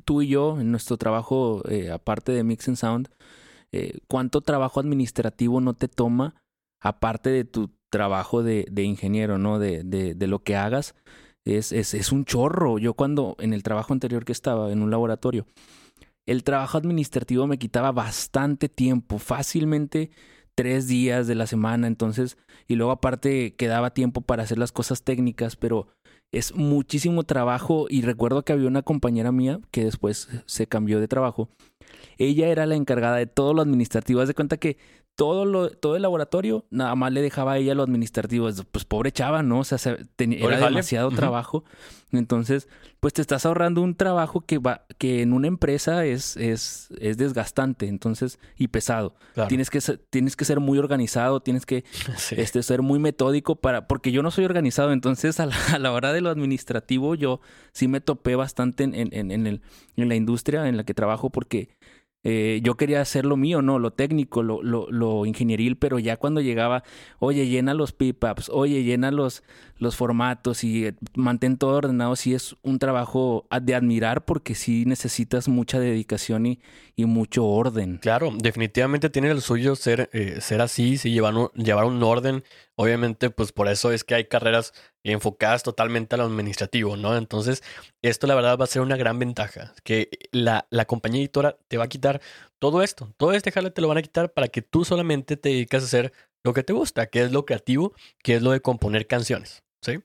tú 0.05 0.21
y 0.21 0.27
yo, 0.27 0.59
en 0.59 0.71
nuestro 0.71 0.97
trabajo, 0.97 1.63
eh, 1.69 1.91
aparte 1.91 2.31
de 2.31 2.43
Mix 2.43 2.67
and 2.67 2.77
Sound, 2.77 3.09
eh, 3.71 3.99
¿cuánto 4.07 4.41
trabajo 4.41 4.79
administrativo 4.79 5.61
no 5.61 5.73
te 5.73 5.87
toma 5.87 6.35
aparte 6.79 7.29
de 7.29 7.45
tu 7.45 7.71
trabajo 7.89 8.43
de, 8.43 8.67
ingeniero, 8.75 9.37
¿no? 9.37 9.59
De, 9.59 9.83
de, 9.83 10.27
lo 10.27 10.43
que 10.43 10.55
hagas. 10.55 10.95
Es, 11.45 11.71
es 11.71 12.11
un 12.11 12.25
chorro. 12.25 12.79
Yo 12.79 12.93
cuando 12.93 13.35
en 13.39 13.53
el 13.53 13.63
trabajo 13.63 13.93
anterior 13.93 14.25
que 14.25 14.31
estaba 14.31 14.71
en 14.71 14.81
un 14.81 14.91
laboratorio, 14.91 15.45
el 16.25 16.43
trabajo 16.43 16.77
administrativo 16.77 17.47
me 17.47 17.57
quitaba 17.57 17.91
bastante 17.91 18.69
tiempo, 18.69 19.19
fácilmente 19.19 20.11
tres 20.55 20.87
días 20.87 21.27
de 21.27 21.35
la 21.35 21.47
semana, 21.47 21.87
entonces, 21.87 22.37
y 22.67 22.75
luego 22.75 22.91
aparte 22.91 23.55
quedaba 23.55 23.93
tiempo 23.93 24.21
para 24.21 24.43
hacer 24.43 24.57
las 24.57 24.71
cosas 24.71 25.03
técnicas, 25.03 25.55
pero 25.55 25.87
es 26.31 26.55
muchísimo 26.55 27.23
trabajo 27.23 27.85
y 27.89 28.01
recuerdo 28.01 28.43
que 28.43 28.53
había 28.53 28.67
una 28.67 28.81
compañera 28.81 29.31
mía 29.31 29.59
que 29.71 29.85
después 29.85 30.29
se 30.45 30.67
cambió 30.67 30.99
de 30.99 31.07
trabajo. 31.07 31.49
Ella 32.17 32.47
era 32.47 32.65
la 32.65 32.75
encargada 32.75 33.17
de 33.17 33.27
todo 33.27 33.53
lo 33.53 33.61
administrativo. 33.61 34.19
Haz 34.19 34.29
de 34.29 34.33
cuenta 34.33 34.57
que 34.57 34.77
todo, 35.15 35.45
lo, 35.45 35.69
todo 35.69 35.95
el 35.95 36.01
laboratorio, 36.01 36.65
nada 36.69 36.95
más 36.95 37.11
le 37.11 37.21
dejaba 37.21 37.53
a 37.53 37.57
ella 37.57 37.75
lo 37.75 37.83
administrativo. 37.83 38.49
Pues 38.71 38.85
pobre 38.85 39.11
chava, 39.11 39.43
¿no? 39.43 39.59
O 39.59 39.63
sea, 39.63 39.77
tenía, 40.15 40.39
era 40.45 40.57
demasiado 40.57 41.11
trabajo. 41.11 41.63
Entonces, 42.11 42.67
pues 42.99 43.13
te 43.13 43.21
estás 43.21 43.45
ahorrando 43.45 43.81
un 43.81 43.95
trabajo 43.95 44.41
que 44.41 44.59
va, 44.59 44.85
que 44.97 45.21
en 45.21 45.33
una 45.33 45.47
empresa 45.47 46.05
es, 46.05 46.37
es, 46.37 46.89
es 46.99 47.17
desgastante, 47.17 47.87
entonces, 47.87 48.39
y 48.55 48.67
pesado. 48.67 49.15
Tienes, 49.47 49.69
que 49.69 49.81
ser, 49.81 49.97
tienes 50.09 50.35
que 50.35 50.45
ser 50.45 50.59
muy 50.59 50.77
organizado, 50.77 51.39
tienes 51.41 51.65
que 51.65 51.83
este, 52.31 52.61
ser 52.61 52.81
muy 52.81 52.99
metódico 52.99 53.55
para, 53.55 53.87
porque 53.87 54.11
yo 54.11 54.21
no 54.21 54.29
soy 54.29 54.45
organizado, 54.45 54.93
entonces 54.93 55.39
a 55.39 55.47
la, 55.79 55.91
hora 55.91 56.13
de 56.13 56.21
lo 56.21 56.29
administrativo, 56.29 57.15
yo 57.15 57.41
sí 57.71 57.87
me 57.87 57.99
topé 57.99 58.35
bastante 58.35 58.83
en, 58.83 58.93
en, 58.93 59.31
en, 59.31 59.47
el, 59.47 59.61
en 59.95 60.09
la 60.09 60.15
industria 60.15 60.67
en 60.67 60.77
la 60.77 60.83
que 60.83 60.93
trabajo 60.93 61.31
porque 61.31 61.69
eh, 62.23 62.61
yo 62.63 62.75
quería 62.75 63.01
hacer 63.01 63.25
lo 63.25 63.35
mío, 63.35 63.61
¿no? 63.61 63.79
Lo 63.79 63.91
técnico, 63.91 64.43
lo, 64.43 64.63
lo, 64.63 64.87
lo, 64.89 65.25
ingenieril, 65.25 65.75
pero 65.75 65.99
ya 65.99 66.17
cuando 66.17 66.39
llegaba, 66.39 66.83
oye, 67.19 67.47
llena 67.47 67.73
los 67.73 67.91
pip-ups, 67.91 68.49
oye, 68.49 68.83
llena 68.83 69.11
los, 69.11 69.43
los 69.83 69.95
formatos 69.95 70.63
y 70.63 70.87
eh, 70.87 70.95
mantén 71.13 71.57
todo 71.57 71.77
ordenado, 71.77 72.15
sí 72.15 72.33
es 72.33 72.55
un 72.63 72.79
trabajo 72.79 73.45
de 73.61 73.75
admirar 73.75 74.25
porque 74.25 74.55
sí 74.55 74.85
necesitas 74.85 75.47
mucha 75.47 75.79
dedicación 75.79 76.45
y, 76.45 76.59
y 76.95 77.05
mucho 77.05 77.45
orden. 77.45 77.97
Claro, 77.97 78.31
definitivamente 78.35 79.09
tiene 79.09 79.29
el 79.29 79.41
suyo 79.41 79.75
ser, 79.75 80.09
eh, 80.13 80.39
ser 80.41 80.61
así, 80.61 80.97
sí, 80.97 81.11
llevar 81.11 81.35
un, 81.35 81.49
llevar 81.49 81.85
un 81.85 82.01
orden. 82.01 82.43
Obviamente, 82.75 83.29
pues 83.29 83.51
por 83.51 83.67
eso 83.67 83.91
es 83.91 84.03
que 84.03 84.15
hay 84.15 84.25
carreras 84.25 84.73
enfocadas 85.03 85.61
totalmente 85.61 86.15
a 86.15 86.17
lo 86.17 86.23
administrativo, 86.23 86.97
¿no? 86.97 87.15
Entonces, 87.15 87.61
esto 88.01 88.25
la 88.25 88.35
verdad 88.35 88.57
va 88.57 88.63
a 88.63 88.67
ser 88.67 88.81
una 88.81 88.97
gran 88.97 89.19
ventaja, 89.19 89.73
que 89.83 90.09
la, 90.31 90.65
la 90.71 90.85
compañía 90.85 91.21
editora 91.21 91.57
te 91.67 91.77
va 91.77 91.83
a 91.83 91.89
quitar 91.89 92.21
todo 92.59 92.81
esto, 92.81 93.13
todo 93.17 93.33
este 93.33 93.51
jale 93.51 93.69
te 93.69 93.81
lo 93.81 93.89
van 93.89 93.97
a 93.97 94.01
quitar 94.01 94.31
para 94.31 94.47
que 94.47 94.61
tú 94.61 94.85
solamente 94.85 95.37
te 95.37 95.49
dedicas 95.49 95.83
a 95.83 95.85
hacer 95.85 96.13
lo 96.43 96.53
que 96.53 96.63
te 96.63 96.73
gusta, 96.73 97.07
que 97.07 97.23
es 97.23 97.31
lo 97.31 97.45
creativo, 97.45 97.93
que 98.21 98.35
es 98.35 98.41
lo 98.41 98.51
de 98.51 98.61
componer 98.61 99.07
canciones. 99.07 99.62
¿Sí? 99.83 99.99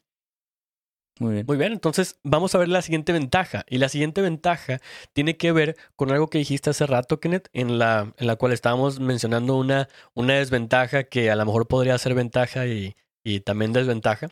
Muy 1.20 1.32
bien. 1.34 1.46
Muy 1.46 1.56
bien, 1.56 1.72
entonces 1.72 2.20
vamos 2.22 2.54
a 2.54 2.58
ver 2.58 2.68
la 2.68 2.82
siguiente 2.82 3.12
ventaja. 3.12 3.64
Y 3.68 3.78
la 3.78 3.88
siguiente 3.88 4.20
ventaja 4.22 4.80
tiene 5.12 5.36
que 5.36 5.50
ver 5.52 5.76
con 5.96 6.12
algo 6.12 6.28
que 6.28 6.38
dijiste 6.38 6.70
hace 6.70 6.86
rato, 6.86 7.18
Kenneth, 7.18 7.48
en 7.52 7.78
la, 7.78 8.14
en 8.16 8.26
la 8.26 8.36
cual 8.36 8.52
estábamos 8.52 9.00
mencionando 9.00 9.56
una, 9.56 9.88
una 10.14 10.34
desventaja 10.34 11.04
que 11.04 11.30
a 11.30 11.36
lo 11.36 11.44
mejor 11.44 11.66
podría 11.66 11.98
ser 11.98 12.14
ventaja 12.14 12.66
y, 12.66 12.94
y 13.24 13.40
también 13.40 13.72
desventaja. 13.72 14.28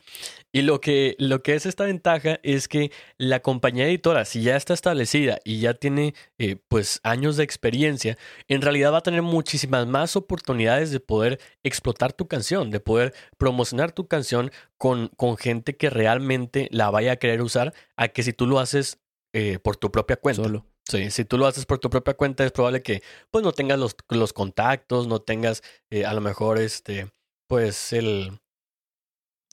Y 0.53 0.62
lo 0.62 0.81
que, 0.81 1.16
lo 1.18 1.42
que 1.42 1.55
es 1.55 1.66
esta 1.66 1.85
ventaja 1.85 2.38
es 2.42 2.68
que 2.68 2.90
la 3.18 3.40
compañía 3.40 3.87
editora, 3.87 4.25
si 4.25 4.42
ya 4.42 4.57
está 4.57 4.75
establecida 4.75 5.38
y 5.44 5.61
ya 5.61 5.75
tiene 5.75 6.14
eh, 6.38 6.57
pues 6.68 7.01
años 7.03 7.37
de 7.37 7.44
experiencia, 7.44 8.16
en 8.49 8.62
realidad 8.62 8.92
va 8.92 8.99
a 8.99 9.03
tener 9.03 9.22
muchísimas 9.22 9.87
más 9.87 10.16
oportunidades 10.16 10.90
de 10.90 11.01
poder 11.01 11.40
explotar 11.62 12.12
tu 12.12 12.27
canción, 12.27 12.70
de 12.70 12.81
poder 12.81 13.14
promocionar 13.37 13.92
tu 13.92 14.07
canción 14.07 14.51
con, 14.79 15.09
con 15.16 15.37
gente 15.37 15.77
que 15.77 15.90
realmente 15.90 16.68
la 16.70 16.90
vaya 16.90 17.12
a 17.12 17.16
querer 17.16 17.42
usar, 17.42 17.75
a 17.96 18.09
que 18.09 18.22
si 18.22 18.33
tú 18.33 18.46
lo 18.46 18.59
haces 18.61 18.99
eh, 19.33 19.59
por 19.59 19.77
tu 19.77 19.90
propia 19.90 20.16
cuenta. 20.16 20.42
Solo. 20.42 20.66
Sí, 20.88 21.11
si 21.11 21.25
tú 21.25 21.37
lo 21.37 21.46
haces 21.46 21.66
por 21.66 21.81
tu 21.81 21.90
propia 21.90 22.14
cuenta, 22.14 22.44
es 22.44 22.53
probable 22.53 22.81
que 22.83 23.03
pues 23.31 23.44
no 23.44 23.53
tengas 23.53 23.79
los, 23.79 23.96
los 24.09 24.33
contactos, 24.33 25.09
no 25.09 25.20
tengas 25.20 25.62
eh, 25.90 26.07
a 26.07 26.14
lo 26.14 26.20
mejor 26.20 26.59
este, 26.61 27.11
pues 27.49 27.92
el, 27.92 28.38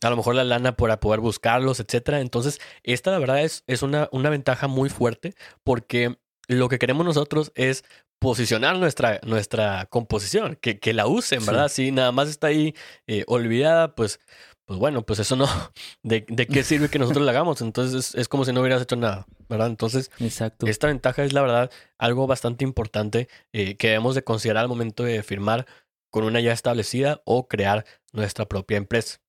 a 0.06 0.10
lo 0.10 0.18
mejor 0.18 0.36
la 0.36 0.44
lana 0.44 0.76
para 0.76 1.00
poder 1.00 1.20
buscarlos, 1.20 1.80
etcétera. 1.80 2.22
Entonces, 2.22 2.60
esta 2.84 3.12
la 3.12 3.20
verdad 3.20 3.42
es, 3.42 3.63
es 3.68 3.84
una, 3.84 4.10
una 4.12 4.30
ventaja 4.30 4.68
muy 4.68 4.89
fuerte 4.89 5.36
porque 5.63 6.18
lo 6.48 6.70
que 6.70 6.80
queremos 6.80 7.06
nosotros 7.06 7.52
es 7.56 7.84
posicionar 8.20 8.78
nuestra, 8.78 9.20
nuestra 9.24 9.86
composición, 9.88 10.58
que, 10.62 10.80
que 10.80 10.94
la 10.94 11.08
usen, 11.08 11.46
¿verdad? 11.46 11.68
Si 11.68 11.92
nada 11.92 12.13
más 12.13 12.30
está 12.30 12.48
ahí 12.48 12.74
eh, 13.06 13.26
olvidada, 13.28 13.96
pues, 13.96 14.22
pues 14.66 14.80
bueno, 14.80 15.06
pues 15.06 15.20
eso 15.20 15.36
no, 15.36 15.46
¿de, 16.04 16.26
de 16.30 16.48
qué 16.48 16.63
sirve 16.63 16.88
que 16.88 17.00
nosotros 17.00 17.26
la 17.26 17.32
hagamos? 17.32 17.62
Entonces 17.62 18.16
es, 18.16 18.30
como 18.30 18.46
si 18.46 18.54
no 18.54 18.62
hubieras 18.62 18.82
hecho 18.82 18.96
nada, 18.96 19.26
¿verdad? 19.50 19.68
Entonces, 19.68 20.10
Exacto. 20.20 20.68
esta 20.68 20.88
ventaja 20.88 21.24
es 21.24 21.34
la 21.34 21.42
verdad 21.42 21.72
algo 21.98 22.26
bastante 22.26 22.63
importante 22.63 23.28
eh, 23.52 23.76
que 23.76 23.88
debemos 23.88 24.16
de 24.16 24.24
considerar 24.24 24.63
al 24.63 24.70
momento 24.70 25.04
de 25.04 25.22
firmar 25.22 25.66
con 26.10 26.24
una 26.24 26.39
ya 26.39 26.54
establecida 26.54 27.22
o 27.26 27.50
crear 27.50 27.86
nuestra 28.13 28.46
propia 28.46 28.78
empresa. 28.78 29.20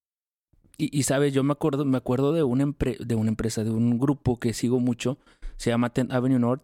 Y, 0.77 0.97
y 0.97 1.05
sabes, 1.05 1.33
yo 1.33 1.43
me 1.45 1.53
acuerdo, 1.53 1.85
me 1.85 1.97
acuerdo 1.97 2.33
de 2.33 2.43
una, 2.43 2.75
de 2.99 3.15
una 3.15 3.29
empresa, 3.29 3.65
de 3.65 3.71
un 3.71 3.99
grupo 3.99 4.39
que 4.39 4.53
sigo 4.53 4.81
mucho, 4.81 5.19
se 5.57 5.71
llama 5.71 5.93
10 5.95 6.11
Avenue 6.11 6.39
North, 6.39 6.63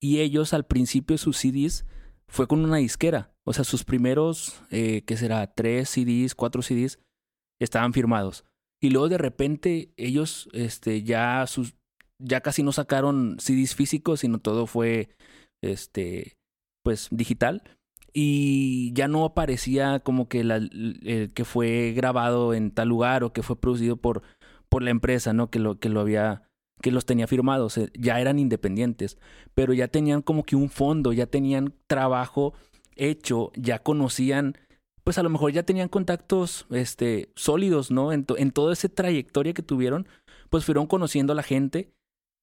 y 0.00 0.20
ellos 0.20 0.52
al 0.52 0.66
principio 0.66 1.18
sus 1.18 1.36
CDs 1.36 1.86
fue 2.26 2.46
con 2.46 2.64
una 2.64 2.78
disquera. 2.78 3.32
O 3.44 3.52
sea, 3.52 3.64
sus 3.64 3.84
primeros, 3.84 4.60
eh, 4.70 5.02
¿qué 5.06 5.16
será? 5.16 5.52
Tres 5.54 5.90
CDs, 5.90 6.34
cuatro 6.34 6.62
CDs, 6.62 6.98
estaban 7.60 7.92
firmados. 7.92 8.44
Y 8.80 8.90
luego 8.90 9.08
de 9.08 9.18
repente 9.18 9.92
ellos 9.96 10.48
este, 10.52 11.02
ya, 11.02 11.46
sus, 11.46 11.74
ya 12.18 12.40
casi 12.40 12.62
no 12.62 12.72
sacaron 12.72 13.36
CDs 13.38 13.74
físicos, 13.74 14.20
sino 14.20 14.38
todo 14.38 14.66
fue 14.66 15.10
este, 15.62 16.36
pues, 16.82 17.08
digital. 17.10 17.62
Y 18.12 18.92
ya 18.92 19.08
no 19.08 19.24
aparecía 19.24 20.00
como 20.00 20.28
que, 20.28 20.44
la, 20.44 20.56
el 20.56 21.30
que 21.34 21.44
fue 21.44 21.92
grabado 21.96 22.52
en 22.52 22.70
tal 22.70 22.88
lugar 22.88 23.24
o 23.24 23.32
que 23.32 23.42
fue 23.42 23.58
producido 23.58 23.96
por, 23.96 24.22
por 24.68 24.82
la 24.82 24.90
empresa, 24.90 25.32
¿no? 25.32 25.50
Que 25.50 25.58
lo, 25.58 25.78
que 25.78 25.88
lo 25.88 26.00
había 26.00 26.42
que 26.82 26.90
los 26.90 27.06
tenía 27.06 27.26
firmados, 27.26 27.78
eh, 27.78 27.90
ya 27.94 28.20
eran 28.20 28.38
independientes, 28.38 29.16
pero 29.54 29.72
ya 29.72 29.88
tenían 29.88 30.20
como 30.20 30.42
que 30.42 30.56
un 30.56 30.68
fondo, 30.68 31.12
ya 31.12 31.26
tenían 31.26 31.74
trabajo 31.86 32.54
hecho, 32.96 33.52
ya 33.54 33.78
conocían, 33.78 34.58
pues 35.04 35.16
a 35.16 35.22
lo 35.22 35.30
mejor 35.30 35.52
ya 35.52 35.62
tenían 35.62 35.88
contactos 35.88 36.66
este, 36.70 37.30
sólidos, 37.34 37.90
¿no? 37.90 38.12
En, 38.12 38.26
en 38.36 38.50
toda 38.50 38.72
esa 38.72 38.88
trayectoria 38.88 39.54
que 39.54 39.62
tuvieron, 39.62 40.06
pues 40.50 40.64
fueron 40.64 40.86
conociendo 40.86 41.32
a 41.32 41.36
la 41.36 41.42
gente 41.42 41.92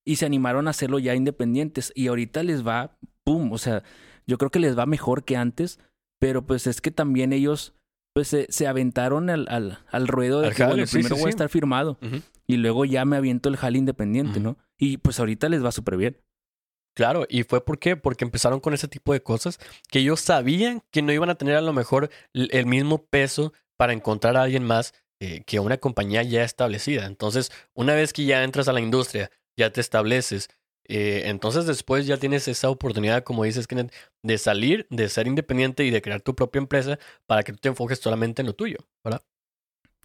y 0.06 0.16
se 0.16 0.26
animaron 0.26 0.68
a 0.68 0.72
hacerlo 0.72 1.00
ya 1.00 1.16
independientes. 1.16 1.92
Y 1.96 2.08
ahorita 2.08 2.42
les 2.44 2.66
va, 2.66 2.98
¡pum! 3.24 3.52
O 3.52 3.58
sea, 3.58 3.84
yo 4.30 4.38
creo 4.38 4.52
que 4.52 4.60
les 4.60 4.78
va 4.78 4.86
mejor 4.86 5.24
que 5.24 5.36
antes, 5.36 5.80
pero 6.20 6.46
pues 6.46 6.68
es 6.68 6.82
que 6.82 6.92
también 6.92 7.34
ellos 7.34 7.74
pues 8.14 8.28
se, 8.28 8.48
se 8.50 8.68
aventaron 8.68 9.30
al, 9.30 9.48
al, 9.50 9.80
al, 9.92 10.08
ruedo 10.08 10.42
de 10.42 10.48
al 10.48 10.54
que, 10.54 10.64
jale, 10.64 10.74
bueno, 10.74 10.88
sí, 10.88 10.94
primero 10.98 11.16
sí, 11.16 11.22
voy 11.22 11.32
sí. 11.32 11.34
a 11.34 11.38
estar 11.38 11.50
firmado 11.50 11.98
Uh 12.02 12.06
-huh. 12.06 12.22
y 12.48 12.58
luego 12.58 12.86
ya 12.86 13.06
me 13.06 13.18
aviento 13.18 13.50
el 13.50 13.58
jale 13.58 13.78
independiente. 13.78 14.40
¿no? 14.40 14.58
Y 14.78 14.98
pues 14.98 15.20
ahorita 15.20 15.48
les 15.50 15.64
va 15.64 15.72
súper 15.72 15.98
bien. 15.98 16.18
Claro, 16.96 17.26
y 17.30 17.44
fue 17.44 17.64
por 17.64 17.78
qué? 17.80 17.96
Porque 17.96 18.26
empezaron 18.26 18.60
con 18.60 18.74
ese 18.74 18.88
tipo 18.88 19.14
de 19.14 19.22
cosas 19.22 19.60
que 19.90 20.00
ellos 20.00 20.20
sabían 20.20 20.82
que 20.92 21.02
no 21.02 21.14
iban 21.14 21.30
a 21.30 21.36
tener 21.36 21.56
a 21.56 21.62
lo 21.62 21.72
mejor 21.72 22.10
el 22.34 22.50
el 22.52 22.66
mismo 22.66 23.06
peso 23.06 23.54
para 23.78 23.94
encontrar 23.94 24.36
a 24.36 24.44
alguien 24.44 24.64
más 24.64 24.94
eh, 25.22 25.44
que 25.46 25.60
una 25.60 25.78
compañía 25.78 26.24
ya 26.24 26.44
establecida. 26.44 27.06
Entonces, 27.06 27.52
una 27.74 27.94
vez 27.94 28.12
que 28.12 28.26
ya 28.26 28.44
entras 28.44 28.68
a 28.68 28.74
la 28.74 28.82
industria, 28.82 29.30
ya 29.58 29.72
te 29.72 29.82
estableces, 29.82 30.50
eh, 30.90 31.30
entonces 31.30 31.68
después 31.68 32.08
ya 32.08 32.18
tienes 32.18 32.48
esa 32.48 32.70
oportunidad, 32.70 33.24
como 33.24 33.44
dices, 33.44 33.68
Kenneth, 33.68 33.94
de 34.24 34.38
salir, 34.40 34.88
de 34.90 35.08
ser 35.08 35.28
independiente 35.28 35.86
y 35.86 35.92
de 35.92 36.02
crear 36.02 36.22
tu 36.22 36.36
propia 36.36 36.60
empresa 36.60 36.98
para 37.28 37.44
que 37.44 37.54
tú 37.54 37.60
te 37.60 37.70
enfoques 37.70 38.00
solamente 38.00 38.42
en 38.42 38.48
lo 38.48 38.54
tuyo, 38.54 38.78
¿verdad? 39.04 39.22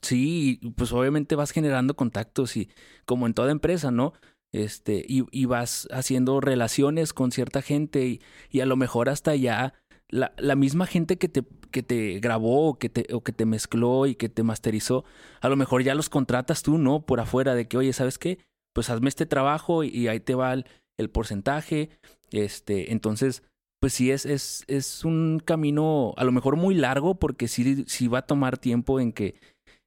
Sí, 0.03 0.61
pues 0.77 0.93
obviamente 0.93 1.37
vas 1.37 1.53
generando 1.53 1.97
contactos 1.97 2.59
y 2.59 2.69
como 3.07 3.27
en 3.27 3.33
toda 3.33 3.51
empresa, 3.51 3.91
¿no? 3.91 4.13
Este, 4.53 5.05
y, 5.09 5.25
y 5.33 5.47
vas 5.47 5.89
haciendo 5.91 6.41
relaciones 6.41 7.15
con 7.15 7.33
cierta 7.33 7.63
gente 7.63 8.07
y, 8.07 8.21
y 8.51 8.61
a 8.61 8.67
lo 8.67 8.77
mejor 8.77 9.09
hasta 9.09 9.35
ya 9.35 9.73
la, 10.11 10.35
la 10.37 10.55
misma 10.55 10.87
gente 10.87 11.17
que 11.17 11.29
te, 11.29 11.45
que 11.71 11.83
te 11.83 12.21
grabó 12.21 12.79
que 12.79 12.91
te, 12.91 13.13
o 13.15 13.23
que 13.23 13.33
te 13.33 13.47
mezcló 13.47 14.07
y 14.07 14.15
que 14.15 14.29
te 14.29 14.43
masterizó, 14.43 15.05
a 15.41 15.49
lo 15.49 15.57
mejor 15.57 15.83
ya 15.83 15.95
los 15.95 16.11
contratas 16.11 16.63
tú, 16.63 16.77
¿no? 16.77 17.07
Por 17.07 17.21
afuera 17.21 17.55
de 17.55 17.67
que, 17.67 17.79
oye, 17.79 17.93
¿sabes 17.95 18.19
qué? 18.19 18.39
Pues 18.75 18.91
hazme 18.91 19.09
este 19.09 19.25
trabajo 19.27 19.85
y, 19.85 20.09
ahí 20.09 20.21
te 20.21 20.35
va 20.35 20.53
el, 20.53 20.67
el, 20.99 21.09
porcentaje. 21.09 21.91
Este, 22.31 22.93
entonces, 22.93 23.43
pues 23.81 23.95
sí 23.95 24.11
es, 24.11 24.27
es, 24.27 24.65
es 24.67 25.05
un 25.05 25.41
camino 25.45 26.13
a 26.17 26.25
lo 26.25 26.33
mejor 26.33 26.57
muy 26.57 26.75
largo 26.75 27.15
porque 27.15 27.49
sí, 27.49 27.85
sí 27.87 28.09
va 28.09 28.19
a 28.19 28.27
tomar 28.27 28.59
tiempo 28.59 29.01
en 29.01 29.13
que 29.13 29.37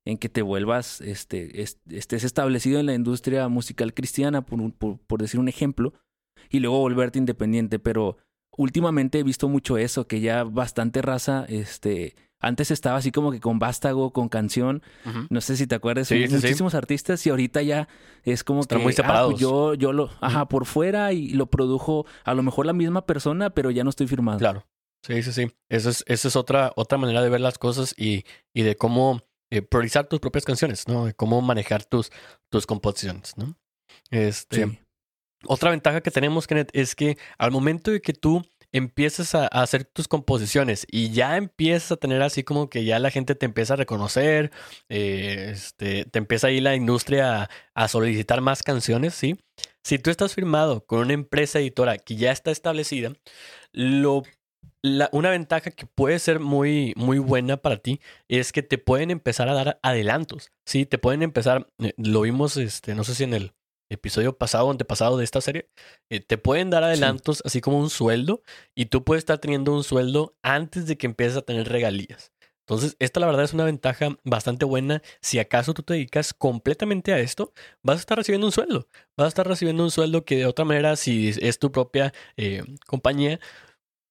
en 0.08 0.17
que 0.17 0.30
te 0.30 0.41
vuelvas, 0.41 1.02
este, 1.02 1.62
estés 1.62 2.23
establecido 2.23 2.80
en 2.80 2.86
la 2.86 2.93
industria 2.93 3.50
musical 3.50 3.93
cristiana, 3.93 4.41
por, 4.41 4.71
por, 4.71 5.00
por, 5.00 5.21
decir 5.21 5.38
un 5.38 5.50
ejemplo, 5.50 5.93
y 6.50 6.60
luego 6.62 6.80
volverte 6.80 7.19
independiente. 7.19 7.78
Pero 7.78 8.17
últimamente 8.56 9.19
he 9.19 9.23
visto 9.23 9.50
mucho 9.50 9.78
eso, 9.78 10.08
que 10.08 10.21
ya 10.21 10.45
bastante 10.45 11.02
raza, 11.02 11.45
este, 11.50 12.15
antes 12.39 12.71
estaba 12.71 12.97
así 12.97 13.12
como 13.12 13.32
que 13.32 13.39
con 13.39 13.60
vástago, 13.60 14.12
con 14.12 14.30
canción, 14.30 14.84
uh 15.06 15.10
-huh. 15.10 15.28
no 15.30 15.41
sé 15.41 15.58
si 15.58 15.67
te 15.67 15.76
acuerdas, 15.76 16.08
sí, 16.08 16.28
muchísimos 16.30 16.71
sí. 16.71 16.78
artistas 16.78 17.26
y 17.26 17.30
ahorita 17.30 17.62
ya 17.62 17.88
es 18.23 18.43
como 18.43 18.62
Están 18.62 18.80
que 18.80 18.84
muy 18.84 18.93
separados. 18.93 19.34
Ah, 19.36 19.38
yo, 19.38 19.73
yo 19.73 19.93
lo, 19.93 20.10
ajá, 20.21 20.41
uh 20.41 20.45
-huh. 20.45 20.47
por 20.47 20.65
fuera 20.65 21.13
y 21.13 21.30
lo 21.30 21.47
produjo 21.47 22.06
a 22.23 22.34
lo 22.34 22.43
mejor 22.43 22.65
la 22.65 22.73
misma 22.73 23.06
persona, 23.06 23.50
pero 23.50 23.71
ya 23.71 23.84
no 23.84 23.89
estoy 23.89 24.08
firmado. 24.08 24.39
Claro. 24.39 24.65
Sí, 25.06 25.21
sí, 25.23 25.32
sí. 25.32 25.52
Esa 25.69 25.89
es, 25.89 26.04
esa 26.08 26.28
es 26.28 26.36
otra, 26.36 26.73
otra 26.76 26.97
manera 26.97 27.21
de 27.21 27.30
ver 27.30 27.41
las 27.41 27.58
cosas 27.58 27.93
y, 27.97 28.26
y 28.54 28.63
de 28.63 28.76
cómo 28.76 29.21
eh, 29.52 29.62
priorizar 29.62 30.08
tus 30.08 30.19
propias 30.19 30.43
canciones, 30.43 30.88
¿no? 30.88 31.06
De 31.06 31.13
cómo 31.13 31.41
manejar 31.41 31.86
tus, 31.86 32.12
tus 32.50 32.65
composiciones, 32.65 33.38
¿no? 33.38 33.56
Este, 34.10 34.65
sí. 34.65 34.80
Otra 35.45 35.69
ventaja 35.69 36.02
que 36.02 36.12
tenemos, 36.12 36.47
Kenneth, 36.47 36.71
es 36.73 36.95
que 36.95 37.17
al 37.38 37.52
momento 37.52 37.91
de 37.91 38.02
que 38.02 38.13
tú 38.13 38.43
empiezas 38.78 39.36
a, 39.36 39.48
hacer 39.48 39.86
tus 39.86 40.08
composiciones 40.08 40.86
y 40.92 41.12
ya 41.12 41.38
empiezas 41.38 41.94
a 41.94 41.98
tener 41.98 42.22
así 42.22 42.44
como 42.44 42.70
que 42.70 42.86
ya 42.86 43.00
la 43.00 43.12
gente 43.12 43.36
te 43.36 43.46
empieza 43.46 43.74
a 43.74 43.78
reconocer, 43.78 44.52
eh, 44.90 45.50
este, 45.52 46.06
te 46.06 46.20
empieza 46.20 46.48
ahí 46.48 46.62
la 46.62 46.76
industria 46.76 47.50
a, 47.76 47.88
solicitar 47.88 48.42
más 48.42 48.63
canciones, 48.63 49.13
¿sí? 49.13 49.38
Si 49.84 50.00
tú 50.00 50.10
estás 50.10 50.34
firmado 50.36 50.86
con 50.86 51.00
una 51.00 51.13
empresa 51.13 51.60
editora 51.60 51.98
que 51.98 52.16
ya 52.16 52.32
está 52.32 52.52
establecida, 52.52 53.13
lo 53.72 54.24
una 55.12 55.30
ventaja 55.30 55.72
que 55.72 55.86
puede 55.86 56.20
ser 56.20 56.40
muy, 56.40 56.94
muy 56.96 57.20
buena 57.20 57.58
para 57.58 57.78
ti 57.78 58.00
es 58.28 58.52
que 58.52 58.63
te 58.63 58.78
pueden 58.78 59.12
empezar 59.12 59.50
a 59.50 59.54
dar 59.54 59.80
adelantos. 59.82 60.52
Sí, 60.66 60.86
te 60.86 60.98
pueden 60.98 61.24
empezar, 61.24 61.70
eh, 61.80 61.94
lo 61.98 62.22
vimos, 62.22 62.58
este, 62.58 62.96
no 62.96 63.04
sé 63.04 63.16
si 63.16 63.24
en 63.24 63.34
el 63.34 63.54
episodio 63.89 64.38
pasado 64.38 64.67
o 64.67 64.71
antepasado 64.71 65.17
de 65.17 65.23
esta 65.23 65.41
serie, 65.41 65.69
eh, 66.10 66.19
te 66.19 66.38
pueden 66.38 66.69
dar 66.69 66.84
adelantos 66.84 67.38
sí. 67.38 67.43
así 67.45 67.62
como 67.62 67.80
un 67.80 67.89
sueldo 67.89 68.43
y 68.76 68.88
tú 68.88 69.04
puedes 69.04 69.21
estar 69.21 69.39
teniendo 69.39 69.73
un 69.73 69.84
sueldo 69.84 70.36
antes 70.41 70.88
de 70.88 70.97
que 70.97 71.08
empieces 71.08 71.38
a 71.38 71.41
tener 71.41 71.69
regalías. 71.69 72.32
Entonces, 72.67 72.97
esta 73.00 73.21
la 73.21 73.28
verdad 73.28 73.45
es 73.45 73.54
una 73.54 73.63
ventaja 73.63 74.17
bastante 74.26 74.65
buena. 74.65 75.02
Si 75.21 75.39
acaso 75.39 75.73
tú 75.73 75.84
te 75.84 75.93
dedicas 75.93 76.34
completamente 76.34 77.13
a 77.13 77.19
esto, 77.19 77.54
vas 77.82 77.95
a 77.95 78.00
estar 78.02 78.17
recibiendo 78.17 78.45
un 78.45 78.52
sueldo. 78.52 78.89
Vas 79.15 79.26
a 79.26 79.28
estar 79.30 79.47
recibiendo 79.47 79.84
un 79.84 79.91
sueldo 79.91 80.26
que 80.26 80.36
de 80.36 80.45
otra 80.47 80.65
manera, 80.65 80.97
si 80.97 81.30
es 81.39 81.60
tu 81.60 81.71
propia 81.71 82.13
eh, 82.36 82.63
compañía, 82.86 83.39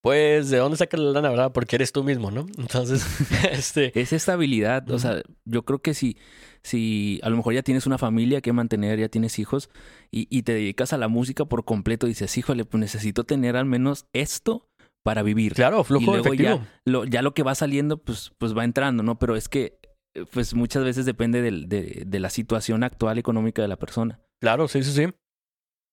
pues, 0.07 0.51
¿de 0.51 0.59
dónde 0.59 0.77
sacas 0.77 1.01
la 1.01 1.11
lana, 1.11 1.31
verdad? 1.31 1.51
Porque 1.53 1.75
eres 1.75 1.91
tú 1.91 2.05
mismo, 2.05 2.31
¿no? 2.31 2.47
Entonces, 2.59 3.05
este... 3.51 3.91
Es 4.01 4.13
estabilidad. 4.13 4.89
O 4.93 5.01
sea, 5.01 5.21
yo 5.45 5.65
creo 5.65 5.81
que 5.81 5.95
si, 5.95 6.17
si 6.63 7.19
a 7.25 7.29
lo 7.29 7.37
mejor 7.37 7.55
ya 7.55 7.63
tienes 7.63 7.89
una 7.89 7.99
familia 7.99 8.41
que 8.41 8.53
mantener, 8.53 9.01
ya 9.01 9.09
tienes 9.09 9.41
hijos, 9.41 9.69
y, 10.13 10.29
y 10.31 10.45
te 10.45 10.53
dedicas 10.53 10.93
a 10.93 10.97
la 10.97 11.09
música 11.09 11.47
por 11.47 11.65
completo, 11.65 12.07
dices, 12.07 12.39
híjole, 12.39 12.65
pues 12.65 12.81
necesito 12.81 13.25
tener 13.25 13.57
al 13.57 13.67
menos 13.67 14.07
esto 14.13 14.69
para 15.03 15.25
vivir. 15.25 15.55
Claro, 15.55 15.83
flujo 15.83 16.05
y 16.05 16.07
luego 16.07 16.27
efectivo. 16.29 16.61
Ya 16.61 16.69
lo, 16.85 17.05
ya 17.05 17.23
lo 17.23 17.35
que 17.35 17.43
va 17.43 17.57
saliendo, 17.57 17.97
pues, 17.99 18.31
pues 18.39 18.57
va 18.57 18.63
entrando, 18.63 19.03
¿no? 19.03 19.19
Pero 19.19 19.35
es 19.35 19.49
que, 19.49 19.81
pues 20.31 20.55
muchas 20.55 20.85
veces 20.85 21.05
depende 21.05 21.43
del, 21.43 21.69
de, 21.69 22.05
de 22.07 22.21
la 22.21 22.31
situación 22.31 22.85
actual 22.85 23.19
económica 23.19 23.61
de 23.61 23.67
la 23.67 23.77
persona. 23.77 24.21
Claro, 24.41 24.69
sí, 24.69 24.85
sí, 24.85 24.93
sí. 24.93 25.13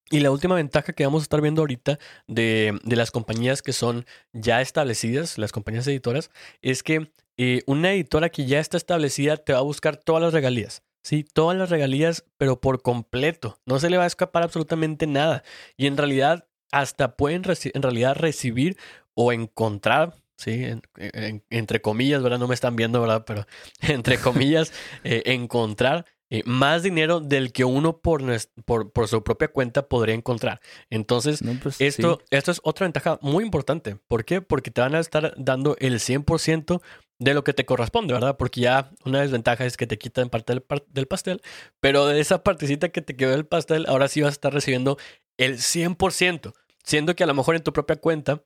Y 0.10 0.20
la 0.20 0.32
última 0.32 0.56
ventaja 0.56 0.94
que 0.94 1.06
vamos 1.06 1.22
a 1.22 1.24
estar 1.24 1.42
viendo 1.42 1.62
ahorita 1.62 1.98
de, 2.28 2.78
de, 2.84 2.96
las 2.96 3.10
compañías 3.10 3.62
que 3.62 3.74
son 3.74 4.06
ya 4.32 4.62
establecidas, 4.62 5.38
las 5.38 5.52
compañías 5.52 5.88
editoras, 5.88 6.30
es 6.62 6.84
que 6.84 7.12
eh, 7.38 7.64
una 7.66 7.94
editora 7.94 8.30
que 8.30 8.46
ya 8.46 8.60
está 8.60 8.78
establecida 8.78 9.38
te 9.38 9.54
va 9.54 9.60
a 9.60 9.64
buscar 9.64 9.98
todas 9.98 10.22
las 10.22 10.34
regalías. 10.34 10.84
Sí, 11.02 11.24
todas 11.26 11.58
las 11.58 11.70
regalías, 11.70 12.26
pero 12.38 12.62
por 12.62 12.82
completo. 12.82 13.60
No 13.66 13.80
se 13.80 13.90
le 13.90 13.98
va 13.98 14.06
a 14.06 14.08
escapar 14.08 14.44
absolutamente 14.44 15.06
nada. 15.08 15.44
Y 15.76 15.88
en 15.88 15.98
realidad, 15.98 16.48
hasta 16.72 17.18
pueden 17.18 17.44
en 17.46 17.82
realidad 17.82 18.16
recibir 18.16 18.78
o 19.14 19.34
encontrar, 19.34 20.16
sí, 20.38 20.64
en, 20.64 20.82
en, 20.98 21.44
entre 21.50 21.82
comillas, 21.82 22.24
¿verdad? 22.24 22.40
No 22.40 22.48
me 22.48 22.56
están 22.56 22.76
viendo, 22.76 23.02
¿verdad? 23.02 23.26
Pero 23.26 23.46
entre 23.82 24.18
comillas, 24.18 24.72
eh, 25.04 25.24
encontrar 25.26 26.06
eh, 26.34 26.42
más 26.48 26.82
dinero 26.82 27.20
del 27.20 27.52
que 27.52 27.64
uno 27.64 28.00
por, 28.00 28.24
por, 28.66 28.92
por, 28.92 29.08
su 29.08 29.24
propia 29.24 29.50
cuenta 29.50 29.88
podría 29.88 30.16
encontrar. 30.16 30.62
Entonces, 30.90 31.44
pues, 31.62 31.80
esto, 31.80 32.24
esto 32.32 32.50
es 32.50 32.60
otra 32.64 32.86
ventaja 32.88 33.20
muy 33.22 33.44
importante. 33.44 33.98
¿Por 34.08 34.26
qué? 34.26 34.42
Porque 34.42 34.72
te 34.72 34.82
van 34.82 34.96
a 34.96 35.00
estar 35.00 35.36
dando 35.38 35.76
el 35.78 36.00
100% 36.00 36.82
de 37.20 37.34
lo 37.36 37.44
que 37.44 37.54
te 37.54 37.68
corresponde, 37.68 38.16
¿verdad? 38.16 38.36
Porque 38.36 38.62
ya 38.62 38.90
una 39.06 39.22
desventaja 39.22 39.64
es 39.64 39.78
que 39.78 39.86
te 39.86 40.00
quitan 40.00 40.32
parte 40.32 40.54
del, 40.56 40.66
del 40.88 41.06
pastel, 41.06 41.40
pero 41.80 42.08
de 42.08 42.20
esa 42.20 42.42
partecita 42.42 42.90
que 42.90 43.04
te 43.04 43.16
quedó 43.16 43.30
del 43.30 43.46
pastel, 43.46 43.86
ahora 43.88 44.08
sí 44.08 44.22
vas 44.22 44.30
a 44.30 44.32
estar 44.32 44.52
recibiendo 44.52 44.98
el 45.38 45.60
100%, 45.60 46.52
siendo 46.84 47.16
que 47.16 47.24
a 47.24 47.28
lo 47.28 47.36
mejor 47.36 47.56
en 47.56 47.62
tu 47.62 47.74
propia 47.74 47.98
cuenta 47.98 48.42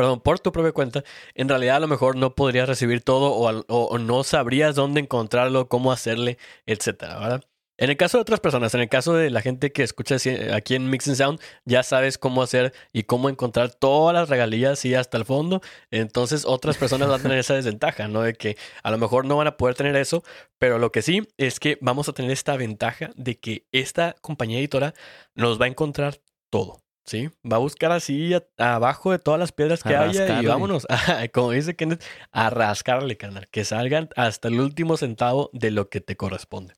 perdón, 0.00 0.20
por 0.20 0.40
tu 0.40 0.50
propia 0.50 0.72
cuenta, 0.72 1.04
en 1.34 1.46
realidad 1.50 1.76
a 1.76 1.80
lo 1.80 1.86
mejor 1.86 2.16
no 2.16 2.34
podrías 2.34 2.66
recibir 2.66 3.02
todo 3.02 3.32
o, 3.32 3.98
no 3.98 4.24
sabrías 4.24 4.74
dónde 4.74 5.00
encontrarlo, 5.00 5.68
cómo 5.68 5.92
hacerle, 5.92 6.38
etcétera, 6.64 7.18
¿verdad? 7.18 7.44
En 7.76 7.90
el 7.90 7.98
caso 7.98 8.16
de 8.16 8.22
otras 8.22 8.40
personas, 8.40 8.74
en 8.74 8.80
el 8.80 8.88
caso 8.88 9.12
de 9.12 9.28
la 9.28 9.42
gente 9.42 9.72
que 9.72 9.82
escucha 9.82 10.16
aquí 10.54 10.74
en 10.74 10.88
Mixing 10.88 11.16
Sound, 11.16 11.38
ya 11.66 11.82
sabes 11.82 12.16
cómo 12.16 12.42
hacer 12.42 12.72
y 12.94 13.02
cómo 13.02 13.28
encontrar 13.28 13.74
todas 13.74 14.14
las 14.14 14.30
regalías 14.30 14.82
y 14.86 14.94
hasta 14.94 15.18
el 15.18 15.26
fondo. 15.26 15.60
Entonces 15.90 16.46
otras 16.46 16.78
personas 16.78 17.10
van 17.10 17.20
a 17.20 17.22
tener 17.22 17.38
esa 17.38 17.52
desventaja, 17.56 18.08
¿no? 18.08 18.22
De 18.22 18.32
que 18.32 18.56
a 18.82 18.90
lo 18.90 18.96
mejor 18.96 19.26
no 19.26 19.36
van 19.36 19.48
a 19.48 19.58
poder 19.58 19.74
tener 19.74 19.96
eso, 19.96 20.24
pero 20.58 20.78
lo 20.78 20.92
que 20.92 21.02
sí 21.02 21.28
es 21.36 21.60
que 21.60 21.76
vamos 21.82 22.08
a 22.08 22.14
tener 22.14 22.30
esta 22.30 22.56
ventaja 22.56 23.10
de 23.16 23.38
que 23.38 23.66
esta 23.70 24.16
compañía 24.22 24.60
editora 24.60 24.94
nos 25.34 25.60
va 25.60 25.66
a 25.66 25.68
encontrar 25.68 26.22
todo. 26.48 26.80
Sí, 27.10 27.28
va 27.44 27.56
a 27.56 27.58
buscar 27.58 27.90
así 27.90 28.30
abajo 28.56 29.10
de 29.10 29.18
todas 29.18 29.40
las 29.40 29.50
piedras 29.50 29.82
que 29.82 29.96
haya 29.96 30.40
y 30.40 30.46
vámonos, 30.46 30.86
como 31.34 31.50
dice 31.50 31.74
Kenneth, 31.74 32.04
a 32.30 32.50
rascarle, 32.50 33.16
canal, 33.16 33.48
que 33.48 33.64
salgan 33.64 34.10
hasta 34.14 34.46
el 34.46 34.60
último 34.60 34.96
centavo 34.96 35.50
de 35.52 35.72
lo 35.72 35.88
que 35.88 36.00
te 36.00 36.14
corresponde. 36.14 36.74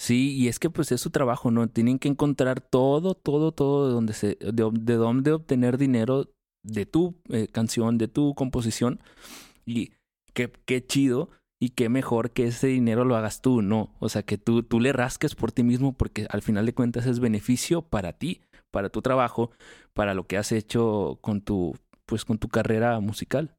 Sí, 0.00 0.34
y 0.38 0.48
es 0.48 0.58
que 0.58 0.70
pues 0.70 0.90
es 0.90 1.02
su 1.02 1.10
trabajo, 1.10 1.50
¿no? 1.50 1.68
Tienen 1.68 1.98
que 1.98 2.08
encontrar 2.08 2.62
todo, 2.62 3.14
todo, 3.14 3.52
todo 3.52 3.88
de 3.88 3.92
donde 3.92 4.14
se, 4.14 4.38
de, 4.40 4.70
de 4.72 4.94
dónde 4.94 5.32
obtener 5.32 5.76
dinero 5.76 6.32
de 6.64 6.86
tu 6.86 7.20
eh, 7.28 7.46
canción, 7.46 7.98
de 7.98 8.08
tu 8.08 8.34
composición. 8.34 9.00
Y 9.66 9.92
qué, 10.32 10.50
qué 10.64 10.82
chido 10.82 11.28
y 11.60 11.70
qué 11.70 11.90
mejor 11.90 12.30
que 12.30 12.46
ese 12.46 12.68
dinero 12.68 13.04
lo 13.04 13.16
hagas 13.16 13.42
tú, 13.42 13.60
¿no? 13.60 13.94
O 13.98 14.08
sea, 14.08 14.22
que 14.22 14.38
tú, 14.38 14.62
tú 14.62 14.80
le 14.80 14.94
rasques 14.94 15.34
por 15.34 15.52
ti 15.52 15.62
mismo 15.62 15.92
porque 15.92 16.26
al 16.30 16.40
final 16.40 16.64
de 16.64 16.72
cuentas 16.72 17.04
es 17.04 17.20
beneficio 17.20 17.82
para 17.82 18.14
ti 18.14 18.40
para 18.72 18.88
tu 18.88 19.02
trabajo, 19.02 19.52
para 19.94 20.14
lo 20.14 20.26
que 20.26 20.36
has 20.36 20.50
hecho 20.50 21.18
con 21.20 21.42
tu, 21.42 21.76
pues 22.06 22.24
con 22.24 22.38
tu 22.38 22.48
carrera 22.48 22.98
musical. 22.98 23.56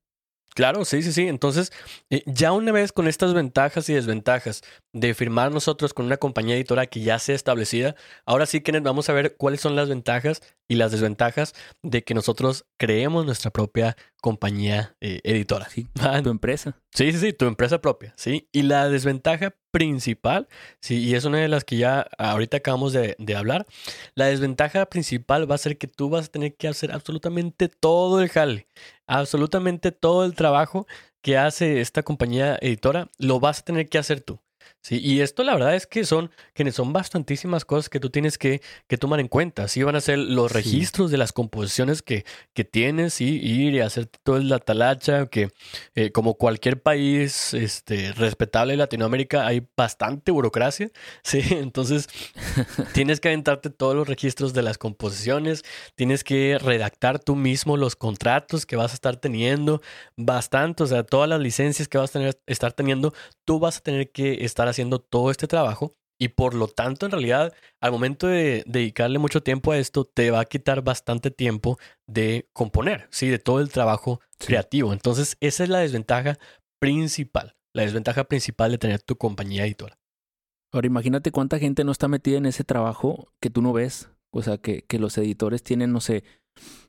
Claro, 0.56 0.86
sí, 0.86 1.02
sí, 1.02 1.12
sí. 1.12 1.28
Entonces, 1.28 1.72
eh, 2.12 2.24
ya 2.28 2.52
una 2.52 2.72
vez 2.72 2.92
con 2.92 3.08
estas 3.08 3.34
ventajas 3.34 3.90
y 3.90 3.94
desventajas 3.94 4.62
de 4.94 5.16
firmar 5.16 5.52
nosotros 5.52 5.94
con 5.96 6.06
una 6.06 6.18
compañía 6.18 6.56
editora 6.56 6.86
que 6.86 7.02
ya 7.02 7.18
sea 7.18 7.34
establecida, 7.36 7.96
ahora 8.26 8.46
sí, 8.46 8.62
Kenneth, 8.62 8.84
vamos 8.84 9.10
a 9.10 9.14
ver 9.14 9.36
cuáles 9.36 9.62
son 9.62 9.76
las 9.76 9.90
ventajas 9.90 10.42
y 10.68 10.76
las 10.76 10.92
desventajas 10.92 11.56
de 11.82 12.04
que 12.04 12.14
nosotros 12.14 12.66
creemos 12.78 13.26
nuestra 13.26 13.50
propia 13.50 13.98
compañía 14.24 14.96
eh, 15.02 15.20
editora. 15.26 15.68
Sí, 15.70 15.86
tu 16.24 16.30
empresa. 16.30 16.78
Sí, 16.94 17.12
sí, 17.12 17.20
sí, 17.20 17.34
tu 17.34 17.46
empresa 17.46 17.82
propia, 17.82 18.14
¿sí? 18.16 18.48
Y 18.54 18.62
la 18.62 18.88
desventaja 18.88 19.54
principal, 19.70 20.48
sí, 20.80 21.04
y 21.04 21.16
es 21.16 21.26
una 21.26 21.40
de 21.40 21.50
las 21.50 21.66
que 21.66 21.76
ya 21.76 22.08
ahorita 22.18 22.58
acabamos 22.58 22.94
de, 22.94 23.18
de 23.20 23.36
hablar, 23.36 23.66
la 24.16 24.28
desventaja 24.28 24.86
principal 24.86 25.50
va 25.50 25.56
a 25.56 25.58
ser 25.58 25.78
que 25.78 25.88
tú 25.88 26.10
vas 26.10 26.28
a 26.28 26.32
tener 26.32 26.56
que 26.56 26.70
hacer 26.70 26.94
absolutamente 26.94 27.68
todo 27.68 28.22
el 28.22 28.30
jale, 28.30 28.68
absolutamente 29.08 29.92
todo 29.92 30.24
el 30.24 30.36
trabajo 30.36 30.88
que 31.22 31.38
hace 31.38 31.82
esta 31.82 32.04
compañía 32.04 32.58
editora, 32.62 33.10
lo 33.18 33.42
vas 33.42 33.60
a 33.60 33.66
tener 33.66 33.90
que 33.90 33.98
hacer 33.98 34.22
tú. 34.22 34.40
Sí, 34.84 35.00
y 35.02 35.22
esto 35.22 35.46
la 35.46 35.54
verdad 35.54 35.76
es 35.76 35.88
que 35.88 36.04
son, 36.04 36.30
que 36.54 36.70
son 36.74 36.92
bastantísimas 36.92 37.64
cosas 37.64 37.88
que 37.88 38.02
tú 38.02 38.10
tienes 38.10 38.38
que, 38.38 38.62
que 38.88 38.98
tomar 38.98 39.22
en 39.22 39.30
cuenta. 39.30 39.70
Sí, 39.70 39.82
van 39.82 39.96
a 39.96 40.02
ser 40.02 40.18
los 40.18 40.52
registros 40.52 41.10
de 41.10 41.18
las 41.18 41.32
composiciones 41.32 42.02
que, 42.02 42.26
que 42.54 42.66
tienes, 42.66 43.22
y 43.22 43.30
ir 43.30 43.76
y 43.76 43.80
hacer 43.80 44.08
todo 44.08 44.40
la 44.40 44.60
talacha, 44.60 45.28
que 45.28 45.54
eh, 45.96 46.12
como 46.12 46.34
cualquier 46.34 46.82
país 46.82 47.54
este, 47.54 48.12
respetable 48.12 48.74
de 48.74 48.78
Latinoamérica 48.78 49.48
hay 49.48 49.66
bastante 49.78 50.34
burocracia, 50.34 50.92
sí, 51.24 51.40
entonces 51.52 52.10
tienes 52.94 53.22
que 53.22 53.30
aventarte 53.30 53.70
todos 53.70 53.96
los 53.96 54.06
registros 54.06 54.52
de 54.52 54.64
las 54.64 54.78
composiciones, 54.78 55.64
tienes 55.96 56.26
que 56.26 56.58
redactar 56.60 57.20
tú 57.20 57.38
mismo 57.38 57.78
los 57.78 57.96
contratos 57.96 58.66
que 58.66 58.76
vas 58.76 58.92
a 58.92 58.96
estar 58.96 59.16
teniendo, 59.16 59.82
bastante, 60.18 60.84
o 60.84 60.88
sea, 60.88 61.04
todas 61.04 61.30
las 61.30 61.40
licencias 61.40 61.88
que 61.88 61.98
vas 61.98 62.10
a 62.10 62.20
tener, 62.20 62.42
estar 62.48 62.74
teniendo, 62.74 63.14
tú 63.46 63.60
vas 63.60 63.78
a 63.78 63.80
tener 63.80 64.12
que 64.12 64.44
estar 64.44 64.73
haciendo 64.74 65.00
todo 65.00 65.32
este 65.32 65.48
trabajo 65.48 65.94
y 66.20 66.30
por 66.30 66.54
lo 66.54 66.68
tanto 66.68 67.06
en 67.06 67.12
realidad 67.12 67.54
al 67.82 67.92
momento 67.92 68.28
de 68.28 68.64
dedicarle 68.68 69.20
mucho 69.20 69.42
tiempo 69.42 69.72
a 69.72 69.78
esto 69.78 70.06
te 70.06 70.32
va 70.32 70.42
a 70.42 70.46
quitar 70.46 70.84
bastante 70.84 71.32
tiempo 71.32 71.78
de 72.08 72.50
componer, 72.54 73.08
sí, 73.12 73.28
de 73.28 73.40
todo 73.40 73.60
el 73.60 73.70
trabajo 73.70 74.22
creativo. 74.38 74.94
Entonces 74.94 75.38
esa 75.40 75.64
es 75.64 75.70
la 75.70 75.80
desventaja 75.80 76.38
principal, 76.80 77.56
la 77.74 77.84
desventaja 77.84 78.26
principal 78.26 78.72
de 78.72 78.78
tener 78.78 79.02
tu 79.02 79.16
compañía 79.18 79.66
editora. 79.66 79.98
Ahora 80.72 80.88
imagínate 80.88 81.32
cuánta 81.32 81.60
gente 81.60 81.84
no 81.84 81.92
está 81.92 82.08
metida 82.08 82.38
en 82.38 82.46
ese 82.46 82.64
trabajo 82.64 83.32
que 83.40 83.50
tú 83.50 83.62
no 83.62 83.74
ves, 83.74 84.10
o 84.32 84.42
sea, 84.42 84.58
que, 84.58 84.84
que 84.84 85.00
los 85.00 85.18
editores 85.18 85.62
tienen, 85.62 85.92
no 85.92 86.02
sé, 86.02 86.24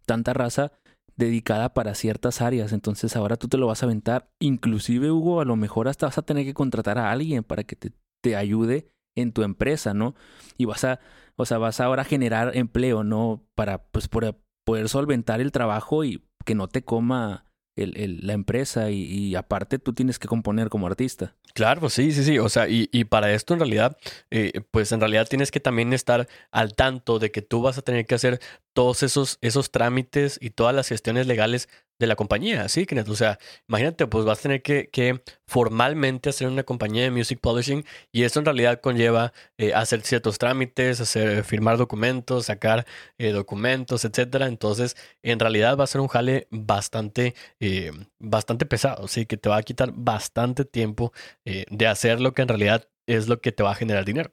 tanta 0.06 0.32
raza 0.32 0.72
dedicada 1.16 1.74
para 1.74 1.94
ciertas 1.94 2.40
áreas. 2.40 2.72
Entonces 2.72 3.16
ahora 3.16 3.36
tú 3.36 3.48
te 3.48 3.58
lo 3.58 3.66
vas 3.66 3.82
a 3.82 3.86
aventar. 3.86 4.30
Inclusive, 4.40 5.10
Hugo, 5.10 5.40
a 5.40 5.44
lo 5.44 5.56
mejor 5.56 5.88
hasta 5.88 6.06
vas 6.06 6.18
a 6.18 6.22
tener 6.22 6.44
que 6.44 6.54
contratar 6.54 6.98
a 6.98 7.10
alguien 7.10 7.44
para 7.44 7.64
que 7.64 7.76
te, 7.76 7.92
te 8.22 8.36
ayude 8.36 8.88
en 9.16 9.32
tu 9.32 9.42
empresa, 9.42 9.94
¿no? 9.94 10.14
Y 10.56 10.64
vas 10.64 10.84
a, 10.84 11.00
o 11.36 11.46
sea, 11.46 11.58
vas 11.58 11.80
ahora 11.80 12.04
generar 12.04 12.56
empleo, 12.56 13.04
¿no? 13.04 13.44
Para, 13.54 13.84
pues, 13.84 14.08
para 14.08 14.36
poder 14.64 14.88
solventar 14.88 15.40
el 15.40 15.52
trabajo 15.52 16.04
y 16.04 16.24
que 16.44 16.54
no 16.54 16.68
te 16.68 16.82
coma 16.82 17.44
el, 17.76 17.96
el, 17.96 18.26
la 18.26 18.34
empresa 18.34 18.90
y, 18.90 19.02
y, 19.02 19.34
aparte 19.34 19.78
tú 19.78 19.92
tienes 19.92 20.18
que 20.18 20.28
componer 20.28 20.68
como 20.68 20.86
artista. 20.86 21.34
Claro, 21.54 21.88
sí, 21.88 22.12
sí, 22.12 22.22
sí. 22.24 22.38
O 22.38 22.48
sea, 22.48 22.68
y, 22.68 22.88
y 22.92 23.04
para 23.04 23.32
esto 23.32 23.54
en 23.54 23.60
realidad, 23.60 23.96
eh, 24.30 24.60
pues 24.70 24.92
en 24.92 25.00
realidad 25.00 25.26
tienes 25.28 25.50
que 25.50 25.60
también 25.60 25.92
estar 25.92 26.28
al 26.50 26.74
tanto 26.74 27.18
de 27.18 27.30
que 27.30 27.42
tú 27.42 27.62
vas 27.62 27.78
a 27.78 27.82
tener 27.82 28.06
que 28.06 28.14
hacer 28.14 28.40
todos 28.74 29.02
esos, 29.02 29.38
esos 29.40 29.70
trámites 29.70 30.38
y 30.42 30.50
todas 30.50 30.74
las 30.74 30.88
gestiones 30.88 31.26
legales 31.26 31.68
de 31.98 32.06
la 32.08 32.16
compañía, 32.16 32.68
¿sí? 32.68 32.86
O 33.08 33.14
sea, 33.14 33.38
imagínate, 33.68 34.06
pues 34.06 34.24
vas 34.24 34.40
a 34.40 34.42
tener 34.42 34.62
que, 34.62 34.90
que 34.90 35.22
formalmente 35.46 36.30
hacer 36.30 36.48
una 36.48 36.64
compañía 36.64 37.04
de 37.04 37.10
music 37.10 37.38
publishing 37.40 37.84
y 38.12 38.24
eso 38.24 38.40
en 38.40 38.44
realidad 38.46 38.80
conlleva 38.80 39.32
eh, 39.58 39.72
hacer 39.74 40.02
ciertos 40.02 40.38
trámites, 40.38 41.00
hacer, 41.00 41.44
firmar 41.44 41.78
documentos, 41.78 42.46
sacar 42.46 42.84
eh, 43.18 43.30
documentos, 43.30 44.04
etcétera. 44.04 44.46
Entonces, 44.48 44.96
en 45.22 45.38
realidad 45.38 45.76
va 45.78 45.84
a 45.84 45.86
ser 45.86 46.00
un 46.00 46.08
jale 46.08 46.48
bastante, 46.50 47.34
eh, 47.60 47.92
bastante 48.18 48.66
pesado, 48.66 49.06
¿sí? 49.08 49.26
Que 49.26 49.36
te 49.36 49.48
va 49.48 49.58
a 49.58 49.62
quitar 49.62 49.92
bastante 49.94 50.64
tiempo 50.64 51.12
de 51.44 51.86
hacer 51.86 52.20
lo 52.20 52.32
que 52.34 52.42
en 52.42 52.48
realidad 52.48 52.88
es 53.06 53.28
lo 53.28 53.40
que 53.40 53.52
te 53.52 53.62
va 53.62 53.72
a 53.72 53.74
generar 53.74 54.04
dinero. 54.04 54.32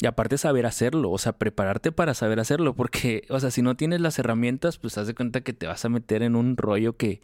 Y 0.00 0.06
aparte 0.06 0.38
saber 0.38 0.66
hacerlo, 0.66 1.10
o 1.12 1.18
sea, 1.18 1.38
prepararte 1.38 1.92
para 1.92 2.14
saber 2.14 2.40
hacerlo, 2.40 2.74
porque, 2.74 3.24
o 3.30 3.38
sea, 3.38 3.52
si 3.52 3.62
no 3.62 3.76
tienes 3.76 4.00
las 4.00 4.18
herramientas, 4.18 4.78
pues 4.78 4.98
haz 4.98 5.06
de 5.06 5.14
cuenta 5.14 5.42
que 5.42 5.52
te 5.52 5.68
vas 5.68 5.84
a 5.84 5.88
meter 5.88 6.22
en 6.22 6.34
un 6.34 6.56
rollo 6.56 6.96
que, 6.96 7.22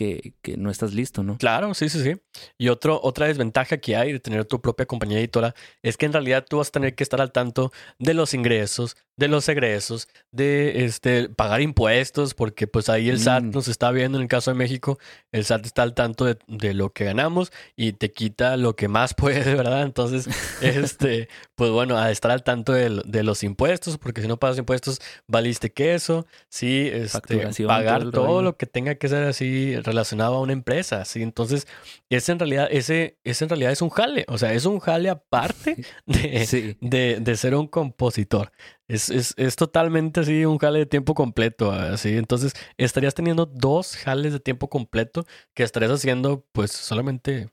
que, 0.00 0.32
que, 0.40 0.56
no 0.56 0.70
estás 0.70 0.94
listo, 0.94 1.22
¿no? 1.22 1.36
Claro, 1.36 1.74
sí, 1.74 1.90
sí, 1.90 2.02
sí. 2.02 2.16
Y 2.56 2.68
otro, 2.68 2.98
otra 3.02 3.26
desventaja 3.26 3.76
que 3.76 3.96
hay 3.96 4.14
de 4.14 4.18
tener 4.18 4.46
tu 4.46 4.58
propia 4.58 4.86
compañía 4.86 5.18
editora 5.18 5.54
es 5.82 5.98
que 5.98 6.06
en 6.06 6.14
realidad 6.14 6.46
tú 6.48 6.56
vas 6.56 6.68
a 6.68 6.70
tener 6.70 6.94
que 6.94 7.02
estar 7.02 7.20
al 7.20 7.32
tanto 7.32 7.70
de 7.98 8.14
los 8.14 8.32
ingresos, 8.32 8.96
de 9.16 9.28
los 9.28 9.46
egresos, 9.50 10.08
de 10.32 10.86
este, 10.86 11.28
pagar 11.28 11.60
impuestos, 11.60 12.32
porque 12.32 12.66
pues 12.66 12.88
ahí 12.88 13.10
el 13.10 13.20
SAT 13.20 13.42
mm. 13.42 13.50
nos 13.50 13.68
está 13.68 13.90
viendo 13.90 14.16
en 14.16 14.22
el 14.22 14.28
caso 14.28 14.50
de 14.50 14.56
México, 14.56 14.98
el 15.32 15.44
SAT 15.44 15.66
está 15.66 15.82
al 15.82 15.92
tanto 15.92 16.24
de, 16.24 16.38
de, 16.46 16.72
lo 16.72 16.94
que 16.94 17.04
ganamos 17.04 17.52
y 17.76 17.92
te 17.92 18.10
quita 18.10 18.56
lo 18.56 18.76
que 18.76 18.88
más 18.88 19.12
puede, 19.16 19.54
¿verdad? 19.54 19.82
Entonces, 19.82 20.26
este, 20.62 21.28
pues 21.56 21.70
bueno, 21.70 21.98
a 21.98 22.10
estar 22.10 22.30
al 22.30 22.42
tanto 22.42 22.72
de, 22.72 23.02
de, 23.04 23.22
los 23.22 23.42
impuestos, 23.42 23.98
porque 23.98 24.22
si 24.22 24.28
no 24.28 24.38
pagas 24.38 24.56
impuestos, 24.56 25.02
valiste 25.26 25.70
queso, 25.70 26.26
sí, 26.48 26.88
este, 26.90 27.46
pagar 27.66 28.04
todo, 28.04 28.24
todo 28.24 28.42
lo 28.42 28.56
que 28.56 28.64
tenga 28.64 28.94
que 28.94 29.10
ser 29.10 29.24
así 29.24 29.74
relacionado 29.90 30.36
a 30.36 30.40
una 30.40 30.52
empresa, 30.52 31.04
¿sí? 31.04 31.22
Entonces, 31.22 31.66
ese 32.08 32.32
en 32.32 32.38
realidad, 32.38 32.68
ese, 32.70 33.18
ese 33.24 33.44
en 33.44 33.50
realidad 33.50 33.72
es 33.72 33.82
un 33.82 33.90
jale, 33.90 34.24
o 34.28 34.38
sea, 34.38 34.52
es 34.54 34.64
un 34.66 34.80
jale 34.80 35.10
aparte 35.10 35.84
de, 36.06 36.76
de, 36.80 37.18
de 37.20 37.36
ser 37.36 37.54
un 37.54 37.66
compositor. 37.66 38.52
Es, 38.88 39.10
es, 39.10 39.34
es, 39.36 39.56
totalmente 39.56 40.20
así 40.20 40.44
un 40.44 40.58
jale 40.58 40.80
de 40.80 40.86
tiempo 40.86 41.14
completo, 41.14 41.72
así. 41.72 42.16
Entonces, 42.16 42.54
estarías 42.76 43.14
teniendo 43.14 43.46
dos 43.46 43.96
jales 43.96 44.32
de 44.32 44.40
tiempo 44.40 44.68
completo 44.68 45.24
que 45.54 45.62
estarías 45.62 45.92
haciendo, 45.92 46.46
pues, 46.52 46.72
solamente 46.72 47.50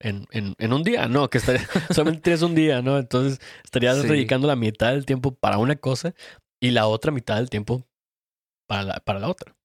en, 0.00 0.26
en, 0.30 0.54
en 0.58 0.72
un 0.72 0.82
día, 0.82 1.08
¿no? 1.08 1.28
Que 1.30 1.38
estaría, 1.38 1.66
solamente 1.90 2.22
tienes 2.22 2.42
un 2.42 2.54
día, 2.54 2.82
¿no? 2.82 2.98
Entonces, 2.98 3.40
estarías 3.64 4.02
dedicando 4.02 4.46
la 4.46 4.56
mitad 4.56 4.92
del 4.92 5.06
tiempo 5.06 5.34
para 5.34 5.58
una 5.58 5.76
cosa 5.76 6.14
y 6.60 6.70
la 6.70 6.86
otra 6.86 7.12
mitad 7.12 7.36
del 7.36 7.50
tiempo 7.50 7.86
para 8.68 8.82
la, 8.82 9.00
para 9.00 9.18
la 9.18 9.28
otra. 9.28 9.56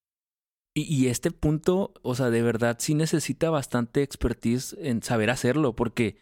Y, 0.76 1.06
este 1.06 1.30
punto, 1.30 1.94
o 2.02 2.16
sea, 2.16 2.30
de 2.30 2.42
verdad 2.42 2.78
sí 2.80 2.94
necesita 2.94 3.48
bastante 3.48 4.02
expertise 4.02 4.76
en 4.80 5.04
saber 5.04 5.30
hacerlo, 5.30 5.76
porque, 5.76 6.18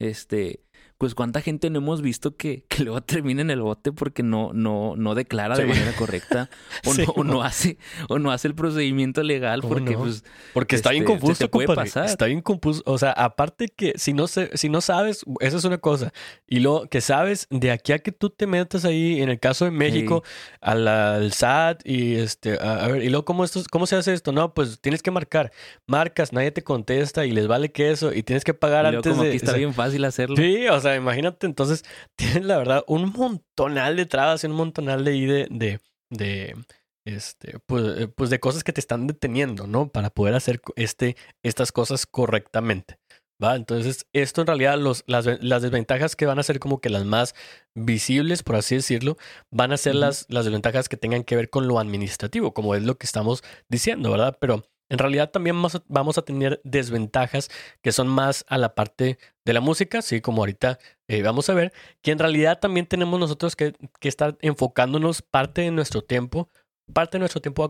este, 0.00 0.64
pues 1.02 1.16
cuánta 1.16 1.40
gente 1.40 1.68
no 1.68 1.80
hemos 1.80 2.00
visto 2.00 2.36
que, 2.36 2.64
que 2.68 2.84
luego 2.84 3.00
termina 3.00 3.40
en 3.40 3.50
el 3.50 3.60
bote 3.60 3.90
porque 3.90 4.22
no, 4.22 4.52
no, 4.52 4.94
no 4.96 5.16
declara 5.16 5.56
de 5.56 5.66
manera 5.66 5.90
correcta 5.96 6.48
o, 6.86 6.94
Sí, 6.94 7.02
no, 7.04 7.12
o 7.16 7.24
no. 7.24 7.42
hace, 7.42 7.76
o 8.08 8.20
no 8.20 8.30
hace 8.30 8.46
el 8.46 8.54
procedimiento 8.54 9.24
legal 9.24 9.62
¿Cómo 9.62 9.74
porque 9.74 9.94
no? 9.94 9.98
pues 9.98 10.22
Porque 10.54 10.76
está 10.76 10.90
bien 10.90 11.02
Este, 11.02 11.14
se 11.14 11.20
confuso, 11.20 11.38
te 11.44 11.48
puede 11.48 11.66
compadre. 11.66 11.90
pasar. 11.90 12.04
Está 12.06 12.26
bien 12.26 12.40
confuso. 12.40 12.82
O 12.86 12.98
sea, 12.98 13.10
aparte 13.10 13.66
que 13.66 13.94
si 13.96 14.12
no, 14.12 14.28
se, 14.28 14.56
si 14.56 14.68
no 14.68 14.80
sabes, 14.80 15.24
esa 15.40 15.56
es 15.56 15.64
una 15.64 15.78
cosa. 15.78 16.12
Y 16.46 16.60
luego 16.60 16.86
que 16.86 17.00
sabes, 17.00 17.48
de 17.50 17.72
aquí 17.72 17.90
a 17.92 17.98
que 17.98 18.12
tú 18.12 18.30
te 18.30 18.46
metas 18.46 18.84
ahí, 18.84 19.20
en 19.20 19.28
el 19.28 19.40
caso 19.40 19.64
de 19.64 19.72
México, 19.72 20.22
a 20.60 20.76
la- 20.76 21.16
al 21.16 21.32
SAT 21.32 21.80
y 21.84 22.14
este, 22.14 22.60
a, 22.60 22.84
a 22.84 22.88
ver, 22.88 23.02
y 23.02 23.08
luego 23.08 23.24
¿cómo, 23.24 23.42
esto, 23.42 23.60
cómo 23.72 23.86
se 23.88 23.96
hace 23.96 24.12
esto? 24.12 24.30
No, 24.30 24.54
pues 24.54 24.80
tienes 24.80 25.02
que 25.02 25.10
marcar. 25.10 25.50
Marcas, 25.88 26.32
nadie 26.32 26.52
te 26.52 26.62
contesta 26.62 27.26
y 27.26 27.32
les 27.32 27.48
vale 27.48 27.72
que 27.72 27.90
eso 27.90 28.12
y 28.12 28.22
tienes 28.22 28.44
que 28.44 28.54
pagar 28.54 28.84
luego 28.84 28.98
antes 28.98 29.10
como 29.10 29.24
de... 29.24 29.28
aquí 29.30 29.36
está 29.38 29.48
o 29.50 29.54
sea, 29.54 29.58
bien 29.58 29.74
fácil 29.74 30.04
hacerlo. 30.04 30.36
Sí, 30.36 30.68
o 30.68 30.80
sea, 30.80 30.91
imagínate, 30.96 31.46
entonces 31.46 31.84
tienes 32.16 32.44
la 32.44 32.58
verdad 32.58 32.84
un 32.86 33.12
montonal 33.12 33.96
de 33.96 34.06
trabas 34.06 34.44
y 34.44 34.46
un 34.46 34.54
montonal 34.54 35.04
de 35.04 35.10
ahí 35.10 35.26
de, 35.26 35.48
de, 35.50 35.80
de, 36.10 36.56
este, 37.04 37.58
pues, 37.66 37.84
eh, 37.98 38.08
pues 38.08 38.30
de 38.30 38.40
cosas 38.40 38.64
que 38.64 38.72
te 38.72 38.80
están 38.80 39.06
deteniendo, 39.06 39.66
¿no? 39.66 39.88
Para 39.88 40.10
poder 40.10 40.34
hacer 40.34 40.60
este, 40.76 41.16
estas 41.42 41.72
cosas 41.72 42.06
correctamente. 42.06 42.98
¿Va? 43.42 43.56
Entonces, 43.56 44.06
esto 44.12 44.40
en 44.42 44.46
realidad, 44.46 44.78
los, 44.78 45.02
las, 45.08 45.26
las 45.42 45.62
desventajas 45.62 46.14
que 46.14 46.26
van 46.26 46.38
a 46.38 46.44
ser 46.44 46.60
como 46.60 46.80
que 46.80 46.90
las 46.90 47.04
más 47.04 47.34
visibles, 47.74 48.44
por 48.44 48.54
así 48.54 48.76
decirlo, 48.76 49.16
van 49.50 49.72
a 49.72 49.76
ser 49.76 49.96
las, 49.96 50.26
las 50.28 50.44
desventajas 50.44 50.88
que 50.88 50.96
tengan 50.96 51.24
que 51.24 51.34
ver 51.34 51.50
con 51.50 51.66
lo 51.66 51.80
administrativo, 51.80 52.54
como 52.54 52.76
es 52.76 52.84
lo 52.84 52.98
que 52.98 53.06
estamos 53.06 53.42
diciendo, 53.68 54.12
¿verdad? 54.12 54.36
Pero 54.40 54.64
en 54.92 54.98
realidad 54.98 55.30
también 55.30 55.56
vamos 55.88 56.18
a, 56.18 56.22
tener 56.22 56.60
desventajas 56.64 57.50
que 57.80 57.92
son 57.92 58.08
más 58.08 58.44
a 58.46 58.58
la 58.58 58.74
parte 58.74 59.18
de 59.42 59.52
la 59.54 59.62
música, 59.62 60.02
sí, 60.02 60.20
como 60.20 60.42
ahorita 60.42 60.78
eh, 61.08 61.22
vamos 61.22 61.48
a 61.48 61.54
ver, 61.54 61.72
que 62.02 62.10
en 62.10 62.18
realidad 62.18 62.60
también 62.60 62.84
tenemos 62.84 63.18
nosotros 63.18 63.56
que, 63.56 63.72
estar 64.02 64.36
enfocándonos 64.42 65.22
parte 65.22 65.62
de 65.62 65.70
nuestro 65.70 66.02
tiempo, 66.02 66.50
parte 66.92 67.16
de 67.16 67.20
nuestro 67.20 67.40
tiempo 67.40 67.64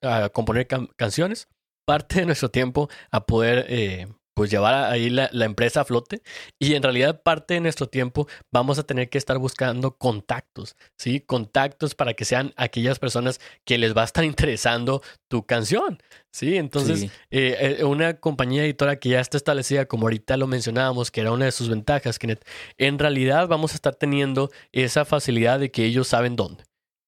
a, 0.00 0.24
a 0.24 0.28
componer 0.30 0.66
can- 0.66 0.88
canciones, 0.96 1.46
parte 1.84 2.20
de 2.20 2.26
nuestro 2.26 2.50
tiempo 2.50 2.88
a 3.10 3.26
poder 3.26 3.66
eh, 3.68 4.06
pues 4.42 4.50
llevar 4.50 4.90
ahí 4.92 5.08
la, 5.08 5.28
la 5.32 5.44
empresa 5.44 5.82
a 5.82 5.84
flote 5.84 6.20
y 6.60 6.74
en 6.74 6.82
realidad 6.82 7.22
parte 7.22 7.54
de 7.54 7.60
nuestro 7.60 7.86
tiempo 7.86 8.26
vamos 8.52 8.76
a 8.80 8.82
tener 8.82 9.08
que 9.08 9.18
estar 9.18 9.38
buscando 9.38 9.96
contactos, 9.96 10.74
¿sí? 10.98 11.20
Contactos 11.20 11.94
para 11.94 12.14
que 12.14 12.24
sean 12.24 12.52
aquellas 12.56 12.98
personas 12.98 13.40
que 13.64 13.78
les 13.78 13.96
va 13.96 14.02
a 14.02 14.04
estar 14.06 14.24
interesando 14.24 15.00
tu 15.30 15.46
canción, 15.46 16.02
¿sí? 16.32 16.56
Entonces, 16.56 17.00
Sí. 17.00 17.10
eh, 17.30 17.76
eh, 17.78 17.84
una 17.84 18.14
compañía 18.18 18.64
editora 18.64 18.96
que 18.96 19.10
ya 19.10 19.20
está 19.20 19.36
establecida, 19.36 19.86
como 19.86 20.06
ahorita 20.06 20.36
lo 20.36 20.48
mencionábamos, 20.48 21.12
que 21.12 21.20
era 21.20 21.30
una 21.30 21.44
de 21.44 21.52
sus 21.52 21.68
ventajas, 21.68 22.18
Kenneth, 22.18 22.44
en 22.78 22.98
realidad 22.98 23.46
vamos 23.46 23.70
a 23.72 23.74
estar 23.76 23.94
teniendo 23.94 24.50
esa 24.72 25.04
facilidad 25.04 25.60
de 25.60 25.70
que 25.70 25.84
ellos 25.84 26.08
saben 26.08 26.34
dónde. 26.34 26.64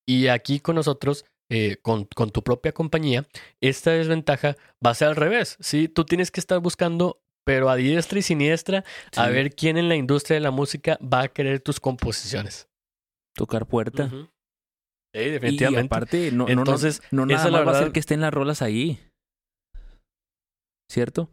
Y 0.06 0.28
aquí 0.28 0.60
con 0.60 0.76
nosotros, 0.76 1.24
eh, 1.50 1.76
con, 1.82 2.04
con 2.14 2.30
tu 2.30 2.42
propia 2.42 2.72
compañía, 2.72 3.26
esta 3.60 3.90
desventaja 3.90 4.56
va 4.84 4.90
a 4.90 4.94
ser 4.94 5.08
al 5.08 5.16
revés, 5.16 5.56
¿sí? 5.60 5.88
Tú 5.88 6.04
tienes 6.04 6.30
que 6.30 6.40
estar 6.40 6.58
buscando, 6.60 7.20
pero 7.44 7.68
a 7.70 7.76
diestra 7.76 8.18
y 8.18 8.22
siniestra, 8.22 8.84
a 9.16 9.28
ver 9.28 9.54
quién 9.54 9.76
en 9.76 9.88
la 9.88 9.96
industria 9.96 10.34
de 10.34 10.40
la 10.40 10.50
música 10.50 10.98
va 11.00 11.22
a 11.22 11.28
querer 11.28 11.60
tus 11.60 11.80
composiciones. 11.80 12.68
tocar 13.36 13.66
puerta. 13.66 14.04
Ujú. 14.04 14.28
Sí, 15.12 15.20
Y- 15.20 15.22
Y, 15.26 15.30
definitivamente. 15.30 15.86
aparte, 15.94 16.30
no, 16.32 16.48
Entonces, 16.48 17.02
no, 17.10 17.26
nada 17.26 17.42
más 17.44 17.52
va 17.52 17.56
a 17.58 17.64
verdad- 17.64 17.82
ser 17.82 17.92
que 17.92 17.98
estén 18.00 18.20
las 18.20 18.32
rolas 18.32 18.62
ahí. 18.62 18.98
¿Cierto? 20.90 21.30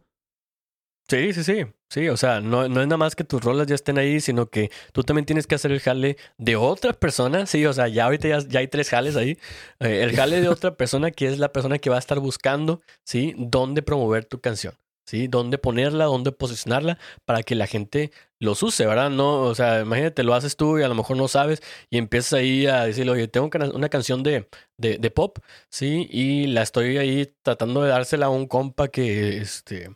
Sí, 1.08 1.32
sí, 1.32 1.44
sí. 1.44 1.66
Sí, 1.90 2.08
o 2.08 2.16
sea, 2.16 2.40
no, 2.40 2.68
no 2.68 2.80
es 2.80 2.86
nada 2.86 2.96
más 2.96 3.14
que 3.14 3.22
tus 3.24 3.42
rolas 3.42 3.66
ya 3.66 3.74
estén 3.74 3.98
ahí, 3.98 4.20
sino 4.20 4.46
que 4.46 4.70
tú 4.92 5.02
también 5.02 5.26
tienes 5.26 5.46
que 5.46 5.54
hacer 5.54 5.70
el 5.72 5.80
jale 5.80 6.16
de 6.38 6.56
otra 6.56 6.92
persona. 6.94 7.44
Sí, 7.46 7.66
o 7.66 7.72
sea, 7.72 7.86
ya 7.88 8.06
ahorita 8.06 8.28
ya, 8.28 8.38
ya 8.40 8.60
hay 8.60 8.68
tres 8.68 8.88
jales 8.88 9.14
ahí. 9.16 9.38
Eh, 9.78 10.02
el 10.02 10.16
jale 10.16 10.40
de 10.40 10.48
otra 10.58 10.74
persona 10.76 11.10
que 11.10 11.26
es 11.28 11.38
la 11.38 11.52
persona 11.52 11.78
que 11.78 11.90
va 11.90 11.96
a 11.96 11.98
estar 11.98 12.18
buscando, 12.18 12.80
¿sí? 13.04 13.34
Dónde 13.36 13.82
promover 13.82 14.24
tu 14.24 14.40
canción, 14.40 14.74
¿sí? 15.06 15.28
Dónde 15.28 15.58
ponerla, 15.58 16.04
dónde 16.06 16.32
posicionarla 16.32 16.98
para 17.24 17.42
que 17.42 17.54
la 17.54 17.66
gente 17.66 18.12
los 18.38 18.62
use, 18.62 18.86
¿verdad? 18.86 19.10
No, 19.10 19.42
o 19.42 19.54
sea, 19.54 19.80
imagínate, 19.80 20.22
lo 20.22 20.34
haces 20.34 20.56
tú 20.56 20.78
y 20.78 20.82
a 20.82 20.88
lo 20.88 20.94
mejor 20.94 21.16
no 21.16 21.28
sabes 21.28 21.62
y 21.90 21.98
empiezas 21.98 22.34
ahí 22.34 22.66
a 22.66 22.84
decirle, 22.84 23.12
oye, 23.12 23.28
tengo 23.28 23.50
una 23.74 23.88
canción 23.88 24.22
de, 24.22 24.48
de, 24.78 24.98
de 24.98 25.10
pop, 25.10 25.38
¿sí? 25.70 26.08
Y 26.10 26.46
la 26.48 26.62
estoy 26.62 26.98
ahí 26.98 27.34
tratando 27.42 27.82
de 27.82 27.90
dársela 27.90 28.26
a 28.26 28.30
un 28.30 28.46
compa 28.46 28.88
que, 28.88 29.38
este 29.38 29.90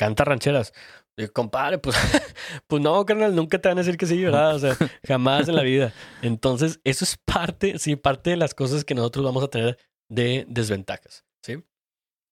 canta 0.00 0.24
rancheras. 0.24 0.72
Y, 1.16 1.28
compadre, 1.28 1.78
pues, 1.78 1.94
pues 2.66 2.82
no, 2.82 3.04
carnal, 3.04 3.34
nunca 3.34 3.58
te 3.58 3.68
van 3.68 3.78
a 3.78 3.82
decir 3.82 3.98
que 3.98 4.06
sí, 4.06 4.24
¿verdad? 4.24 4.54
O 4.54 4.58
sea, 4.58 4.76
jamás 5.06 5.48
en 5.48 5.56
la 5.56 5.62
vida. 5.62 5.92
Entonces, 6.22 6.80
eso 6.84 7.04
es 7.04 7.18
parte, 7.18 7.78
sí, 7.78 7.96
parte 7.96 8.30
de 8.30 8.36
las 8.36 8.54
cosas 8.54 8.84
que 8.84 8.94
nosotros 8.94 9.24
vamos 9.24 9.44
a 9.44 9.48
tener 9.48 9.78
de 10.08 10.46
desventajas. 10.48 11.24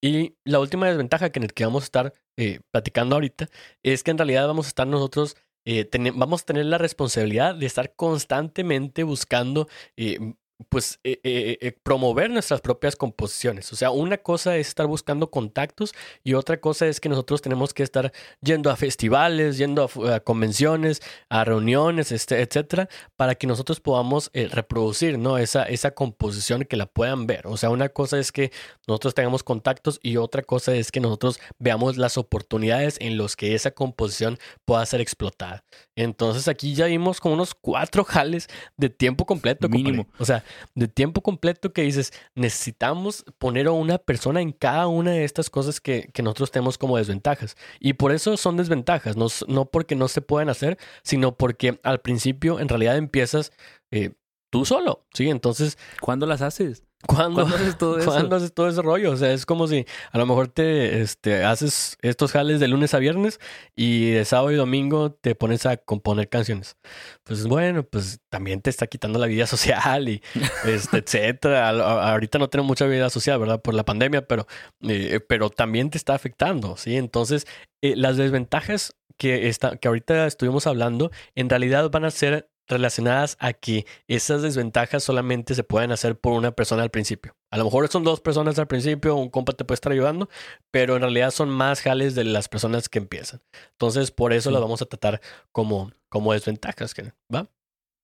Y 0.01 0.37
la 0.45 0.59
última 0.59 0.87
desventaja 0.87 1.31
que, 1.31 1.41
que 1.47 1.65
vamos 1.65 1.83
a 1.83 1.85
estar 1.85 2.13
eh, 2.37 2.61
platicando 2.71 3.15
ahorita 3.15 3.49
es 3.83 4.03
que 4.03 4.11
en 4.11 4.17
realidad 4.17 4.47
vamos 4.47 4.67
a 4.67 4.69
estar 4.69 4.87
nosotros, 4.87 5.35
eh, 5.65 5.89
vamos 6.15 6.43
a 6.43 6.45
tener 6.45 6.65
la 6.65 6.77
responsabilidad 6.77 7.55
de 7.55 7.65
estar 7.65 7.93
constantemente 7.95 9.03
buscando, 9.03 9.67
eh, 9.97 10.35
pues, 10.67 10.99
eh, 11.03 11.19
eh, 11.23 11.57
eh, 11.61 11.71
promover 11.71 12.29
nuestras 12.29 12.59
propias 12.59 12.95
composiciones. 12.95 13.71
O 13.71 13.75
sea, 13.77 13.91
una 13.91 14.17
cosa 14.17 14.57
es 14.57 14.67
estar 14.67 14.87
buscando 14.87 15.31
contactos 15.31 15.93
y 16.23 16.33
otra 16.33 16.59
cosa 16.59 16.85
es 16.87 16.99
que 16.99 17.07
nosotros 17.07 17.41
tenemos 17.41 17.73
que 17.73 17.83
estar 17.83 18.11
yendo 18.41 18.69
a 18.69 18.75
festivales, 18.75 19.57
yendo 19.57 19.89
a, 20.05 20.19
convenciones, 20.19 21.01
a 21.29 21.45
reuniones, 21.45 22.11
este, 22.11 22.41
etcétera, 22.41 22.89
para 23.15 23.35
que 23.35 23.47
nosotros 23.47 23.79
podamos 23.79 24.29
eh, 24.33 24.49
reproducir, 24.51 25.17
¿no? 25.17 25.37
Esa, 25.37 25.63
esa 25.63 25.91
composición 25.91 26.65
que 26.65 26.75
la 26.75 26.87
puedan 26.87 27.25
ver. 27.25 27.47
O 27.47 27.55
sea, 27.55 27.69
una 27.69 27.89
cosa 27.89 28.19
es 28.19 28.31
que 28.33 28.51
nosotros 28.85 29.13
tengamos 29.13 29.43
contactos 29.43 29.99
y 30.03 30.17
otra 30.17 30.43
cosa 30.43 30.75
es 30.75 30.91
que 30.91 30.99
nosotros 30.99 31.39
veamos 31.57 31.95
las 31.97 32.17
oportunidades 32.17 32.97
en 32.99 33.17
los 33.17 33.37
que 33.37 33.55
esa 33.55 33.71
composición 33.71 34.37
pueda 34.65 34.85
ser 34.85 34.99
explotada. 34.99 35.63
Entonces 35.95 36.47
aquí 36.47 36.73
ya 36.73 36.85
vimos 36.87 37.19
como 37.19 37.35
unos 37.35 37.55
cuatro 37.55 38.03
jales 38.03 38.47
de 38.77 38.89
tiempo 38.89 39.25
completo. 39.25 39.67
compadre. 39.67 39.83
Mínimo. 39.83 40.07
O 40.17 40.25
sea, 40.25 40.43
de 40.75 40.87
tiempo 40.87 41.21
completo 41.21 41.73
que 41.73 41.83
dices, 41.83 42.13
necesitamos 42.35 43.25
poner 43.37 43.67
a 43.67 43.71
una 43.71 43.97
persona 43.97 44.41
en 44.41 44.51
cada 44.51 44.87
una 44.87 45.11
de 45.11 45.23
estas 45.23 45.49
cosas 45.49 45.79
que, 45.79 46.09
que 46.13 46.23
nosotros 46.23 46.51
tenemos 46.51 46.77
como 46.77 46.97
desventajas. 46.97 47.55
Y 47.79 47.93
por 47.93 48.11
eso 48.11 48.37
son 48.37 48.57
desventajas, 48.57 49.17
no, 49.17 49.27
no 49.47 49.65
porque 49.65 49.95
no 49.95 50.07
se 50.07 50.21
pueden 50.21 50.49
hacer, 50.49 50.77
sino 51.03 51.35
porque 51.37 51.79
al 51.83 52.01
principio 52.01 52.59
en 52.59 52.69
realidad 52.69 52.97
empiezas 52.97 53.51
eh, 53.91 54.13
tú 54.49 54.65
solo, 54.65 55.05
¿sí? 55.13 55.29
Entonces, 55.29 55.77
¿Cuándo 56.01 56.25
las 56.25 56.41
haces? 56.41 56.83
¿Cuándo, 57.07 57.41
¿Cuándo 57.41 57.55
haces 57.55 57.77
todo 57.77 57.97
eso? 57.99 58.11
¿Cuándo 58.11 58.35
haces 58.35 58.53
todo 58.53 58.67
ese 58.69 58.81
rollo? 58.81 59.11
O 59.11 59.17
sea, 59.17 59.31
es 59.33 59.45
como 59.45 59.67
si 59.67 59.85
a 60.11 60.17
lo 60.17 60.25
mejor 60.25 60.47
te 60.49 61.01
este, 61.01 61.43
haces 61.43 61.97
estos 62.01 62.31
jales 62.31 62.59
de 62.59 62.67
lunes 62.67 62.93
a 62.93 62.99
viernes 62.99 63.39
y 63.75 64.11
de 64.11 64.25
sábado 64.25 64.51
y 64.51 64.55
domingo 64.55 65.11
te 65.11 65.35
pones 65.35 65.65
a 65.65 65.77
componer 65.77 66.29
canciones. 66.29 66.77
Pues 67.23 67.45
bueno, 67.47 67.83
pues 67.83 68.19
también 68.29 68.61
te 68.61 68.69
está 68.69 68.87
quitando 68.87 69.19
la 69.19 69.27
vida 69.27 69.45
social 69.47 70.09
y 70.09 70.21
este, 70.65 70.97
etcétera. 70.97 71.69
A- 71.69 72.11
Ahorita 72.11 72.39
no 72.39 72.49
tengo 72.49 72.65
mucha 72.65 72.85
vida 72.85 73.09
social, 73.09 73.39
¿verdad? 73.39 73.61
Por 73.61 73.73
la 73.73 73.83
pandemia, 73.85 74.27
pero, 74.27 74.45
eh, 74.81 75.19
pero 75.27 75.49
también 75.49 75.89
te 75.89 75.97
está 75.97 76.13
afectando, 76.15 76.75
¿sí? 76.77 76.95
Entonces, 76.97 77.45
eh, 77.81 77.95
las 77.95 78.17
desventajas 78.17 78.95
que, 79.17 79.47
está, 79.49 79.77
que 79.77 79.87
ahorita 79.87 80.27
estuvimos 80.27 80.65
hablando, 80.67 81.11
en 81.35 81.49
realidad 81.49 81.89
van 81.89 82.05
a 82.05 82.11
ser 82.11 82.49
relacionadas 82.69 83.35
a 83.39 83.51
que 83.53 83.85
esas 84.07 84.41
desventajas 84.41 85.03
solamente 85.03 85.55
se 85.55 85.63
pueden 85.63 85.91
hacer 85.91 86.17
por 86.19 86.33
una 86.33 86.51
persona 86.51 86.83
al 86.83 86.91
principio. 86.91 87.35
A 87.51 87.57
lo 87.57 87.65
mejor 87.65 87.87
son 87.89 88.03
dos 88.03 88.21
personas 88.21 88.57
al 88.59 88.67
principio, 88.67 89.15
un 89.15 89.29
compa 89.29 89.53
te 89.53 89.65
puede 89.65 89.75
estar 89.75 89.91
ayudando, 89.91 90.29
pero 90.71 90.95
en 90.95 91.01
realidad 91.01 91.31
son 91.31 91.49
más 91.49 91.81
jales 91.81 92.15
de 92.15 92.23
las 92.23 92.47
personas 92.47 92.87
que 92.87 92.99
empiezan. 92.99 93.41
Entonces, 93.71 94.11
por 94.11 94.31
eso 94.33 94.49
Sí. 94.49 94.53
las 94.53 94.61
vamos 94.61 94.81
a 94.81 94.85
tratar 94.85 95.19
como, 95.51 95.91
como 96.09 96.31
desventajas, 96.33 96.93
que- 96.93 97.13
¿va? 97.33 97.49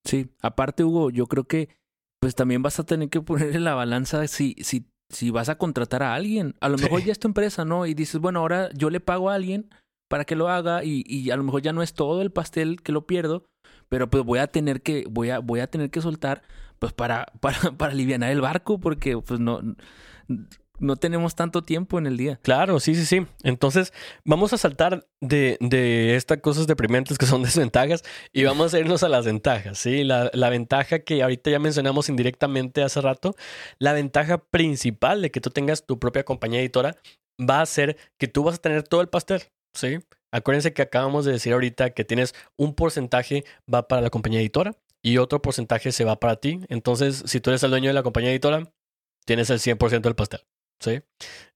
Sí, 0.06 0.28
aparte, 0.42 0.84
Hugo, 0.84 1.10
yo 1.12 1.28
creo 1.28 1.46
que 1.46 1.70
pues 2.22 2.34
también 2.34 2.64
vas 2.64 2.80
a 2.80 2.86
tener 2.86 3.10
que 3.10 3.22
poner 3.22 3.56
en 3.56 3.64
la 3.64 3.76
balanza 3.76 4.26
si, 4.28 4.56
si, 4.64 4.88
si 5.12 5.30
vas 5.30 5.48
a 5.50 5.58
contratar 5.60 6.02
a 6.02 6.16
alguien. 6.16 6.56
A 6.60 6.70
lo 6.70 6.78
mejor 6.78 7.02
Sí. 7.02 7.08
ya 7.08 7.12
es 7.12 7.20
tu 7.20 7.28
empresa, 7.28 7.66
¿no? 7.66 7.86
Y 7.86 7.94
dices, 7.94 8.20
bueno, 8.20 8.40
ahora 8.40 8.70
yo 8.74 8.90
le 8.90 9.00
pago 9.00 9.30
a 9.30 9.36
alguien 9.36 9.70
para 10.10 10.26
que 10.26 10.36
lo 10.36 10.50
haga 10.50 10.84
y, 10.84 11.04
y 11.06 11.30
a 11.30 11.36
lo 11.38 11.44
mejor 11.44 11.62
ya 11.62 11.72
no 11.74 11.84
es 11.84 11.94
todo 11.94 12.24
el 12.24 12.32
pastel 12.32 12.82
que 12.82 12.92
lo 12.92 13.06
pierdo, 13.06 13.46
pero 13.90 14.10
pues 14.10 14.24
voy 14.24 14.40
a 14.40 14.48
tener 14.48 14.82
que, 14.82 15.06
voy 15.10 15.30
a, 15.30 15.40
voy 15.40 15.60
a 15.60 15.68
tener 15.68 15.90
que 15.90 16.02
soltar 16.02 16.42
pues 16.80 16.94
para, 16.94 17.26
para, 17.40 17.60
para 17.78 17.92
aliviar 17.92 18.24
el 18.24 18.42
barco 18.42 18.80
porque 18.80 19.18
pues 19.18 19.40
no, 19.40 19.62
no 20.80 20.96
tenemos 20.96 21.36
tanto 21.36 21.64
tiempo 21.64 21.98
en 21.98 22.08
el 22.08 22.18
día. 22.18 22.40
Claro, 22.42 22.80
sí, 22.80 22.96
sí, 22.96 23.06
sí. 23.06 23.26
Entonces, 23.44 23.94
vamos 24.24 24.54
a 24.54 24.58
saltar 24.58 25.08
de, 25.22 25.58
de 25.60 26.16
estas 26.16 26.40
cosas 26.40 26.68
deprimentes 26.68 27.18
que 27.18 27.26
son 27.26 27.44
desventajas 27.44 28.04
y 28.34 28.44
vamos 28.44 28.74
a 28.74 28.80
irnos 28.80 29.04
a 29.04 29.10
las 29.10 29.26
ventajas, 29.26 29.78
¿sí? 29.78 30.04
La, 30.04 30.30
la 30.34 30.50
ventaja 30.50 31.00
que 31.00 31.24
ahorita 31.24 31.52
ya 31.52 31.60
mencionamos 31.60 32.10
indirectamente 32.10 32.84
hace 32.84 33.02
rato, 33.02 33.36
la 33.80 33.94
ventaja 33.94 34.38
principal 34.38 35.22
de 35.22 35.32
que 35.32 35.42
tú 35.42 35.50
tengas 35.50 35.86
tu 35.86 36.00
propia 36.00 36.24
compañía 36.24 36.60
editora 36.60 36.98
va 37.40 37.62
a 37.62 37.66
ser 37.66 37.98
que 38.18 38.28
tú 38.28 38.44
vas 38.44 38.56
a 38.56 38.62
tener 38.62 38.84
todo 38.84 39.02
el 39.02 39.10
pastel, 39.10 39.44
¿sí? 39.74 40.00
Acuérdense 40.36 40.74
que 40.74 40.82
acabamos 40.82 41.24
de 41.24 41.32
decir 41.32 41.54
ahorita 41.54 41.92
que 41.92 42.04
tienes 42.04 42.36
un 42.58 42.76
porcentaje 42.76 43.46
va 43.74 43.88
para 43.88 44.02
la 44.02 44.10
compañía 44.10 44.42
editora 44.42 44.76
y 45.02 45.18
otro 45.18 45.42
porcentaje 45.42 45.94
se 45.94 46.04
va 46.04 46.20
para 46.20 46.36
ti. 46.36 46.60
Entonces, 46.68 47.24
si 47.26 47.40
tú 47.40 47.52
eres 47.52 47.64
el 47.64 47.70
dueño 47.70 47.88
de 47.88 47.94
la 47.94 48.04
compañía 48.04 48.32
editora, 48.32 48.70
tienes 49.26 49.50
el 49.50 49.60
100% 49.60 50.02
del 50.02 50.16
pastel. 50.16 50.42
¿Sí? 50.82 51.02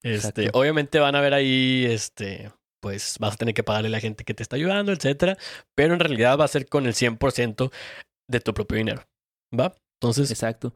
Este, 0.01 0.49
obviamente 0.53 0.99
van 0.99 1.15
a 1.15 1.19
ver 1.19 1.33
ahí, 1.33 1.83
este, 1.89 2.53
pues 2.81 3.17
vas 3.19 3.33
a 3.33 3.37
tener 3.37 3.53
que 3.53 3.63
pagarle 3.63 3.89
a 3.89 3.91
la 3.91 3.99
gente 3.99 4.23
que 4.23 4.33
te 4.33 4.43
está 4.43 4.55
ayudando, 4.55 4.93
etcétera. 4.93 5.37
Pero 5.75 5.93
en 5.93 5.99
realidad 5.99 6.39
va 6.39 6.45
a 6.45 6.47
ser 6.47 6.65
con 6.65 6.85
el 6.85 6.93
100% 6.93 7.73
de 8.29 8.39
tu 8.39 8.53
propio 8.53 8.77
dinero. 8.77 9.03
¿Va? 9.53 9.75
Entonces. 10.01 10.31
Exacto. 10.31 10.73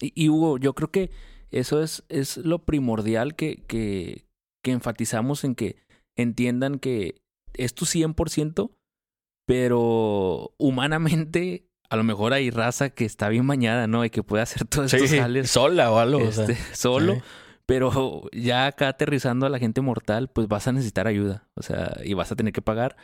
Y, 0.00 0.30
Hugo, 0.30 0.56
yo 0.56 0.74
creo 0.74 0.90
que 0.90 1.10
eso 1.50 1.82
es, 1.82 2.04
es 2.08 2.38
lo 2.38 2.60
primordial 2.64 3.36
que, 3.36 3.64
que, 3.66 4.24
que 4.64 4.70
enfatizamos 4.70 5.44
en 5.44 5.54
que 5.54 5.76
entiendan 6.18 6.78
que 6.78 7.22
es 7.54 7.74
tu 7.74 7.86
100%, 7.86 8.70
pero 9.46 10.52
humanamente 10.58 11.68
a 11.88 11.96
lo 11.96 12.04
mejor 12.04 12.34
hay 12.34 12.50
raza 12.50 12.90
que 12.90 13.04
está 13.04 13.28
bien 13.28 13.46
bañada, 13.46 13.86
¿no? 13.86 14.04
Y 14.04 14.10
que 14.10 14.22
puede 14.22 14.42
hacer 14.42 14.66
todos 14.66 14.92
estos 14.92 15.10
sales. 15.10 15.50
Sola 15.50 15.90
o 15.90 15.98
algo. 15.98 16.20
Este, 16.20 16.54
solo. 16.74 17.22
Pero 17.64 18.28
ya 18.32 18.66
acá 18.66 18.88
aterrizando 18.88 19.46
a 19.46 19.50
la 19.50 19.58
gente 19.58 19.80
mortal, 19.80 20.28
pues 20.28 20.48
vas 20.48 20.66
a 20.68 20.72
necesitar 20.72 21.06
ayuda. 21.06 21.48
O 21.54 21.62
sea, 21.62 21.98
y 22.04 22.14
vas 22.14 22.32
a 22.32 22.36
tener 22.36 22.52
que 22.52 22.62
pagar. 22.62 22.96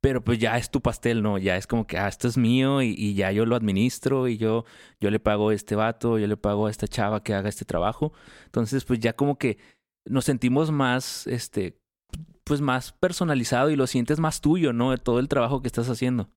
Pero 0.00 0.22
pues 0.22 0.38
ya 0.38 0.58
es 0.58 0.70
tu 0.70 0.82
pastel, 0.82 1.22
¿no? 1.22 1.38
Ya 1.38 1.56
es 1.56 1.66
como 1.66 1.86
que, 1.86 1.96
ah, 1.96 2.08
esto 2.08 2.28
es 2.28 2.36
mío 2.36 2.82
y, 2.82 2.94
y 2.96 3.14
ya 3.14 3.32
yo 3.32 3.46
lo 3.46 3.56
administro 3.56 4.28
y 4.28 4.36
yo, 4.36 4.64
yo 5.00 5.10
le 5.10 5.18
pago 5.18 5.48
a 5.48 5.54
este 5.54 5.76
vato, 5.76 6.18
yo 6.18 6.26
le 6.26 6.36
pago 6.36 6.66
a 6.66 6.70
esta 6.70 6.86
chava 6.86 7.22
que 7.22 7.34
haga 7.34 7.48
este 7.48 7.64
trabajo. 7.64 8.12
Entonces, 8.44 8.84
pues 8.84 8.98
ya 9.00 9.14
como 9.14 9.38
que 9.38 9.58
nos 10.04 10.26
sentimos 10.26 10.70
más, 10.70 11.26
este, 11.26 11.78
pues 12.44 12.60
más 12.60 12.92
personalizado 12.92 13.70
y 13.70 13.76
lo 13.76 13.86
sientes 13.86 14.20
más 14.20 14.40
tuyo, 14.40 14.72
¿no? 14.72 14.90
De 14.90 14.98
todo 14.98 15.18
el 15.18 15.28
trabajo 15.28 15.62
que 15.62 15.68
estás 15.68 15.88
haciendo. 15.88 16.28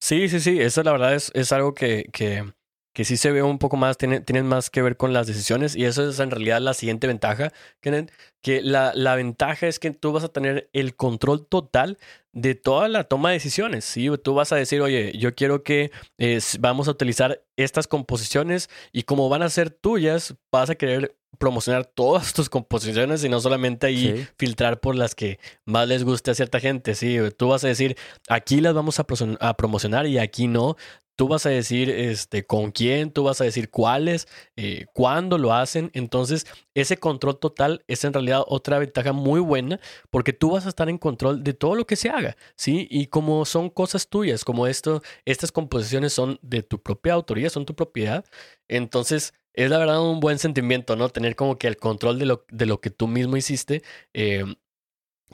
Sí, 0.00 0.28
sí, 0.28 0.40
sí. 0.40 0.60
Eso 0.60 0.82
la 0.82 0.92
verdad 0.92 1.14
es, 1.14 1.30
es 1.34 1.52
algo 1.52 1.74
que, 1.74 2.08
que, 2.12 2.52
que, 2.94 3.04
sí 3.04 3.16
se 3.16 3.32
ve 3.32 3.42
un 3.42 3.58
poco 3.58 3.76
más, 3.76 3.98
tiene, 3.98 4.42
más 4.42 4.70
que 4.70 4.82
ver 4.82 4.96
con 4.96 5.12
las 5.12 5.26
decisiones. 5.26 5.74
Y 5.74 5.84
eso 5.84 6.08
es 6.08 6.20
en 6.20 6.30
realidad 6.30 6.60
la 6.60 6.74
siguiente 6.74 7.08
ventaja, 7.08 7.52
que 7.80 8.62
la, 8.62 8.92
la 8.94 9.16
ventaja 9.16 9.66
es 9.66 9.78
que 9.78 9.90
tú 9.90 10.12
vas 10.12 10.24
a 10.24 10.28
tener 10.28 10.70
el 10.72 10.94
control 10.94 11.46
total 11.46 11.98
de 12.32 12.54
toda 12.54 12.88
la 12.88 13.04
toma 13.04 13.30
de 13.30 13.34
decisiones. 13.34 13.84
¿sí? 13.84 14.08
Tú 14.22 14.34
vas 14.34 14.52
a 14.52 14.56
decir, 14.56 14.80
oye, 14.80 15.12
yo 15.18 15.34
quiero 15.34 15.64
que 15.64 15.90
eh, 16.18 16.38
vamos 16.60 16.86
a 16.86 16.92
utilizar 16.92 17.42
estas 17.56 17.88
composiciones 17.88 18.70
y 18.92 19.02
como 19.02 19.28
van 19.28 19.42
a 19.42 19.48
ser 19.48 19.70
tuyas, 19.70 20.36
vas 20.52 20.70
a 20.70 20.76
querer 20.76 21.16
promocionar 21.38 21.86
todas 21.86 22.32
tus 22.34 22.48
composiciones 22.50 23.24
y 23.24 23.28
no 23.28 23.40
solamente 23.40 23.86
ahí 23.86 24.26
filtrar 24.36 24.80
por 24.80 24.94
las 24.96 25.14
que 25.14 25.38
más 25.64 25.88
les 25.88 26.04
guste 26.04 26.30
a 26.30 26.34
cierta 26.34 26.60
gente. 26.60 26.94
Sí, 26.94 27.16
tú 27.36 27.48
vas 27.48 27.64
a 27.64 27.68
decir, 27.68 27.96
aquí 28.28 28.60
las 28.60 28.74
vamos 28.74 28.98
a, 29.00 29.06
a 29.40 29.56
promocionar 29.56 30.06
y 30.06 30.18
aquí 30.18 30.48
no. 30.48 30.76
Tú 31.16 31.26
vas 31.26 31.46
a 31.46 31.48
decir 31.48 31.90
este, 31.90 32.46
con 32.46 32.70
quién, 32.70 33.10
tú 33.10 33.24
vas 33.24 33.40
a 33.40 33.44
decir 33.44 33.70
cuáles, 33.70 34.28
eh, 34.54 34.86
cuándo 34.92 35.36
lo 35.36 35.52
hacen. 35.52 35.90
Entonces, 35.92 36.46
ese 36.74 36.96
control 36.96 37.40
total 37.40 37.82
es 37.88 38.04
en 38.04 38.12
realidad 38.12 38.44
otra 38.46 38.78
ventaja 38.78 39.12
muy 39.12 39.40
buena 39.40 39.80
porque 40.10 40.32
tú 40.32 40.52
vas 40.52 40.66
a 40.66 40.68
estar 40.68 40.88
en 40.88 40.96
control 40.96 41.42
de 41.42 41.54
todo 41.54 41.74
lo 41.74 41.88
que 41.88 41.96
se 41.96 42.08
haga, 42.08 42.36
¿sí? 42.54 42.86
Y 42.88 43.08
como 43.08 43.44
son 43.46 43.68
cosas 43.68 44.08
tuyas, 44.08 44.44
como 44.44 44.68
esto, 44.68 45.02
estas 45.24 45.50
composiciones 45.50 46.12
son 46.12 46.38
de 46.40 46.62
tu 46.62 46.80
propia 46.80 47.14
autoría, 47.14 47.50
son 47.50 47.66
tu 47.66 47.74
propiedad, 47.74 48.24
entonces 48.68 49.34
es 49.58 49.70
la 49.70 49.78
verdad 49.78 50.00
un 50.00 50.20
buen 50.20 50.38
sentimiento, 50.38 50.94
¿no? 50.94 51.08
Tener 51.08 51.34
como 51.34 51.58
que 51.58 51.66
el 51.66 51.76
control 51.76 52.20
de 52.20 52.26
lo, 52.26 52.46
de 52.48 52.64
lo 52.64 52.80
que 52.80 52.90
tú 52.90 53.08
mismo 53.08 53.36
hiciste. 53.36 53.82
Eh, 54.14 54.44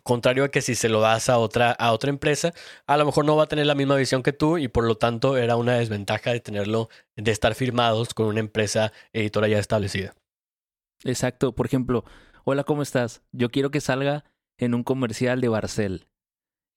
contrario 0.03 0.45
a 0.45 0.51
que 0.51 0.63
si 0.63 0.75
se 0.75 0.89
lo 0.89 1.01
das 1.01 1.29
a 1.29 1.37
otra, 1.37 1.73
a 1.73 1.93
otra 1.93 2.09
empresa, 2.09 2.55
a 2.87 2.97
lo 2.97 3.05
mejor 3.05 3.27
no 3.27 3.37
va 3.37 3.45
a 3.45 3.49
tener 3.49 3.67
la 3.67 3.75
misma 3.75 3.97
visión 3.97 4.23
que 4.23 4.33
tú 4.33 4.57
y 4.57 4.69
por 4.69 4.85
lo 4.85 4.97
tanto 4.97 5.37
era 5.37 5.57
una 5.57 5.75
desventaja 5.75 6.33
de 6.33 6.41
tenerlo, 6.41 6.89
de 7.17 7.31
estar 7.31 7.55
firmados 7.55 8.15
con 8.15 8.27
una 8.27 8.41
empresa 8.41 8.95
editora 9.13 9.47
ya 9.47 9.59
establecida. 9.59 10.15
Exacto. 11.05 11.55
Por 11.55 11.67
ejemplo, 11.67 12.07
hola, 12.45 12.65
¿cómo 12.65 12.81
estás? 12.81 13.23
Yo 13.31 13.51
quiero 13.51 13.71
que 13.71 13.83
salga 13.83 14.25
en 14.57 14.75
un 14.75 14.85
comercial 14.85 15.43
de 15.43 15.49
Barcel. 15.49 16.09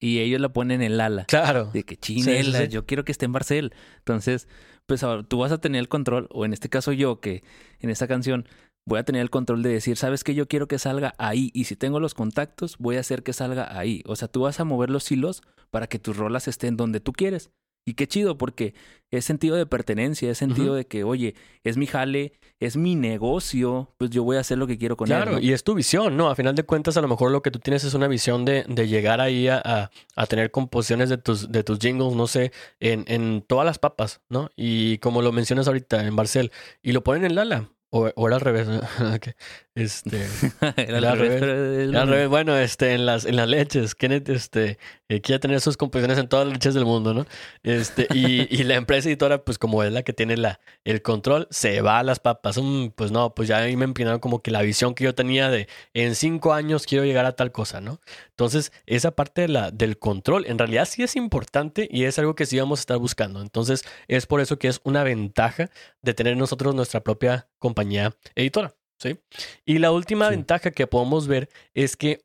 Y 0.00 0.20
ellos 0.20 0.40
la 0.40 0.52
ponen 0.52 0.82
en 0.82 1.00
ala. 1.00 1.24
Claro. 1.24 1.70
De 1.72 1.82
que 1.82 1.96
chinela, 1.96 2.66
yo 2.66 2.84
quiero 2.84 3.04
que 3.04 3.10
esté 3.10 3.24
en 3.24 3.32
Barcel. 3.32 3.74
Entonces, 3.96 4.46
pues 4.88 5.04
tú 5.28 5.38
vas 5.38 5.52
a 5.52 5.58
tener 5.58 5.80
el 5.80 5.88
control, 5.88 6.28
o 6.32 6.46
en 6.46 6.54
este 6.54 6.70
caso 6.70 6.92
yo, 6.92 7.20
que 7.20 7.44
en 7.80 7.90
esta 7.90 8.08
canción 8.08 8.48
voy 8.86 8.98
a 8.98 9.04
tener 9.04 9.20
el 9.20 9.28
control 9.28 9.62
de 9.62 9.68
decir, 9.68 9.98
sabes 9.98 10.24
que 10.24 10.34
yo 10.34 10.48
quiero 10.48 10.66
que 10.66 10.78
salga 10.78 11.14
ahí, 11.18 11.50
y 11.52 11.64
si 11.64 11.76
tengo 11.76 12.00
los 12.00 12.14
contactos, 12.14 12.78
voy 12.78 12.96
a 12.96 13.00
hacer 13.00 13.22
que 13.22 13.34
salga 13.34 13.78
ahí. 13.78 14.02
O 14.06 14.16
sea, 14.16 14.28
tú 14.28 14.40
vas 14.40 14.60
a 14.60 14.64
mover 14.64 14.88
los 14.88 15.12
hilos 15.12 15.42
para 15.70 15.88
que 15.88 15.98
tus 15.98 16.16
rolas 16.16 16.48
estén 16.48 16.78
donde 16.78 17.00
tú 17.00 17.12
quieres. 17.12 17.50
Y 17.88 17.94
qué 17.94 18.06
chido, 18.06 18.36
porque 18.36 18.74
es 19.10 19.24
sentido 19.24 19.56
de 19.56 19.64
pertenencia, 19.64 20.30
es 20.30 20.36
sentido 20.36 20.74
de 20.74 20.86
que, 20.86 21.04
oye, 21.04 21.34
es 21.64 21.78
mi 21.78 21.86
jale, 21.86 22.34
es 22.60 22.76
mi 22.76 22.96
negocio, 22.96 23.94
pues 23.96 24.10
yo 24.10 24.24
voy 24.24 24.36
a 24.36 24.40
hacer 24.40 24.58
lo 24.58 24.66
que 24.66 24.76
quiero 24.76 24.94
con 24.94 25.10
él. 25.10 25.16
Claro, 25.16 25.38
y 25.38 25.54
es 25.54 25.64
tu 25.64 25.72
visión, 25.72 26.14
¿no? 26.14 26.28
A 26.28 26.34
final 26.34 26.54
de 26.54 26.64
cuentas, 26.64 26.98
a 26.98 27.00
lo 27.00 27.08
mejor 27.08 27.30
lo 27.30 27.40
que 27.40 27.50
tú 27.50 27.60
tienes 27.60 27.84
es 27.84 27.94
una 27.94 28.06
visión 28.06 28.44
de, 28.44 28.64
de 28.68 28.88
llegar 28.88 29.22
ahí 29.22 29.48
a, 29.48 29.90
a, 30.16 30.26
tener 30.26 30.50
composiciones 30.50 31.08
de 31.08 31.16
tus, 31.16 31.50
de 31.50 31.64
tus 31.64 31.78
jingles, 31.78 32.12
no 32.12 32.26
sé, 32.26 32.52
en, 32.78 33.06
en 33.08 33.40
todas 33.40 33.64
las 33.64 33.78
papas, 33.78 34.20
¿no? 34.28 34.50
Y 34.54 34.98
como 34.98 35.22
lo 35.22 35.32
mencionas 35.32 35.66
ahorita 35.66 36.06
en 36.06 36.14
Barcel, 36.14 36.52
y 36.82 36.92
lo 36.92 37.02
ponen 37.02 37.24
en 37.24 37.36
Lala. 37.36 37.70
O, 37.90 38.10
o 38.16 38.26
era 38.26 38.36
al 38.36 38.42
revés. 38.42 38.68
Este, 39.78 40.26
era 40.76 41.12
al 41.12 41.18
revés, 41.18 42.28
Bueno, 42.28 42.56
este, 42.56 42.94
en 42.94 43.06
las, 43.06 43.24
en 43.24 43.36
las 43.36 43.48
leches, 43.48 43.94
Kenneth, 43.94 44.28
este, 44.28 44.76
eh, 45.08 45.20
quiere 45.20 45.38
tener 45.38 45.60
sus 45.60 45.76
composiciones 45.76 46.18
en 46.18 46.28
todas 46.28 46.46
las 46.46 46.54
leches 46.54 46.74
del 46.74 46.84
mundo, 46.84 47.14
¿no? 47.14 47.26
Este, 47.62 48.08
y, 48.12 48.48
y, 48.50 48.64
la 48.64 48.74
empresa 48.74 49.08
editora, 49.08 49.44
pues 49.44 49.56
como 49.56 49.84
es 49.84 49.92
la 49.92 50.02
que 50.02 50.12
tiene 50.12 50.36
la, 50.36 50.58
el 50.82 51.00
control, 51.00 51.46
se 51.50 51.80
va 51.80 52.00
a 52.00 52.02
las 52.02 52.18
papas. 52.18 52.58
Pues 52.96 53.12
no, 53.12 53.34
pues 53.36 53.46
ya 53.48 53.58
ahí 53.58 53.76
me 53.76 53.84
empinaron 53.84 54.18
como 54.18 54.42
que 54.42 54.50
la 54.50 54.62
visión 54.62 54.94
que 54.94 55.04
yo 55.04 55.14
tenía 55.14 55.48
de 55.48 55.68
en 55.94 56.16
cinco 56.16 56.54
años 56.54 56.84
quiero 56.84 57.04
llegar 57.04 57.24
a 57.24 57.36
tal 57.36 57.52
cosa, 57.52 57.80
¿no? 57.80 58.00
Entonces, 58.30 58.72
esa 58.86 59.12
parte 59.12 59.42
de 59.42 59.48
la, 59.48 59.70
del 59.70 59.98
control, 59.98 60.44
en 60.46 60.58
realidad 60.58 60.88
sí 60.90 61.04
es 61.04 61.14
importante 61.14 61.86
y 61.88 62.04
es 62.04 62.18
algo 62.18 62.34
que 62.34 62.46
sí 62.46 62.58
vamos 62.58 62.80
a 62.80 62.82
estar 62.82 62.98
buscando. 62.98 63.42
Entonces, 63.42 63.84
es 64.08 64.26
por 64.26 64.40
eso 64.40 64.58
que 64.58 64.66
es 64.66 64.80
una 64.82 65.04
ventaja 65.04 65.70
de 66.02 66.14
tener 66.14 66.36
nosotros 66.36 66.74
nuestra 66.74 67.04
propia 67.04 67.48
compañía 67.58 68.12
editora. 68.34 68.74
¿Sí? 68.98 69.18
Y 69.64 69.78
la 69.78 69.92
última 69.92 70.28
ventaja 70.28 70.70
que 70.70 70.86
podemos 70.86 71.26
ver 71.26 71.48
es 71.74 71.96
que 71.96 72.20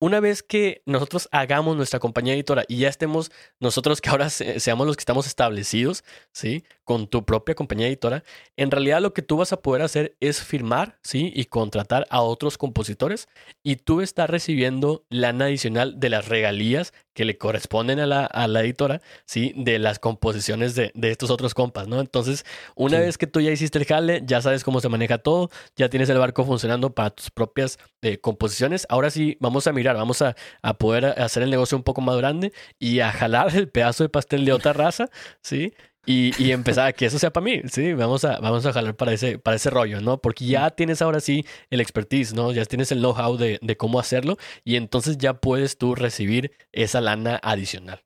una 0.00 0.20
vez 0.20 0.42
que 0.42 0.82
nosotros 0.84 1.28
hagamos 1.32 1.76
nuestra 1.76 1.98
compañía 1.98 2.34
editora 2.34 2.64
y 2.68 2.78
ya 2.78 2.88
estemos 2.88 3.30
nosotros 3.58 4.00
que 4.00 4.10
ahora 4.10 4.28
seamos 4.28 4.86
los 4.86 4.96
que 4.96 5.00
estamos 5.00 5.26
establecidos, 5.26 6.04
¿sí? 6.32 6.64
Con 6.84 7.08
tu 7.08 7.24
propia 7.24 7.54
compañía 7.54 7.86
editora, 7.86 8.24
en 8.56 8.70
realidad 8.70 9.00
lo 9.00 9.14
que 9.14 9.22
tú 9.22 9.36
vas 9.36 9.52
a 9.52 9.62
poder 9.62 9.82
hacer 9.82 10.16
es 10.20 10.42
firmar, 10.42 10.98
¿sí? 11.02 11.32
Y 11.34 11.46
contratar 11.46 12.06
a 12.10 12.20
otros 12.20 12.58
compositores 12.58 13.28
y 13.62 13.76
tú 13.76 14.00
estás 14.00 14.28
recibiendo 14.28 15.04
lana 15.08 15.46
adicional 15.46 15.98
de 15.98 16.10
las 16.10 16.28
regalías 16.28 16.92
que 17.14 17.24
le 17.24 17.38
corresponden 17.38 18.00
a 18.00 18.06
la, 18.06 18.26
a 18.26 18.48
la 18.48 18.60
editora, 18.60 19.00
¿sí? 19.24 19.54
De 19.56 19.78
las 19.78 19.98
composiciones 19.98 20.74
de, 20.74 20.90
de, 20.94 21.10
estos 21.10 21.30
otros 21.30 21.54
compas, 21.54 21.88
¿no? 21.88 22.00
Entonces, 22.00 22.44
una 22.74 22.98
vez 22.98 23.16
que 23.16 23.26
tú 23.26 23.40
ya 23.40 23.50
hiciste 23.52 23.78
el 23.78 23.86
jale, 23.86 24.22
ya 24.26 24.42
sabes 24.42 24.64
cómo 24.64 24.80
se 24.80 24.88
maneja 24.88 25.18
todo, 25.18 25.48
ya 25.76 25.88
tienes 25.88 26.08
el 26.10 26.18
barco 26.18 26.44
funcionando 26.44 26.94
para 26.94 27.10
tus 27.10 27.30
propias 27.30 27.78
eh, 28.02 28.18
composiciones. 28.18 28.86
Ahora 28.90 29.10
sí, 29.10 29.36
vamos 29.40 29.66
a 29.66 29.72
mirar, 29.72 29.96
vamos 29.96 30.22
a, 30.22 30.34
a, 30.62 30.74
poder 30.74 31.06
hacer 31.06 31.44
el 31.44 31.50
negocio 31.50 31.78
un 31.78 31.84
poco 31.84 32.00
más 32.00 32.16
grande 32.16 32.52
y 32.78 33.00
a 33.00 33.12
jalar 33.12 33.54
el 33.56 33.68
pedazo 33.68 34.02
de 34.02 34.08
pastel 34.08 34.44
de 34.44 34.52
otra 34.52 34.72
raza, 34.72 35.08
¿sí? 35.40 35.72
Y, 36.06 36.32
y, 36.42 36.52
empezar 36.52 36.88
a 36.88 36.92
que 36.92 37.06
eso 37.06 37.18
sea 37.18 37.32
para 37.32 37.44
mí, 37.44 37.62
sí, 37.64 37.94
vamos 37.94 38.26
a, 38.26 38.38
vamos 38.38 38.66
a 38.66 38.74
jalar 38.74 38.94
para 38.94 39.14
ese, 39.14 39.38
para 39.38 39.56
ese 39.56 39.70
rollo, 39.70 40.02
¿no? 40.02 40.18
Porque 40.18 40.44
ya 40.44 40.68
tienes 40.70 41.00
ahora 41.00 41.20
sí 41.20 41.46
el 41.70 41.80
expertise, 41.80 42.34
¿no? 42.34 42.52
Ya 42.52 42.66
tienes 42.66 42.92
el 42.92 42.98
know-how 42.98 43.38
de, 43.38 43.58
de, 43.62 43.76
cómo 43.78 43.98
hacerlo 43.98 44.36
y 44.64 44.76
entonces 44.76 45.16
ya 45.16 45.40
puedes 45.40 45.78
tú 45.78 45.94
recibir 45.94 46.52
esa 46.72 47.00
lana 47.00 47.40
adicional. 47.42 48.04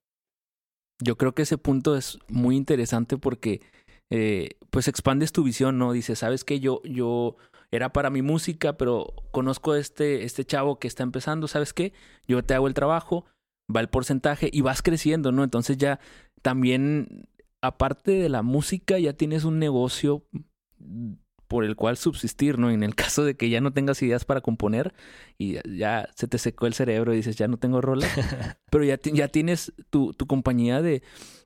Yo 1.00 1.16
creo 1.16 1.34
que 1.34 1.42
ese 1.42 1.58
punto 1.58 1.96
es 1.96 2.18
muy 2.28 2.56
interesante 2.56 3.16
porque 3.16 3.62
eh, 4.10 4.50
pues 4.70 4.88
expandes 4.88 5.32
tu 5.32 5.42
visión, 5.42 5.78
¿no? 5.78 5.92
Dices, 5.92 6.20
¿sabes 6.20 6.44
qué? 6.44 6.60
Yo, 6.60 6.80
yo 6.84 7.36
era 7.70 7.92
para 7.92 8.10
mi 8.10 8.22
música, 8.22 8.76
pero 8.76 9.12
conozco 9.30 9.74
este, 9.74 10.24
este 10.24 10.44
chavo 10.44 10.78
que 10.78 10.88
está 10.88 11.02
empezando, 11.02 11.48
¿sabes 11.48 11.72
qué? 11.74 11.92
Yo 12.26 12.42
te 12.42 12.54
hago 12.54 12.68
el 12.68 12.74
trabajo, 12.74 13.26
va 13.74 13.80
el 13.80 13.88
porcentaje 13.88 14.48
y 14.52 14.62
vas 14.62 14.82
creciendo, 14.82 15.32
¿no? 15.32 15.44
Entonces 15.44 15.76
ya 15.76 16.00
también 16.42 17.28
aparte 17.60 18.12
de 18.12 18.28
la 18.28 18.42
música, 18.42 18.98
ya 18.98 19.12
tienes 19.12 19.44
un 19.44 19.58
negocio 19.58 20.24
por 21.48 21.64
el 21.64 21.76
cual 21.76 21.96
subsistir, 21.96 22.58
¿no? 22.58 22.70
En 22.70 22.82
el 22.82 22.94
caso 22.94 23.24
de 23.24 23.36
que 23.36 23.48
ya 23.48 23.60
no 23.60 23.72
tengas 23.72 24.02
ideas 24.02 24.24
para 24.24 24.42
componer 24.42 24.94
y 25.38 25.56
ya 25.76 26.08
se 26.14 26.28
te 26.28 26.38
secó 26.38 26.66
el 26.66 26.74
cerebro 26.74 27.12
y 27.12 27.16
dices, 27.16 27.36
ya 27.36 27.48
no 27.48 27.56
tengo 27.56 27.80
rola, 27.80 28.06
pero 28.70 28.84
ya, 28.84 29.00
ya 29.02 29.28
tienes 29.28 29.72
tu, 29.90 30.12
tu 30.12 30.26
compañía 30.26 30.82
de, 30.82 31.02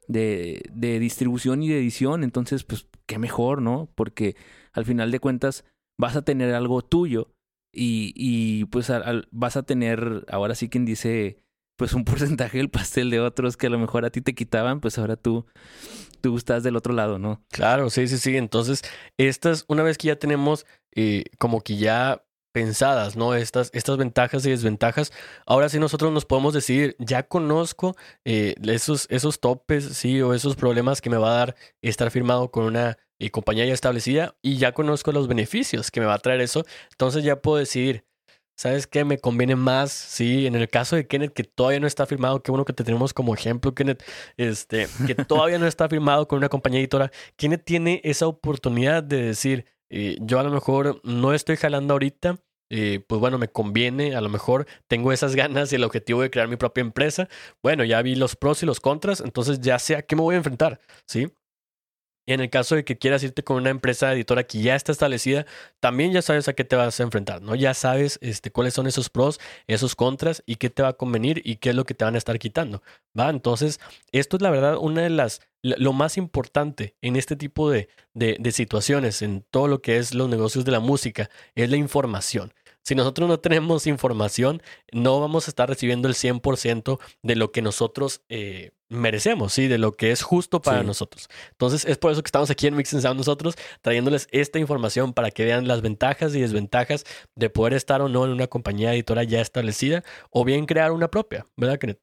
de, 0.09 0.63
de, 0.73 0.99
distribución 0.99 1.63
y 1.63 1.69
de 1.69 1.79
edición, 1.79 2.25
entonces, 2.25 2.65
pues, 2.65 2.89
qué 3.07 3.19
mejor, 3.19 3.63
¿no? 3.63 3.89
Porque 3.95 4.37
al 4.73 4.85
final 4.85 5.13
de 5.13 5.21
cuentas 5.21 5.65
vas 5.99 6.17
a 6.17 6.23
tener 6.23 6.53
algo 6.55 6.83
tuyo 6.83 7.33
y, 7.73 8.13
y 8.17 8.65
pues 8.67 8.91
vas 9.31 9.57
a 9.57 9.63
tener, 9.63 10.25
ahora 10.29 10.55
sí 10.55 10.69
quien 10.69 10.85
dice, 10.85 11.39
pues 11.83 11.95
un 11.95 12.05
porcentaje 12.05 12.59
del 12.59 12.71
pastel 12.71 13.11
de 13.11 13.19
otros 13.19 13.57
que 13.57 13.67
a 13.67 13.71
lo 13.71 13.77
mejor 13.77 14.05
a 14.05 14.11
ti 14.11 14.21
te 14.21 14.37
quitaban, 14.37 14.81
pues 14.81 14.99
ahora 14.99 15.17
tú, 15.17 15.47
tú 16.21 16.37
estás 16.37 16.63
del 16.63 16.77
otro 16.77 16.95
lado, 16.95 17.19
¿no? 17.19 17.43
Claro, 17.51 17.91
sí, 17.91 18.07
sí, 18.07 18.19
sí. 18.19 18.37
Entonces, 18.37 18.83
estas, 19.19 19.65
una 19.67 19.83
vez 19.83 19.99
que 19.99 20.07
ya 20.07 20.15
tenemos 20.15 20.65
eh, 20.95 21.25
como 21.41 21.61
que 21.61 21.79
ya 21.79 22.23
pensadas, 22.53 23.17
¿no? 23.17 23.35
Estas, 23.35 23.69
estas 23.73 23.97
ventajas 23.97 24.47
y 24.47 24.51
desventajas. 24.51 25.13
Ahora 25.45 25.69
sí 25.69 25.81
nosotros 25.81 26.13
nos 26.13 26.25
podemos 26.25 26.55
decir, 26.55 26.95
ya 27.01 27.25
conozco 27.25 27.97
eh, 28.25 28.55
esos, 28.63 29.09
esos 29.11 29.41
topes, 29.41 29.83
sí, 29.83 30.23
o 30.23 30.35
esos 30.35 30.55
problemas 30.55 31.01
que 31.01 31.11
me 31.11 31.17
va 31.17 31.33
a 31.33 31.37
dar 31.37 31.57
estar 31.81 32.13
firmado 32.13 32.53
con 32.53 32.63
una 32.63 32.97
eh, 33.19 33.31
compañía 33.31 33.67
ya 33.67 33.75
establecida 33.75 34.37
y 34.41 34.59
ya 34.59 34.71
conozco 34.71 35.11
los 35.11 35.27
beneficios 35.27 35.91
que 35.91 35.99
me 35.99 36.07
va 36.07 36.15
a 36.15 36.19
traer 36.21 36.43
eso. 36.43 36.65
Entonces 36.93 37.25
ya 37.25 37.43
puedo 37.43 37.57
decidir, 37.57 38.05
¿sabes 38.57 38.87
qué? 38.87 39.05
Me 39.05 39.19
conviene 39.19 39.57
más, 39.57 39.93
sí, 39.93 40.47
en 40.47 40.55
el 40.55 40.69
caso 40.69 40.97
de 40.97 41.07
Kenneth, 41.07 41.33
que 41.33 41.45
todavía 41.45 41.81
no 41.81 41.87
está 41.87 42.07
firmado, 42.07 42.43
qué 42.43 42.51
bueno 42.51 42.65
que 42.65 42.73
te 42.73 42.85
tenemos 42.85 43.15
como 43.15 43.35
ejemplo, 43.35 43.75
Kenneth, 43.75 44.03
este, 44.37 44.89
que 45.07 45.15
todavía 45.27 45.59
no 45.59 45.67
está 45.67 45.89
firmado 45.89 46.29
con 46.29 46.39
una 46.39 46.49
compañía 46.49 46.81
editora. 46.81 47.11
Kenneth 47.37 47.65
tiene 47.65 48.01
esa 48.05 48.27
oportunidad 48.27 49.03
de 49.03 49.23
decir, 49.23 49.67
eh, 49.91 50.17
yo 50.21 50.39
a 50.39 50.43
lo 50.43 50.51
mejor 50.51 51.01
no 51.05 51.35
estoy 51.35 51.57
jalando 51.57 51.95
ahorita, 51.95 52.39
eh, 52.71 53.05
pues 53.07 53.21
bueno, 53.21 53.37
me 53.37 53.49
conviene, 53.49 54.17
a 54.17 54.23
lo 54.23 54.31
mejor 54.31 54.67
tengo 54.89 55.13
esas 55.13 55.37
ganas 55.37 55.73
y 55.73 55.77
el 55.77 55.85
objetivo 55.85 56.23
de 56.23 56.31
crear 56.31 56.49
mi 56.49 56.57
propia 56.57 56.81
empresa. 56.81 57.29
Bueno, 57.63 57.85
ya 57.85 58.01
vi 58.01 58.15
los 58.15 58.35
pros 58.35 58.63
y 58.63 58.67
los 58.67 58.81
contras, 58.81 59.21
entonces 59.21 59.61
ya 59.61 59.79
sé 59.79 59.97
a 59.97 60.03
qué 60.03 60.17
me 60.17 60.23
voy 60.23 60.35
a 60.35 60.39
enfrentar, 60.39 60.81
¿sí? 61.07 61.29
Y 62.25 62.33
en 62.33 62.41
el 62.41 62.51
caso 62.51 62.77
de 62.77 62.85
que 62.85 62.99
quieras 62.99 63.23
irte 63.25 63.43
con 63.43 63.57
una 63.57 63.71
empresa 63.71 64.13
editora 64.13 64.45
que 64.45 64.61
ya 64.61 64.77
está 64.77 64.93
establecida, 64.93 65.45
también 65.81 66.13
ya 66.13 66.23
sabes 66.23 66.47
a 66.47 66.53
qué 66.53 66.65
te 66.65 66.77
vas 66.77 67.01
a 67.01 67.03
enfrentar, 67.03 67.43
¿no? 67.43 67.55
Ya 67.57 67.75
sabes 67.75 68.19
este, 68.23 68.53
cuáles 68.53 68.75
son 68.75 68.87
esos 68.87 69.11
pros, 69.11 69.41
esos 69.67 69.97
contras 69.97 70.43
y 70.47 70.57
qué 70.57 70.71
te 70.71 70.83
va 70.83 70.91
a 70.91 70.93
convenir 70.93 71.43
y 71.45 71.57
qué 71.57 71.71
es 71.71 71.75
lo 71.75 71.85
que 71.85 71.95
te 71.95 72.05
van 72.05 72.15
a 72.15 72.19
estar 72.19 72.39
quitando, 72.39 72.83
¿va? 73.19 73.29
Entonces, 73.29 73.81
esto 74.13 74.37
es 74.37 74.43
la 74.43 74.51
verdad 74.51 74.77
una 74.79 75.03
de 75.03 75.11
las, 75.11 75.41
lo 75.63 75.93
más 75.93 76.17
importante 76.17 76.95
en 77.03 77.17
este 77.17 77.35
tipo 77.35 77.71
de, 77.71 77.89
de, 78.15 78.53
situaciones, 78.53 79.23
en 79.23 79.45
todo 79.51 79.67
lo 79.67 79.83
que 79.83 79.97
es 79.97 80.15
los 80.15 80.29
negocios 80.29 80.65
de 80.65 80.73
la 80.73 80.81
música, 80.81 81.29
es 81.55 81.71
la 81.71 81.77
información. 81.77 82.53
Si 82.85 82.95
nosotros 82.97 83.29
no 83.29 83.39
tenemos 83.39 83.87
información, 83.87 84.61
no 84.93 85.21
vamos 85.21 85.47
a 85.47 85.51
estar 85.51 85.69
recibiendo 85.69 86.09
el 86.09 86.15
100% 86.15 86.99
de 87.23 87.37
lo 87.37 87.53
que 87.53 87.63
nosotros 87.63 88.23
eh, 88.29 88.73
merecemos, 88.93 89.53
¿sí? 89.53 89.69
De 89.69 89.79
lo 89.79 89.93
que 89.93 90.13
es 90.13 90.23
justo 90.23 90.61
para 90.63 90.83
nosotros. 90.83 91.29
Entonces, 91.51 91.85
es 91.85 91.99
por 91.99 92.13
eso 92.13 92.23
que 92.23 92.29
estamos 92.29 92.51
aquí 92.51 92.67
en 92.67 92.77
Mix 92.77 92.91
Sound 92.91 93.17
nosotros, 93.17 93.57
trayéndoles 93.81 94.29
esta 94.31 94.59
información 94.59 95.13
para 95.13 95.31
que 95.31 95.45
vean 95.45 95.67
las 95.67 95.83
ventajas 95.83 96.35
y 96.35 96.41
desventajas 96.41 97.05
de 97.35 97.51
poder 97.51 97.75
estar 97.75 98.03
o 98.03 98.09
no 98.09 98.25
en 98.25 98.31
una 98.31 98.47
compañía 98.47 98.93
editora 98.95 99.25
ya 99.25 99.41
establecida 99.41 100.05
o 100.31 100.45
bien 100.45 100.67
crear 100.67 100.93
una 100.93 101.09
propia, 101.09 101.47
¿verdad, 101.57 101.79
Kenneth? 101.79 102.01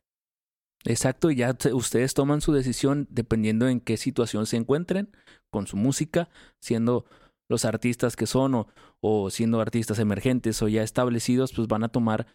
Exacto, 0.85 1.29
ya 1.29 1.55
ustedes 1.73 2.13
toman 2.13 2.41
su 2.41 2.53
decisión 2.53 3.07
dependiendo 3.09 3.67
en 3.67 3.81
qué 3.81 3.97
situación 3.97 4.45
se 4.45 4.55
encuentren 4.55 5.09
con 5.49 5.67
su 5.67 5.75
música, 5.75 6.29
siendo 6.59 7.05
los 7.49 7.65
artistas 7.65 8.15
que 8.15 8.27
son 8.27 8.67
o, 9.01 9.29
siendo 9.29 9.59
artistas 9.59 9.99
emergentes 9.99 10.61
o 10.61 10.67
ya 10.67 10.83
establecidos, 10.83 11.51
pues 11.53 11.67
van 11.67 11.83
a 11.83 11.89
tomar, 11.89 12.27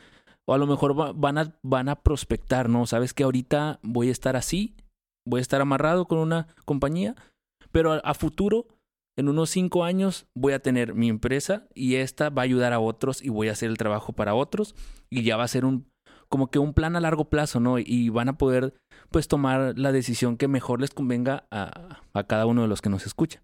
o 0.46 0.54
a 0.54 0.58
lo 0.58 0.66
mejor 0.66 0.94
van, 1.14 1.38
a, 1.38 1.58
van 1.62 1.88
a 1.88 2.02
prospectar, 2.02 2.68
¿no? 2.68 2.86
Sabes 2.86 3.14
que 3.14 3.24
ahorita 3.24 3.80
voy 3.82 4.08
a 4.08 4.12
estar 4.12 4.36
así, 4.36 4.76
voy 5.26 5.38
a 5.38 5.42
estar 5.42 5.60
amarrado 5.60 6.06
con 6.06 6.18
una 6.18 6.48
compañía, 6.64 7.14
pero 7.72 7.92
a, 7.92 8.14
futuro, 8.14 8.66
en 9.16 9.28
unos 9.28 9.50
cinco 9.50 9.84
años, 9.84 10.26
voy 10.34 10.52
a 10.52 10.60
tener 10.60 10.94
mi 10.94 11.08
empresa 11.08 11.66
y 11.74 11.96
esta 11.96 12.30
va 12.30 12.42
a 12.42 12.44
ayudar 12.44 12.72
a 12.72 12.80
otros 12.80 13.22
y 13.22 13.30
voy 13.30 13.48
a 13.48 13.52
hacer 13.52 13.70
el 13.70 13.78
trabajo 13.78 14.12
para 14.12 14.34
otros 14.34 14.74
y 15.10 15.22
ya 15.22 15.36
va 15.36 15.44
a 15.44 15.48
ser 15.48 15.64
un 15.64 15.92
como 16.28 16.50
que 16.50 16.58
un 16.58 16.74
plan 16.74 16.96
a 16.96 17.00
largo 17.00 17.28
plazo, 17.28 17.60
¿no? 17.60 17.78
Y 17.78 18.08
van 18.08 18.28
a 18.28 18.38
poder 18.38 18.74
pues 19.10 19.28
tomar 19.28 19.78
la 19.78 19.92
decisión 19.92 20.36
que 20.36 20.48
mejor 20.48 20.80
les 20.80 20.90
convenga 20.90 21.46
a, 21.50 22.00
a 22.12 22.24
cada 22.24 22.46
uno 22.46 22.62
de 22.62 22.68
los 22.68 22.80
que 22.80 22.88
nos 22.88 23.06
escucha. 23.06 23.42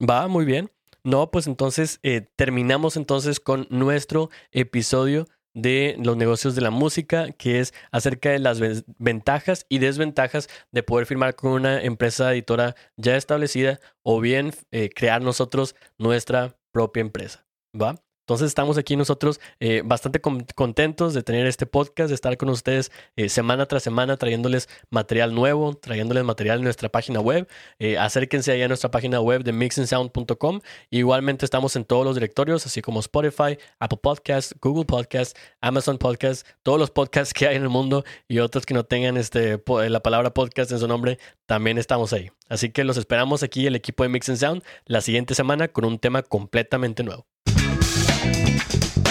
Va, 0.00 0.28
muy 0.28 0.44
bien. 0.44 0.70
No, 1.04 1.30
pues 1.30 1.46
entonces 1.46 2.00
eh, 2.02 2.28
terminamos 2.36 2.96
entonces 2.96 3.38
con 3.38 3.66
nuestro 3.70 4.28
episodio 4.50 5.26
de 5.56 5.96
los 5.98 6.18
negocios 6.18 6.54
de 6.54 6.60
la 6.60 6.70
música, 6.70 7.32
que 7.32 7.60
es 7.60 7.72
acerca 7.90 8.30
de 8.30 8.38
las 8.38 8.60
ventajas 8.98 9.64
y 9.70 9.78
desventajas 9.78 10.48
de 10.70 10.82
poder 10.82 11.06
firmar 11.06 11.34
con 11.34 11.52
una 11.52 11.82
empresa 11.82 12.30
editora 12.32 12.76
ya 12.96 13.16
establecida 13.16 13.80
o 14.02 14.20
bien 14.20 14.52
eh, 14.70 14.90
crear 14.94 15.22
nosotros 15.22 15.74
nuestra 15.98 16.58
propia 16.72 17.00
empresa. 17.00 17.46
¿Va? 17.74 18.05
Entonces 18.26 18.48
estamos 18.48 18.76
aquí 18.76 18.96
nosotros 18.96 19.40
eh, 19.60 19.82
bastante 19.84 20.20
contentos 20.20 21.14
de 21.14 21.22
tener 21.22 21.46
este 21.46 21.64
podcast, 21.64 22.08
de 22.08 22.16
estar 22.16 22.36
con 22.36 22.48
ustedes 22.48 22.90
eh, 23.14 23.28
semana 23.28 23.66
tras 23.66 23.84
semana 23.84 24.16
trayéndoles 24.16 24.68
material 24.90 25.32
nuevo, 25.32 25.74
trayéndoles 25.74 26.24
material 26.24 26.58
en 26.58 26.64
nuestra 26.64 26.88
página 26.88 27.20
web. 27.20 27.46
Eh, 27.78 27.96
acérquense 27.98 28.50
allá 28.50 28.64
a 28.64 28.68
nuestra 28.68 28.90
página 28.90 29.20
web 29.20 29.44
de 29.44 29.52
mixingsound.com. 29.52 30.60
Igualmente 30.90 31.44
estamos 31.44 31.76
en 31.76 31.84
todos 31.84 32.04
los 32.04 32.16
directorios, 32.16 32.66
así 32.66 32.82
como 32.82 32.98
Spotify, 32.98 33.58
Apple 33.78 34.00
Podcasts, 34.02 34.56
Google 34.60 34.86
Podcasts, 34.86 35.38
Amazon 35.60 35.96
Podcasts, 35.96 36.44
todos 36.64 36.80
los 36.80 36.90
podcasts 36.90 37.32
que 37.32 37.46
hay 37.46 37.54
en 37.54 37.62
el 37.62 37.68
mundo 37.68 38.04
y 38.26 38.40
otros 38.40 38.66
que 38.66 38.74
no 38.74 38.82
tengan 38.82 39.16
este, 39.18 39.62
la 39.88 40.00
palabra 40.00 40.34
podcast 40.34 40.72
en 40.72 40.80
su 40.80 40.88
nombre, 40.88 41.20
también 41.46 41.78
estamos 41.78 42.12
ahí. 42.12 42.32
Así 42.48 42.70
que 42.70 42.82
los 42.82 42.96
esperamos 42.96 43.44
aquí 43.44 43.68
el 43.68 43.76
equipo 43.76 44.02
de 44.02 44.08
Mix 44.08 44.26
Sound 44.36 44.64
la 44.84 45.00
siguiente 45.00 45.36
semana 45.36 45.68
con 45.68 45.84
un 45.84 46.00
tema 46.00 46.22
completamente 46.22 47.04
nuevo. 47.04 47.24
Thank 48.68 48.96
you. 48.96 49.05